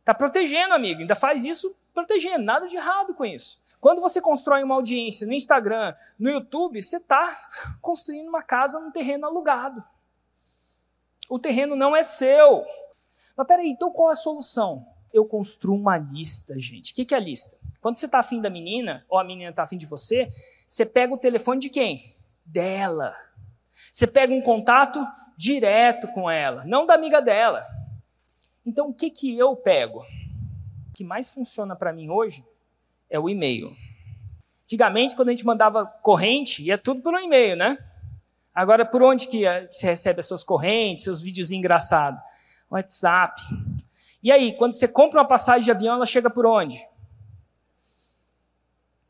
Está 0.00 0.14
protegendo 0.14 0.72
a 0.72 0.76
amiga, 0.76 1.00
ainda 1.00 1.14
faz 1.14 1.44
isso 1.44 1.76
protegendo, 1.92 2.44
nada 2.44 2.66
de 2.66 2.76
errado 2.76 3.14
com 3.14 3.24
isso. 3.24 3.62
Quando 3.80 4.00
você 4.00 4.20
constrói 4.20 4.62
uma 4.62 4.74
audiência 4.74 5.26
no 5.26 5.32
Instagram, 5.32 5.94
no 6.18 6.30
YouTube, 6.30 6.80
você 6.80 6.96
está 6.96 7.38
construindo 7.80 8.28
uma 8.28 8.42
casa 8.42 8.80
num 8.80 8.90
terreno 8.90 9.26
alugado. 9.26 9.84
O 11.28 11.38
terreno 11.38 11.76
não 11.76 11.94
é 11.94 12.02
seu. 12.02 12.64
Mas 13.36 13.46
peraí, 13.46 13.68
então 13.68 13.92
qual 13.92 14.08
é 14.08 14.12
a 14.12 14.16
solução? 14.16 14.86
Eu 15.12 15.24
construo 15.24 15.76
uma 15.76 15.96
lista, 15.96 16.58
gente. 16.58 16.92
O 16.92 16.94
que 16.94 17.14
é 17.14 17.16
a 17.16 17.20
lista? 17.20 17.56
Quando 17.80 17.96
você 17.96 18.06
está 18.06 18.18
afim 18.18 18.40
da 18.40 18.50
menina, 18.50 19.04
ou 19.08 19.18
a 19.18 19.24
menina 19.24 19.50
está 19.50 19.62
afim 19.62 19.76
de 19.76 19.86
você, 19.86 20.26
você 20.68 20.84
pega 20.84 21.14
o 21.14 21.18
telefone 21.18 21.60
de 21.60 21.70
quem? 21.70 22.16
Dela. 22.44 23.14
Você 23.92 24.06
pega 24.06 24.34
um 24.34 24.42
contato 24.42 25.06
direto 25.38 26.08
com 26.08 26.28
ela, 26.28 26.64
não 26.64 26.84
da 26.84 26.94
amiga 26.94 27.22
dela. 27.22 27.64
Então, 28.66 28.88
o 28.88 28.92
que, 28.92 29.08
que 29.08 29.38
eu 29.38 29.54
pego? 29.54 30.00
O 30.00 30.92
que 30.92 31.04
mais 31.04 31.28
funciona 31.28 31.76
para 31.76 31.92
mim 31.92 32.10
hoje 32.10 32.44
é 33.08 33.20
o 33.20 33.30
e-mail. 33.30 33.70
Antigamente, 34.64 35.14
quando 35.14 35.28
a 35.28 35.30
gente 35.30 35.46
mandava 35.46 35.86
corrente, 35.86 36.64
ia 36.64 36.76
tudo 36.76 37.00
por 37.00 37.14
um 37.14 37.20
e-mail, 37.20 37.56
né? 37.56 37.78
Agora, 38.52 38.84
por 38.84 39.00
onde 39.00 39.28
que 39.28 39.44
você 39.70 39.86
recebe 39.86 40.18
as 40.18 40.26
suas 40.26 40.42
correntes, 40.42 41.04
seus 41.04 41.22
vídeos 41.22 41.52
engraçados? 41.52 42.20
WhatsApp. 42.68 43.40
E 44.20 44.32
aí, 44.32 44.56
quando 44.56 44.72
você 44.72 44.88
compra 44.88 45.20
uma 45.20 45.28
passagem 45.28 45.62
de 45.62 45.70
avião, 45.70 45.94
ela 45.94 46.04
chega 46.04 46.28
por 46.28 46.44
onde? 46.44 46.84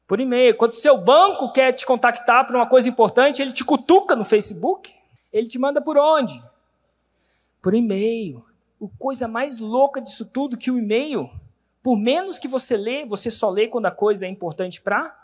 Por 0.06 0.20
e-mail. 0.20 0.54
Quando 0.58 0.72
seu 0.72 0.98
banco 0.98 1.50
quer 1.52 1.72
te 1.72 1.86
contactar 1.86 2.46
para 2.46 2.54
uma 2.54 2.68
coisa 2.68 2.86
importante, 2.86 3.40
ele 3.40 3.54
te 3.54 3.64
cutuca 3.64 4.14
no 4.14 4.26
Facebook. 4.26 4.97
Ele 5.32 5.48
te 5.48 5.58
manda 5.58 5.82
por 5.82 5.96
onde? 5.96 6.42
Por 7.62 7.74
e-mail. 7.74 8.44
o 8.78 8.88
coisa 8.88 9.26
mais 9.26 9.58
louca 9.58 10.00
disso 10.00 10.30
tudo 10.30 10.56
que 10.56 10.70
o 10.70 10.78
e-mail, 10.78 11.28
por 11.82 11.96
menos 11.96 12.38
que 12.38 12.46
você 12.46 12.76
lê, 12.76 13.04
você 13.04 13.30
só 13.30 13.50
lê 13.50 13.66
quando 13.68 13.86
a 13.86 13.90
coisa 13.90 14.26
é 14.26 14.28
importante 14.28 14.80
para 14.80 15.18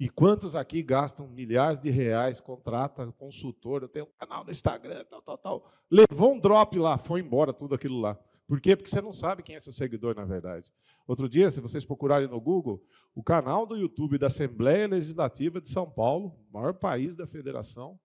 e 0.00 0.08
quantos 0.08 0.56
aqui 0.56 0.82
gastam 0.82 1.28
milhares 1.28 1.78
de 1.78 1.90
reais, 1.90 2.40
contrata 2.40 3.12
consultor, 3.18 3.82
eu 3.82 3.88
tenho 3.88 4.06
um 4.06 4.18
canal 4.18 4.42
no 4.42 4.50
Instagram, 4.50 5.04
tal, 5.04 5.20
tal, 5.20 5.36
tal. 5.36 5.72
Levou 5.90 6.32
um 6.32 6.40
drop 6.40 6.78
lá, 6.78 6.96
foi 6.96 7.20
embora 7.20 7.52
tudo 7.52 7.74
aquilo 7.74 8.00
lá. 8.00 8.18
Por 8.48 8.62
quê? 8.62 8.74
Porque 8.74 8.88
você 8.88 9.02
não 9.02 9.12
sabe 9.12 9.42
quem 9.42 9.56
é 9.56 9.60
seu 9.60 9.74
seguidor, 9.74 10.16
na 10.16 10.24
verdade. 10.24 10.72
Outro 11.06 11.28
dia, 11.28 11.50
se 11.50 11.60
vocês 11.60 11.84
procurarem 11.84 12.26
no 12.26 12.40
Google, 12.40 12.82
o 13.14 13.22
canal 13.22 13.66
do 13.66 13.76
YouTube 13.76 14.16
da 14.16 14.28
Assembleia 14.28 14.88
Legislativa 14.88 15.60
de 15.60 15.68
São 15.68 15.90
Paulo, 15.90 16.34
maior 16.50 16.72
país 16.72 17.14
da 17.14 17.26
federação, 17.26 18.00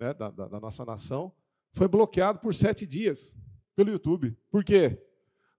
né, 0.00 0.14
da, 0.14 0.30
da, 0.30 0.48
da 0.48 0.60
nossa 0.60 0.84
nação, 0.84 1.32
foi 1.72 1.86
bloqueado 1.86 2.40
por 2.40 2.54
sete 2.54 2.86
dias 2.86 3.38
pelo 3.76 3.90
YouTube. 3.90 4.36
Por 4.50 4.64
quê? 4.64 5.00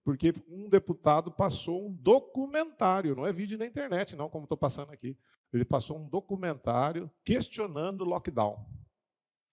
Porque 0.03 0.33
um 0.49 0.67
deputado 0.67 1.31
passou 1.31 1.87
um 1.87 1.93
documentário, 1.93 3.15
não 3.15 3.25
é 3.25 3.31
vídeo 3.31 3.57
na 3.57 3.67
internet, 3.67 4.15
não, 4.15 4.29
como 4.29 4.45
estou 4.45 4.57
passando 4.57 4.91
aqui. 4.91 5.15
Ele 5.53 5.63
passou 5.63 5.99
um 5.99 6.09
documentário 6.09 7.09
questionando 7.23 8.01
o 8.01 8.05
lockdown. 8.05 8.65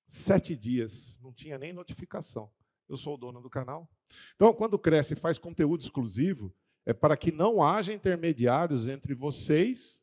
Sete 0.06 0.56
dias, 0.56 1.18
não 1.22 1.32
tinha 1.32 1.58
nem 1.58 1.72
notificação. 1.72 2.50
Eu 2.88 2.96
sou 2.96 3.14
o 3.14 3.18
dono 3.18 3.42
do 3.42 3.50
canal. 3.50 3.86
Então, 4.34 4.54
quando 4.54 4.78
cresce 4.78 5.12
e 5.12 5.16
faz 5.16 5.38
conteúdo 5.38 5.82
exclusivo, 5.82 6.54
é 6.86 6.94
para 6.94 7.16
que 7.16 7.30
não 7.30 7.62
haja 7.62 7.92
intermediários 7.92 8.88
entre 8.88 9.12
vocês 9.14 10.00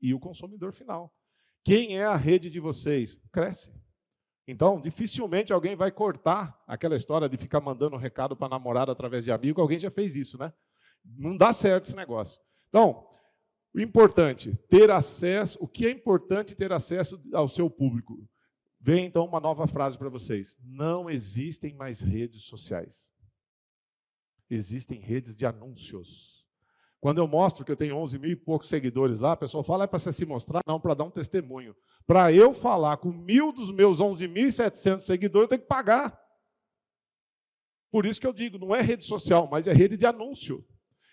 e 0.00 0.14
o 0.14 0.20
consumidor 0.20 0.72
final. 0.72 1.12
Quem 1.64 1.98
é 1.98 2.04
a 2.04 2.14
rede 2.14 2.48
de 2.48 2.60
vocês? 2.60 3.18
Cresce. 3.32 3.72
Então, 4.50 4.80
dificilmente 4.80 5.52
alguém 5.52 5.76
vai 5.76 5.92
cortar 5.92 6.58
aquela 6.66 6.96
história 6.96 7.28
de 7.28 7.36
ficar 7.36 7.60
mandando 7.60 7.96
um 7.96 7.98
recado 7.98 8.34
para 8.34 8.48
namorada 8.48 8.90
através 8.90 9.22
de 9.22 9.30
amigo. 9.30 9.60
Alguém 9.60 9.78
já 9.78 9.90
fez 9.90 10.16
isso, 10.16 10.38
né? 10.38 10.50
Não 11.04 11.36
dá 11.36 11.52
certo 11.52 11.84
esse 11.84 11.94
negócio. 11.94 12.40
Então, 12.70 13.04
o 13.74 13.78
importante, 13.78 14.56
ter 14.70 14.90
acesso, 14.90 15.58
o 15.60 15.68
que 15.68 15.86
é 15.86 15.90
importante 15.90 16.56
ter 16.56 16.72
acesso 16.72 17.22
ao 17.34 17.46
seu 17.46 17.68
público? 17.68 18.26
Vem 18.80 19.04
então 19.04 19.26
uma 19.26 19.38
nova 19.38 19.66
frase 19.66 19.98
para 19.98 20.08
vocês. 20.08 20.56
Não 20.64 21.10
existem 21.10 21.74
mais 21.74 22.00
redes 22.00 22.44
sociais. 22.44 23.06
Existem 24.48 24.98
redes 24.98 25.36
de 25.36 25.44
anúncios. 25.44 26.37
Quando 27.00 27.18
eu 27.18 27.28
mostro 27.28 27.64
que 27.64 27.70
eu 27.70 27.76
tenho 27.76 27.96
11 27.96 28.18
mil 28.18 28.30
e 28.30 28.36
poucos 28.36 28.68
seguidores 28.68 29.20
lá, 29.20 29.32
a 29.32 29.36
pessoa 29.36 29.62
fala, 29.62 29.84
é 29.84 29.86
para 29.86 29.98
você 29.98 30.12
se 30.12 30.26
mostrar? 30.26 30.62
Não, 30.66 30.80
para 30.80 30.94
dar 30.94 31.04
um 31.04 31.10
testemunho. 31.10 31.74
Para 32.06 32.32
eu 32.32 32.52
falar 32.52 32.96
com 32.96 33.12
mil 33.12 33.52
dos 33.52 33.70
meus 33.70 33.98
11.700 33.98 35.00
seguidores, 35.00 35.44
eu 35.44 35.48
tenho 35.48 35.62
que 35.62 35.68
pagar. 35.68 36.18
Por 37.90 38.04
isso 38.04 38.20
que 38.20 38.26
eu 38.26 38.32
digo, 38.32 38.58
não 38.58 38.74
é 38.74 38.82
rede 38.82 39.04
social, 39.04 39.48
mas 39.50 39.66
é 39.66 39.72
rede 39.72 39.96
de 39.96 40.06
anúncio. 40.06 40.66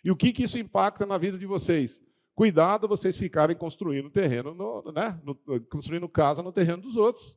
E 0.04 0.12
o 0.12 0.16
que, 0.16 0.34
que 0.34 0.44
isso 0.44 0.58
impacta 0.58 1.06
na 1.06 1.18
vida 1.18 1.38
de 1.38 1.46
vocês? 1.46 2.02
Cuidado 2.34 2.88
vocês 2.88 3.16
ficarem 3.16 3.56
construindo 3.56 4.10
terreno, 4.10 4.54
no, 4.54 4.92
né? 4.92 5.20
No, 5.24 5.36
construindo 5.70 6.10
casa 6.10 6.44
no 6.44 6.52
terreno 6.52 6.82
dos 6.82 6.98
outros. 6.98 7.36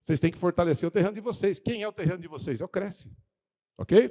Vocês 0.00 0.18
têm 0.18 0.30
que 0.30 0.38
fortalecer 0.38 0.88
o 0.88 0.92
terreno 0.92 1.12
de 1.12 1.20
vocês. 1.20 1.58
Quem 1.58 1.82
é 1.82 1.88
o 1.88 1.92
terreno 1.92 2.18
de 2.18 2.26
vocês? 2.28 2.60
É 2.60 2.64
o 2.64 2.68
Cresce. 2.68 3.14
Ok? 3.78 4.10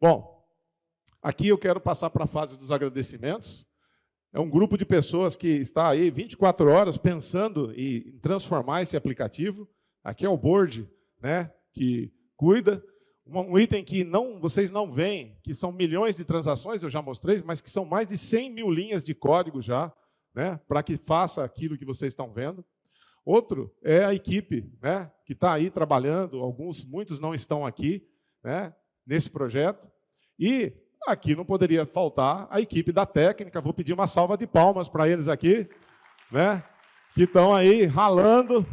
Bom, 0.00 0.35
Aqui 1.26 1.48
eu 1.48 1.58
quero 1.58 1.80
passar 1.80 2.08
para 2.08 2.22
a 2.22 2.28
fase 2.28 2.56
dos 2.56 2.70
agradecimentos. 2.70 3.66
É 4.32 4.38
um 4.38 4.48
grupo 4.48 4.78
de 4.78 4.86
pessoas 4.86 5.34
que 5.34 5.48
está 5.48 5.88
aí 5.88 6.08
24 6.08 6.70
horas 6.70 6.96
pensando 6.96 7.72
em 7.76 8.16
transformar 8.20 8.82
esse 8.82 8.96
aplicativo. 8.96 9.68
Aqui 10.04 10.24
é 10.24 10.28
o 10.28 10.36
board, 10.36 10.88
né, 11.20 11.52
que 11.72 12.12
cuida. 12.36 12.80
Um 13.26 13.58
item 13.58 13.82
que 13.82 14.04
não, 14.04 14.38
vocês 14.38 14.70
não 14.70 14.92
veem, 14.92 15.36
que 15.42 15.52
são 15.52 15.72
milhões 15.72 16.16
de 16.16 16.24
transações, 16.24 16.84
eu 16.84 16.90
já 16.90 17.02
mostrei, 17.02 17.42
mas 17.44 17.60
que 17.60 17.68
são 17.68 17.84
mais 17.84 18.06
de 18.06 18.16
100 18.16 18.52
mil 18.52 18.70
linhas 18.70 19.02
de 19.02 19.12
código 19.12 19.60
já, 19.60 19.92
né, 20.32 20.60
para 20.68 20.80
que 20.80 20.96
faça 20.96 21.42
aquilo 21.42 21.76
que 21.76 21.84
vocês 21.84 22.12
estão 22.12 22.32
vendo. 22.32 22.64
Outro 23.24 23.74
é 23.82 24.04
a 24.04 24.14
equipe, 24.14 24.72
né, 24.80 25.10
que 25.24 25.32
está 25.32 25.54
aí 25.54 25.70
trabalhando. 25.70 26.38
Alguns, 26.38 26.84
muitos 26.84 27.18
não 27.18 27.34
estão 27.34 27.66
aqui, 27.66 28.06
né, 28.44 28.72
nesse 29.04 29.28
projeto. 29.28 29.90
E 30.38 30.85
Aqui 31.06 31.34
não 31.36 31.44
poderia 31.44 31.86
faltar 31.86 32.46
a 32.50 32.60
equipe 32.60 32.92
da 32.92 33.06
técnica. 33.06 33.60
Vou 33.60 33.72
pedir 33.72 33.92
uma 33.92 34.06
salva 34.06 34.36
de 34.36 34.46
palmas 34.46 34.88
para 34.88 35.08
eles 35.08 35.28
aqui, 35.28 35.68
né? 36.30 36.62
Que 37.14 37.22
estão 37.22 37.54
aí 37.54 37.84
ralando 37.84 38.66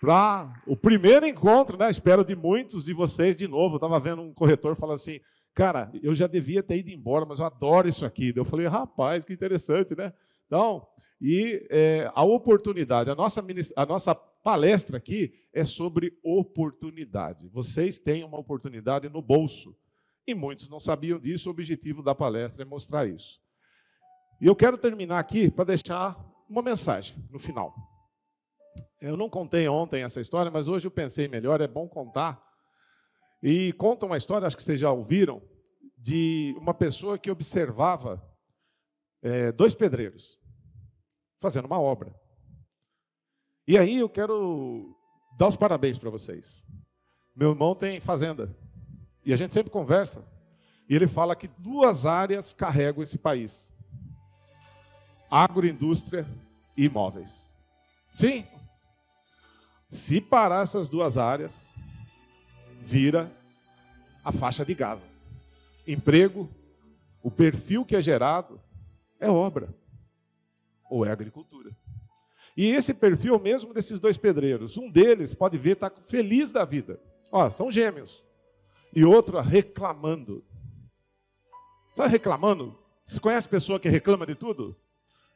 para 0.00 0.52
o 0.66 0.76
primeiro 0.76 1.26
encontro, 1.26 1.76
né? 1.76 1.90
Espero 1.90 2.24
de 2.24 2.36
muitos 2.36 2.84
de 2.84 2.92
vocês 2.92 3.36
de 3.36 3.48
novo. 3.48 3.76
Estava 3.76 3.98
vendo 3.98 4.22
um 4.22 4.32
corretor 4.32 4.76
falando 4.76 4.96
assim, 4.96 5.20
cara, 5.54 5.90
eu 6.02 6.14
já 6.14 6.26
devia 6.26 6.62
ter 6.62 6.78
ido 6.78 6.90
embora, 6.90 7.26
mas 7.26 7.40
eu 7.40 7.46
adoro 7.46 7.88
isso 7.88 8.06
aqui. 8.06 8.32
Eu 8.36 8.44
falei, 8.44 8.66
rapaz, 8.66 9.24
que 9.24 9.32
interessante, 9.32 9.96
né? 9.96 10.12
Então, 10.46 10.86
e 11.20 11.66
é, 11.68 12.10
a 12.14 12.22
oportunidade, 12.22 13.10
a 13.10 13.14
nossa, 13.14 13.44
a 13.76 13.86
nossa 13.86 14.14
palestra 14.14 14.98
aqui 14.98 15.32
é 15.52 15.64
sobre 15.64 16.16
oportunidade. 16.22 17.48
Vocês 17.48 17.98
têm 17.98 18.22
uma 18.22 18.38
oportunidade 18.38 19.08
no 19.08 19.20
bolso. 19.20 19.76
E 20.28 20.34
muitos 20.34 20.68
não 20.68 20.78
sabiam 20.78 21.18
disso, 21.18 21.48
o 21.48 21.52
objetivo 21.52 22.02
da 22.02 22.14
palestra 22.14 22.62
é 22.62 22.66
mostrar 22.66 23.08
isso. 23.08 23.40
E 24.38 24.44
eu 24.44 24.54
quero 24.54 24.76
terminar 24.76 25.18
aqui 25.18 25.50
para 25.50 25.64
deixar 25.64 26.22
uma 26.46 26.60
mensagem 26.60 27.16
no 27.30 27.38
final. 27.38 27.74
Eu 29.00 29.16
não 29.16 29.30
contei 29.30 29.66
ontem 29.70 30.02
essa 30.02 30.20
história, 30.20 30.50
mas 30.50 30.68
hoje 30.68 30.86
eu 30.86 30.90
pensei 30.90 31.28
melhor, 31.28 31.62
é 31.62 31.66
bom 31.66 31.88
contar. 31.88 32.46
E 33.42 33.72
conta 33.72 34.04
uma 34.04 34.18
história, 34.18 34.46
acho 34.46 34.54
que 34.54 34.62
vocês 34.62 34.78
já 34.78 34.92
ouviram, 34.92 35.40
de 35.96 36.54
uma 36.58 36.74
pessoa 36.74 37.16
que 37.18 37.30
observava 37.30 38.22
é, 39.22 39.50
dois 39.50 39.74
pedreiros 39.74 40.38
fazendo 41.40 41.64
uma 41.64 41.80
obra. 41.80 42.14
E 43.66 43.78
aí 43.78 43.96
eu 43.96 44.10
quero 44.10 44.94
dar 45.38 45.48
os 45.48 45.56
parabéns 45.56 45.96
para 45.96 46.10
vocês. 46.10 46.62
Meu 47.34 47.52
irmão 47.52 47.74
tem 47.74 47.98
fazenda. 47.98 48.54
E 49.28 49.32
a 49.34 49.36
gente 49.36 49.52
sempre 49.52 49.70
conversa. 49.70 50.24
E 50.88 50.96
ele 50.96 51.06
fala 51.06 51.36
que 51.36 51.48
duas 51.48 52.06
áreas 52.06 52.54
carregam 52.54 53.02
esse 53.02 53.18
país: 53.18 53.70
agroindústria 55.30 56.26
e 56.74 56.86
imóveis. 56.86 57.50
Sim. 58.10 58.46
Se 59.90 60.18
parar 60.18 60.62
essas 60.62 60.88
duas 60.88 61.18
áreas, 61.18 61.74
vira 62.80 63.30
a 64.24 64.32
faixa 64.32 64.64
de 64.64 64.72
Gaza. 64.72 65.04
Emprego, 65.86 66.48
o 67.22 67.30
perfil 67.30 67.84
que 67.84 67.96
é 67.96 68.00
gerado 68.00 68.58
é 69.20 69.30
obra 69.30 69.74
ou 70.88 71.04
é 71.04 71.10
agricultura. 71.10 71.76
E 72.56 72.70
esse 72.70 72.94
perfil 72.94 73.34
é 73.34 73.38
mesmo 73.38 73.74
desses 73.74 74.00
dois 74.00 74.16
pedreiros. 74.16 74.78
Um 74.78 74.90
deles, 74.90 75.34
pode 75.34 75.58
ver, 75.58 75.72
está 75.72 75.90
feliz 75.90 76.50
da 76.50 76.64
vida. 76.64 76.98
Ó, 77.30 77.50
são 77.50 77.70
gêmeos 77.70 78.26
e 78.94 79.04
outro 79.04 79.40
reclamando. 79.40 80.44
Sabe 81.94 82.10
reclamando? 82.10 82.78
Você 83.04 83.18
conhece 83.20 83.48
pessoa 83.48 83.80
que 83.80 83.88
reclama 83.88 84.26
de 84.26 84.34
tudo? 84.34 84.76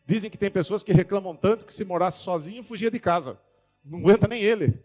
Dizem 0.06 0.30
que 0.30 0.38
tem 0.38 0.50
pessoas 0.50 0.82
que 0.82 0.92
reclamam 0.92 1.36
tanto 1.36 1.64
que 1.64 1.72
se 1.72 1.84
morasse 1.84 2.20
sozinho 2.20 2.62
fugia 2.62 2.90
de 2.90 2.98
casa. 2.98 3.40
Não 3.84 3.98
aguenta 4.00 4.28
nem 4.28 4.42
ele. 4.42 4.82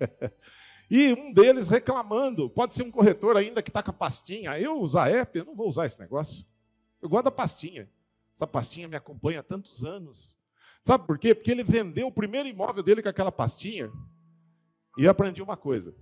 e 0.90 1.12
um 1.12 1.32
deles 1.32 1.68
reclamando, 1.68 2.50
pode 2.50 2.74
ser 2.74 2.82
um 2.82 2.90
corretor 2.90 3.36
ainda 3.36 3.62
que 3.62 3.70
está 3.70 3.82
com 3.82 3.90
a 3.90 3.94
pastinha. 3.94 4.58
Eu 4.58 4.78
usar 4.78 5.08
app, 5.08 5.38
eu 5.38 5.44
não 5.44 5.54
vou 5.54 5.68
usar 5.68 5.86
esse 5.86 5.98
negócio. 5.98 6.44
Eu 7.00 7.08
gosto 7.08 7.24
da 7.24 7.30
pastinha. 7.30 7.88
Essa 8.34 8.46
pastinha 8.46 8.88
me 8.88 8.96
acompanha 8.96 9.40
há 9.40 9.42
tantos 9.42 9.84
anos. 9.84 10.38
Sabe 10.82 11.06
por 11.06 11.18
quê? 11.18 11.34
Porque 11.34 11.50
ele 11.50 11.64
vendeu 11.64 12.06
o 12.06 12.12
primeiro 12.12 12.48
imóvel 12.48 12.82
dele 12.82 13.02
com 13.02 13.08
aquela 13.08 13.32
pastinha. 13.32 13.90
E 14.96 15.06
aprendi 15.06 15.42
uma 15.42 15.56
coisa. 15.56 15.94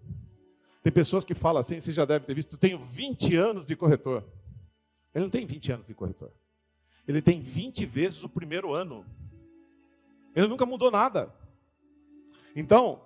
Tem 0.86 0.92
pessoas 0.92 1.24
que 1.24 1.34
falam 1.34 1.58
assim, 1.58 1.80
você 1.80 1.92
já 1.92 2.04
deve 2.04 2.26
ter 2.26 2.32
visto, 2.32 2.56
tenho 2.56 2.78
20 2.78 3.34
anos 3.34 3.66
de 3.66 3.74
corretor. 3.74 4.22
Ele 5.12 5.24
não 5.24 5.30
tem 5.30 5.44
20 5.44 5.72
anos 5.72 5.86
de 5.88 5.92
corretor. 5.92 6.30
Ele 7.08 7.20
tem 7.20 7.40
20 7.40 7.84
vezes 7.84 8.22
o 8.22 8.28
primeiro 8.28 8.72
ano. 8.72 9.04
Ele 10.32 10.46
nunca 10.46 10.64
mudou 10.64 10.88
nada. 10.88 11.34
Então, 12.54 13.02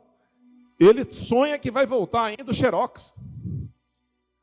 ele 0.78 1.10
sonha 1.10 1.58
que 1.58 1.70
vai 1.70 1.86
voltar 1.86 2.24
ainda 2.24 2.50
o 2.50 2.54
Xerox. 2.54 3.14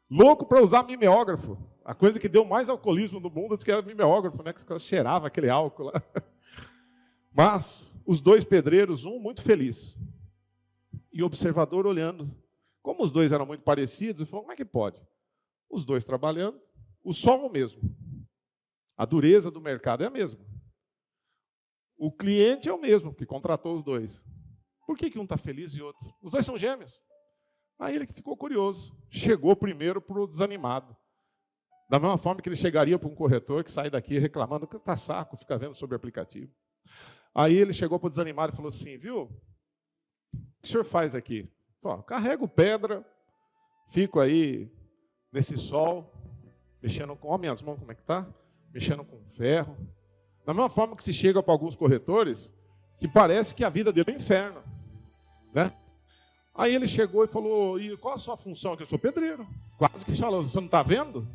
Louco 0.10 0.44
para 0.44 0.64
usar 0.64 0.82
mimeógrafo. 0.82 1.60
A 1.86 1.94
coisa 1.94 2.20
que 2.20 2.28
deu 2.28 2.44
mais 2.44 2.70
alcoolismo 2.70 3.20
no 3.20 3.30
mundo 3.30 3.56
que 3.56 3.72
era 3.72 3.84
mimeógrafo, 3.84 4.42
né? 4.42 4.52
Que 4.52 4.80
cheirava 4.80 5.28
aquele 5.28 5.48
álcool 5.52 5.92
lá. 5.94 6.04
Mas 7.32 7.94
os 8.04 8.20
dois 8.20 8.44
pedreiros, 8.44 9.06
um 9.06 9.20
muito 9.20 9.44
feliz. 9.44 10.00
E 11.14 11.22
o 11.22 11.28
observador 11.28 11.86
olhando 11.86 12.36
como 12.88 13.04
os 13.04 13.12
dois 13.12 13.34
eram 13.34 13.46
muito 13.46 13.66
parecidos, 13.66 14.22
ele 14.22 14.30
falou: 14.30 14.44
como 14.44 14.54
é 14.54 14.56
que 14.56 14.64
pode? 14.64 15.06
Os 15.70 15.84
dois 15.84 16.06
trabalhando, 16.06 16.58
o 17.04 17.12
sol 17.12 17.42
é 17.42 17.46
o 17.46 17.52
mesmo. 17.52 17.82
A 18.96 19.04
dureza 19.04 19.52
do 19.52 19.60
mercado 19.60 20.06
é 20.06 20.08
a 20.08 20.10
mesma. 20.10 20.40
O 21.98 22.10
cliente 22.10 22.70
é 22.70 22.74
o 22.74 22.80
mesmo 22.80 23.14
que 23.14 23.26
contratou 23.26 23.76
os 23.76 23.84
dois. 23.84 24.24
Por 24.86 24.98
que, 24.98 25.10
que 25.10 25.20
um 25.20 25.24
está 25.24 25.36
feliz 25.36 25.74
e 25.74 25.82
outro? 25.82 26.16
Os 26.22 26.32
dois 26.32 26.46
são 26.46 26.58
gêmeos. 26.58 26.98
Aí 27.78 27.94
ele 27.94 28.08
ficou 28.08 28.38
curioso. 28.38 28.98
Chegou 29.10 29.54
primeiro 29.54 30.02
para 30.02 30.22
o 30.22 30.26
desanimado. 30.26 30.96
Da 31.90 32.00
mesma 32.00 32.18
forma 32.18 32.42
que 32.42 32.48
ele 32.48 32.56
chegaria 32.56 32.98
para 32.98 33.10
um 33.10 33.16
corretor 33.16 33.66
que 33.66 33.72
sai 33.72 33.90
daqui 33.90 34.18
reclamando 34.18 34.66
que 34.66 34.78
está 34.78 34.96
saco, 34.96 35.36
fica 35.36 35.58
vendo 35.58 35.74
sobre 35.74 35.94
o 35.94 35.98
aplicativo. 35.98 36.56
Aí 37.36 37.54
ele 37.54 37.74
chegou 37.74 38.00
para 38.00 38.08
o 38.08 38.10
desanimado 38.10 38.54
e 38.54 38.56
falou 38.56 38.70
assim: 38.70 38.98
Viu, 38.98 39.24
o 39.24 39.28
que 40.62 40.68
o 40.68 40.68
senhor 40.68 40.86
faz 40.86 41.14
aqui? 41.16 41.52
Pô, 41.88 42.04
carrego 42.04 42.50
pedra, 42.50 43.02
fico 43.88 44.20
aí 44.20 44.70
nesse 45.32 45.56
sol, 45.56 46.14
mexendo 46.84 47.16
com. 47.16 47.30
Olha 47.30 47.38
minhas 47.38 47.62
mãos 47.62 47.80
como 47.80 47.90
é 47.90 47.96
que 47.96 48.04
tá? 48.04 48.28
Mexendo 48.74 49.06
com 49.06 49.26
ferro. 49.30 49.78
Da 50.46 50.54
mesma 50.54 50.68
forma 50.68 50.98
que 50.98 51.04
se 51.04 51.14
chega 51.14 51.42
para 51.42 51.54
alguns 51.54 51.78
corretores 51.78 52.54
que 53.00 53.08
parece 53.08 53.56
que 53.56 53.64
a 53.64 53.70
vida 53.70 53.94
dele 53.94 54.12
é 54.12 54.14
um 54.16 54.18
inferno. 54.18 54.62
Né? 55.54 55.72
Aí 56.54 56.76
ele 56.76 56.90
chegou 56.90 57.24
e 57.24 57.28
falou: 57.28 57.80
e 57.80 57.96
qual 57.96 58.16
a 58.16 58.18
sua 58.18 58.36
função? 58.36 58.76
Que 58.76 58.84
eu 58.84 58.88
sou 58.88 59.00
pedreiro. 59.00 59.48
Quase 59.78 60.04
que 60.04 60.12
falou: 60.18 60.44
você 60.44 60.58
não 60.58 60.66
está 60.66 60.84
vendo? 60.84 61.26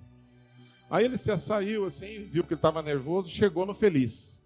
Aí 0.90 1.06
ele 1.06 1.16
se 1.16 1.34
saiu 1.38 1.86
assim, 1.86 2.26
viu 2.26 2.44
que 2.44 2.52
ele 2.52 2.58
estava 2.58 2.82
nervoso, 2.82 3.30
chegou 3.30 3.64
no 3.64 3.72
feliz. 3.72 4.44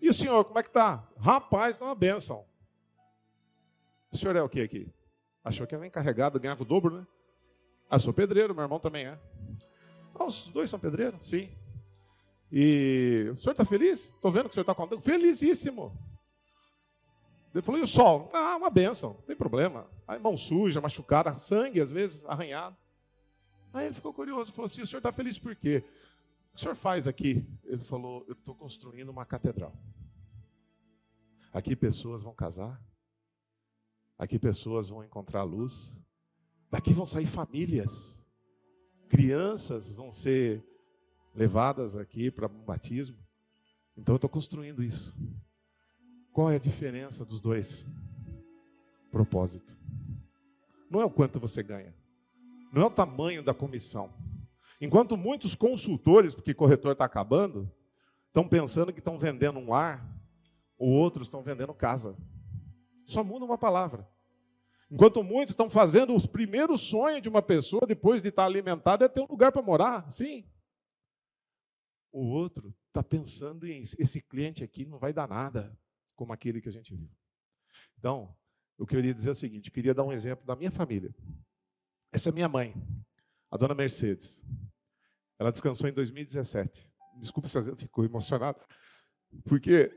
E 0.00 0.08
o 0.08 0.14
senhor, 0.14 0.44
como 0.44 0.60
é 0.60 0.62
que 0.62 0.68
está? 0.68 1.08
Rapaz, 1.18 1.72
está 1.74 1.86
uma 1.86 1.94
benção. 1.96 2.44
O 4.12 4.16
senhor 4.16 4.36
é 4.36 4.42
o 4.42 4.48
que 4.48 4.60
aqui? 4.60 4.88
Achou 5.44 5.66
que 5.66 5.74
era 5.74 5.86
encarregado, 5.86 6.38
ganhava 6.38 6.62
o 6.62 6.66
dobro, 6.66 6.98
né? 6.98 7.06
Ah, 7.88 7.98
sou 7.98 8.12
pedreiro, 8.12 8.54
meu 8.54 8.62
irmão 8.62 8.78
também 8.78 9.06
é. 9.06 9.18
Ah, 10.14 10.24
os 10.24 10.48
dois 10.48 10.68
são 10.68 10.78
pedreiros? 10.78 11.26
Sim. 11.26 11.50
E 12.52 13.30
o 13.32 13.38
senhor 13.38 13.52
está 13.52 13.64
feliz? 13.64 14.10
Estou 14.10 14.30
vendo 14.30 14.44
que 14.44 14.50
o 14.50 14.54
senhor 14.54 14.62
está 14.62 14.74
contando. 14.74 15.00
Felicíssimo. 15.00 15.96
Ele 17.54 17.64
falou, 17.64 17.80
e 17.80 17.84
o 17.84 17.86
sol? 17.86 18.28
Ah, 18.32 18.56
uma 18.56 18.70
benção, 18.70 19.14
não 19.14 19.22
tem 19.22 19.34
problema. 19.34 19.86
Aí 20.06 20.18
mão 20.18 20.36
suja, 20.36 20.80
machucada, 20.80 21.36
sangue 21.36 21.80
às 21.80 21.90
vezes, 21.90 22.24
arranhado. 22.24 22.76
Aí 23.72 23.86
ele 23.86 23.94
ficou 23.94 24.12
curioso, 24.12 24.52
falou 24.52 24.66
assim: 24.66 24.82
o 24.82 24.86
senhor 24.86 24.98
está 24.98 25.12
feliz 25.12 25.38
por 25.38 25.54
quê? 25.56 25.84
O 26.54 26.58
senhor 26.58 26.74
faz 26.74 27.06
aqui? 27.06 27.46
Ele 27.64 27.82
falou: 27.82 28.24
eu 28.28 28.34
estou 28.34 28.54
construindo 28.54 29.08
uma 29.08 29.24
catedral. 29.24 29.72
Aqui 31.52 31.74
pessoas 31.74 32.22
vão 32.22 32.32
casar, 32.32 32.80
aqui 34.20 34.38
pessoas 34.38 34.88
vão 34.88 35.02
encontrar 35.02 35.42
luz, 35.42 35.96
daqui 36.70 36.92
vão 36.92 37.04
sair 37.04 37.26
famílias, 37.26 38.24
crianças 39.08 39.90
vão 39.90 40.12
ser 40.12 40.64
levadas 41.34 41.96
aqui 41.96 42.30
para 42.30 42.46
um 42.46 42.64
batismo. 42.64 43.16
Então 43.96 44.12
eu 44.14 44.16
estou 44.16 44.30
construindo 44.30 44.82
isso. 44.82 45.16
Qual 46.32 46.50
é 46.50 46.56
a 46.56 46.60
diferença 46.60 47.24
dos 47.24 47.40
dois? 47.40 47.86
Propósito. 49.10 49.76
Não 50.88 51.00
é 51.00 51.04
o 51.04 51.10
quanto 51.10 51.40
você 51.40 51.62
ganha 51.62 51.98
não 52.72 52.82
é 52.82 52.86
o 52.86 52.90
tamanho 52.90 53.42
da 53.42 53.52
comissão. 53.52 54.10
Enquanto 54.80 55.16
muitos 55.16 55.54
consultores, 55.54 56.34
porque 56.34 56.54
corretor 56.54 56.92
está 56.92 57.04
acabando, 57.04 57.70
estão 58.26 58.48
pensando 58.48 58.92
que 58.92 59.00
estão 59.00 59.18
vendendo 59.18 59.58
um 59.58 59.74
ar, 59.74 60.06
ou 60.78 60.88
outros 60.88 61.26
estão 61.26 61.42
vendendo 61.42 61.74
casa. 61.74 62.16
Só 63.10 63.24
muda 63.24 63.44
uma 63.44 63.58
palavra. 63.58 64.08
Enquanto 64.88 65.24
muitos 65.24 65.50
estão 65.50 65.68
fazendo 65.68 66.14
os 66.14 66.26
primeiros 66.26 66.82
sonhos 66.82 67.20
de 67.20 67.28
uma 67.28 67.42
pessoa, 67.42 67.84
depois 67.84 68.22
de 68.22 68.28
estar 68.28 68.44
alimentado, 68.44 69.04
é 69.04 69.08
ter 69.08 69.20
um 69.20 69.26
lugar 69.26 69.50
para 69.50 69.60
morar, 69.60 70.08
sim. 70.12 70.48
O 72.12 72.24
outro 72.24 72.72
está 72.86 73.02
pensando 73.02 73.66
em 73.66 73.80
esse 73.80 74.20
cliente 74.20 74.62
aqui 74.62 74.84
não 74.84 74.96
vai 74.96 75.12
dar 75.12 75.28
nada, 75.28 75.76
como 76.14 76.32
aquele 76.32 76.60
que 76.60 76.68
a 76.68 76.72
gente 76.72 76.94
viu. 76.94 77.10
Então, 77.98 78.32
eu 78.78 78.86
queria 78.86 79.12
dizer 79.12 79.30
o 79.30 79.34
seguinte: 79.34 79.70
eu 79.70 79.74
queria 79.74 79.94
dar 79.94 80.04
um 80.04 80.12
exemplo 80.12 80.46
da 80.46 80.54
minha 80.54 80.70
família. 80.70 81.12
Essa 82.12 82.28
é 82.28 82.32
minha 82.32 82.48
mãe, 82.48 82.74
a 83.50 83.56
dona 83.56 83.74
Mercedes. 83.74 84.44
Ela 85.36 85.50
descansou 85.50 85.88
em 85.88 85.92
2017. 85.92 86.88
Desculpa 87.16 87.48
se 87.48 87.58
eu 87.58 87.76
fico 87.76 88.04
emocionado, 88.04 88.64
porque 89.44 89.90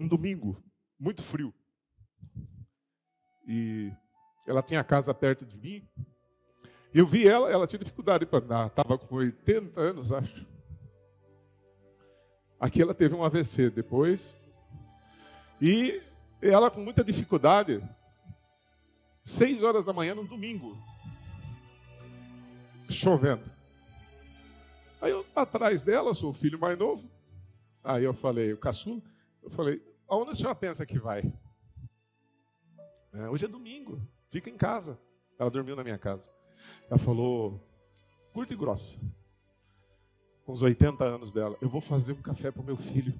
um 0.00 0.08
domingo 0.08 0.60
muito 0.98 1.22
frio 1.22 1.54
e 3.52 3.92
ela 4.46 4.62
tinha 4.62 4.78
a 4.78 4.84
casa 4.84 5.12
perto 5.12 5.44
de 5.44 5.58
mim. 5.58 5.88
Eu 6.94 7.04
vi 7.04 7.26
ela, 7.26 7.50
ela 7.50 7.66
tinha 7.66 7.80
dificuldade 7.80 8.24
para 8.24 8.38
andar, 8.38 8.66
estava 8.68 8.96
com 8.96 9.16
80 9.16 9.80
anos, 9.80 10.12
acho. 10.12 10.46
Aqui 12.60 12.80
ela 12.80 12.94
teve 12.94 13.14
um 13.14 13.24
AVC 13.24 13.70
depois. 13.70 14.36
E 15.60 16.00
ela 16.40 16.70
com 16.70 16.80
muita 16.80 17.02
dificuldade, 17.02 17.82
seis 19.24 19.64
horas 19.64 19.84
da 19.84 19.92
manhã, 19.92 20.14
no 20.14 20.24
domingo, 20.24 20.78
chovendo. 22.88 23.50
Aí 25.00 25.10
eu 25.10 25.26
atrás 25.34 25.82
dela, 25.82 26.14
sou 26.14 26.30
o 26.30 26.34
filho 26.34 26.58
mais 26.58 26.78
novo. 26.78 27.10
Aí 27.82 28.04
eu 28.04 28.14
falei, 28.14 28.52
o 28.52 28.58
caçula, 28.58 29.02
eu 29.42 29.50
falei, 29.50 29.82
aonde 30.10 30.32
a 30.32 30.34
senhora 30.34 30.54
pensa 30.54 30.84
que 30.84 30.98
vai? 30.98 31.22
É, 33.12 33.28
hoje 33.28 33.44
é 33.44 33.48
domingo, 33.48 34.00
fica 34.28 34.50
em 34.50 34.56
casa. 34.56 34.98
Ela 35.38 35.50
dormiu 35.50 35.76
na 35.76 35.84
minha 35.84 35.96
casa. 35.96 36.28
Ela 36.90 36.98
falou, 36.98 37.66
curta 38.32 38.52
e 38.52 38.56
grossa, 38.56 38.98
com 40.44 40.52
os 40.52 40.62
80 40.62 41.04
anos 41.04 41.32
dela, 41.32 41.56
eu 41.60 41.68
vou 41.68 41.80
fazer 41.80 42.12
um 42.12 42.20
café 42.20 42.50
para 42.50 42.60
o 42.60 42.64
meu 42.64 42.76
filho. 42.76 43.14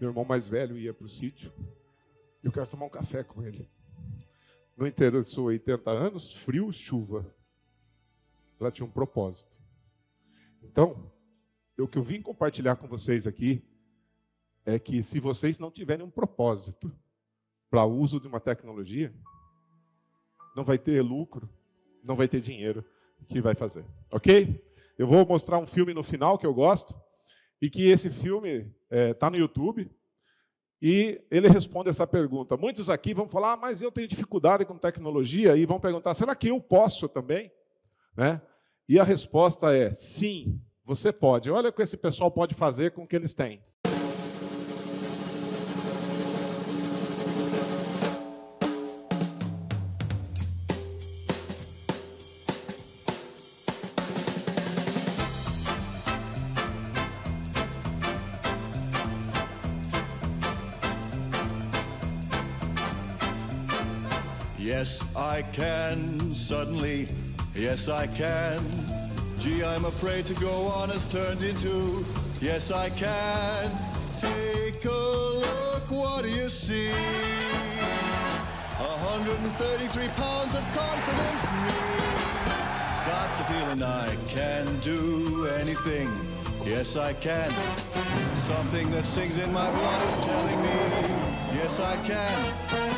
Meu 0.00 0.10
irmão 0.10 0.24
mais 0.24 0.46
velho 0.46 0.78
ia 0.78 0.94
para 0.94 1.04
o 1.04 1.08
sítio. 1.08 1.52
Eu 2.42 2.50
quero 2.50 2.66
tomar 2.66 2.86
um 2.86 2.90
café 2.90 3.22
com 3.22 3.42
ele. 3.42 3.68
No 4.76 4.86
interior 4.86 5.22
de 5.22 5.40
80 5.40 5.90
anos, 5.90 6.34
frio, 6.36 6.72
chuva. 6.72 7.32
Ela 8.58 8.70
tinha 8.70 8.86
um 8.86 8.90
propósito. 8.90 9.52
Então, 10.62 11.12
o 11.78 11.86
que 11.86 11.98
eu 11.98 12.02
vim 12.02 12.22
compartilhar 12.22 12.76
com 12.76 12.86
vocês 12.86 13.26
aqui 13.26 13.62
é 14.64 14.78
que 14.78 15.02
se 15.02 15.18
vocês 15.20 15.58
não 15.58 15.70
tiverem 15.70 16.04
um 16.04 16.10
propósito 16.10 16.92
para 17.70 17.84
o 17.84 17.96
uso 17.96 18.20
de 18.20 18.26
uma 18.26 18.40
tecnologia, 18.40 19.12
não 20.54 20.64
vai 20.64 20.78
ter 20.78 21.00
lucro, 21.02 21.48
não 22.02 22.14
vai 22.14 22.28
ter 22.28 22.40
dinheiro 22.40 22.84
que 23.28 23.40
vai 23.40 23.54
fazer. 23.54 23.84
Ok? 24.12 24.62
Eu 24.98 25.06
vou 25.06 25.24
mostrar 25.26 25.58
um 25.58 25.66
filme 25.66 25.94
no 25.94 26.02
final 26.02 26.38
que 26.38 26.46
eu 26.46 26.54
gosto 26.54 26.94
e 27.60 27.70
que 27.70 27.90
esse 27.90 28.10
filme 28.10 28.72
está 28.90 28.96
é, 28.96 29.14
tá 29.14 29.30
no 29.30 29.36
YouTube. 29.36 29.90
E 30.80 31.24
ele 31.30 31.48
responde 31.48 31.88
essa 31.88 32.06
pergunta. 32.06 32.56
Muitos 32.56 32.90
aqui 32.90 33.14
vão 33.14 33.28
falar, 33.28 33.52
ah, 33.52 33.56
mas 33.56 33.80
eu 33.80 33.92
tenho 33.92 34.08
dificuldade 34.08 34.64
com 34.64 34.76
tecnologia, 34.76 35.56
e 35.56 35.64
vão 35.64 35.78
perguntar, 35.78 36.12
será 36.12 36.34
que 36.34 36.48
eu 36.48 36.60
posso 36.60 37.08
também? 37.08 37.52
Né? 38.16 38.42
E 38.88 38.98
a 38.98 39.04
resposta 39.04 39.72
é 39.72 39.94
sim, 39.94 40.60
você 40.84 41.12
pode. 41.12 41.48
Olha 41.50 41.70
o 41.70 41.72
que 41.72 41.82
esse 41.82 41.96
pessoal 41.96 42.32
pode 42.32 42.56
fazer 42.56 42.90
com 42.90 43.04
o 43.04 43.06
que 43.06 43.14
eles 43.14 43.32
têm. 43.32 43.62
Can, 65.52 66.34
suddenly, 66.34 67.08
yes, 67.54 67.88
I 67.88 68.06
can. 68.06 68.60
Gee, 69.38 69.62
I'm 69.62 69.84
afraid 69.84 70.24
to 70.26 70.34
go 70.34 70.66
on 70.68 70.88
has 70.88 71.06
turned 71.06 71.42
into, 71.42 72.04
yes, 72.40 72.70
I 72.70 72.88
can. 72.90 73.70
Take 74.16 74.84
a 74.84 74.88
look, 74.88 75.90
what 75.90 76.22
do 76.22 76.30
you 76.30 76.48
see? 76.48 76.90
133 78.78 80.08
pounds 80.08 80.54
of 80.54 80.62
confidence, 80.72 81.44
me. 81.50 81.72
Got 83.06 83.36
the 83.36 83.44
feeling 83.44 83.82
I 83.82 84.16
can 84.28 84.80
do 84.80 85.46
anything, 85.60 86.10
yes, 86.64 86.96
I 86.96 87.12
can. 87.12 87.52
Something 88.34 88.90
that 88.92 89.04
sings 89.04 89.36
in 89.36 89.52
my 89.52 89.70
blood 89.70 90.08
is 90.08 90.24
telling 90.24 90.62
me, 90.62 91.58
yes, 91.58 91.78
I 91.78 91.96
can. 92.06 92.91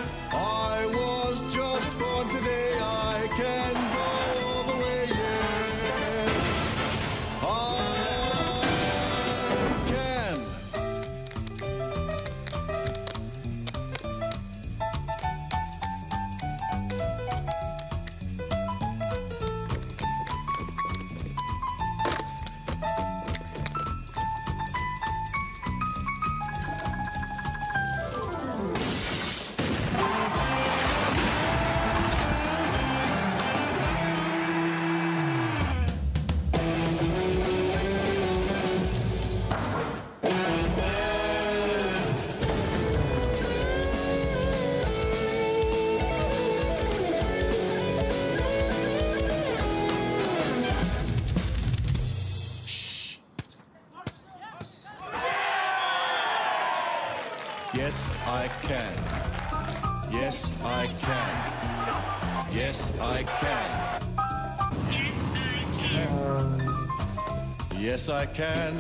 Yes, 68.04 68.10
I 68.10 68.26
can. 68.26 68.74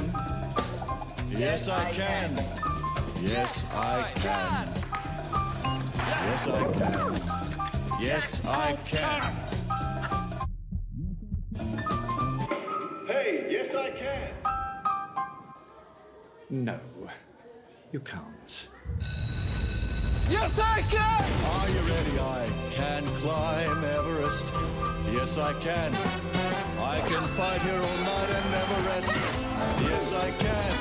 Yes, 1.30 1.68
I 1.68 1.92
can. 1.92 2.44
Yes, 3.22 3.64
I 3.74 4.02
can. 4.16 4.68
Yes, 6.26 6.46
I 6.46 6.64
can. 6.74 7.22
Yes, 8.02 8.44
I 8.44 8.76
can. 8.84 9.36
Hey, 13.06 13.46
yes, 13.48 13.74
I 13.74 13.90
can. 13.92 14.30
No, 16.50 16.78
you 17.92 18.00
can't. 18.00 18.68
Yes, 20.28 20.58
I 20.58 20.82
can! 20.82 21.24
Are 21.48 21.68
you 21.70 21.80
ready? 21.94 22.18
I 22.20 22.46
can 22.72 23.06
climb 23.22 23.84
Everest. 23.84 24.52
Yes, 25.14 25.38
I 25.38 25.54
can. 25.60 26.33
I 26.84 27.00
can 27.00 27.22
fight 27.28 27.62
here 27.62 27.80
all 27.80 27.98
night 28.12 28.30
and 28.36 28.50
never 28.50 28.78
rest. 28.88 29.08
Yes, 29.88 30.12
I 30.12 30.30
can. 30.32 30.72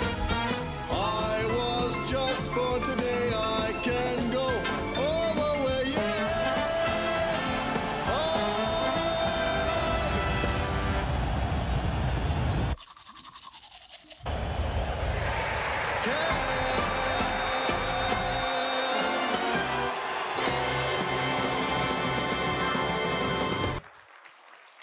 I 0.91 1.45
was 1.59 2.11
just 2.11 2.53
born 2.53 2.81
today. 2.81 3.31
I 3.33 3.73
can 3.83 4.31
go! 4.31 4.43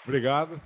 Obrigado. 0.03 0.59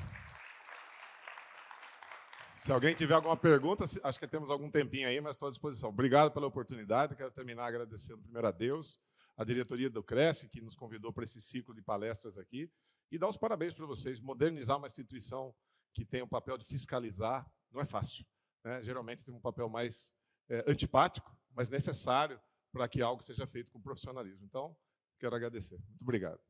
Se 2.66 2.74
alguém 2.74 2.96
tiver 2.96 3.14
alguma 3.14 3.38
pergunta, 3.38 3.84
acho 3.84 4.20
que 4.20 4.28
temos 4.28 4.50
algum 4.50 4.72
tempinho 4.72 5.08
aí, 5.08 5.22
mas 5.22 5.36
estou 5.36 5.48
à 5.48 5.52
disposição. 5.52 5.90
Obrigado 5.90 6.32
pela 6.32 6.48
oportunidade. 6.48 7.16
Quero 7.16 7.30
terminar 7.30 7.68
agradecendo 7.68 8.24
primeiro 8.24 8.48
a 8.48 8.50
Deus, 8.50 9.00
a 9.38 9.44
diretoria 9.44 9.88
do 9.88 10.02
Cresce, 10.02 10.50
que 10.50 10.60
nos 10.60 10.76
convidou 10.76 11.14
para 11.14 11.24
esse 11.24 11.40
ciclo 11.40 11.76
de 11.76 11.84
palestras 11.84 12.40
aqui, 12.40 12.68
e 13.12 13.20
dar 13.20 13.30
os 13.30 13.38
parabéns 13.38 13.72
para 13.72 13.86
vocês. 13.86 14.20
Modernizar 14.20 14.80
uma 14.80 14.88
instituição 14.88 15.54
que 15.94 16.04
tem 16.04 16.24
o 16.24 16.28
papel 16.28 16.58
de 16.58 16.66
fiscalizar 16.66 17.48
não 17.72 17.82
é 17.82 17.86
fácil. 17.86 18.26
né? 18.64 18.82
Geralmente 18.82 19.24
tem 19.24 19.32
um 19.32 19.40
papel 19.40 19.70
mais 19.70 20.12
eh, 20.50 20.66
antipático, 20.68 21.38
mas 21.54 21.70
necessário 21.70 22.42
para 22.72 22.88
que 22.88 23.00
algo 23.00 23.22
seja 23.22 23.46
feito 23.46 23.72
com 23.72 23.80
profissionalismo. 23.80 24.44
Então, 24.44 24.76
quero 25.20 25.36
agradecer. 25.36 25.78
Muito 25.88 26.02
obrigado. 26.02 26.42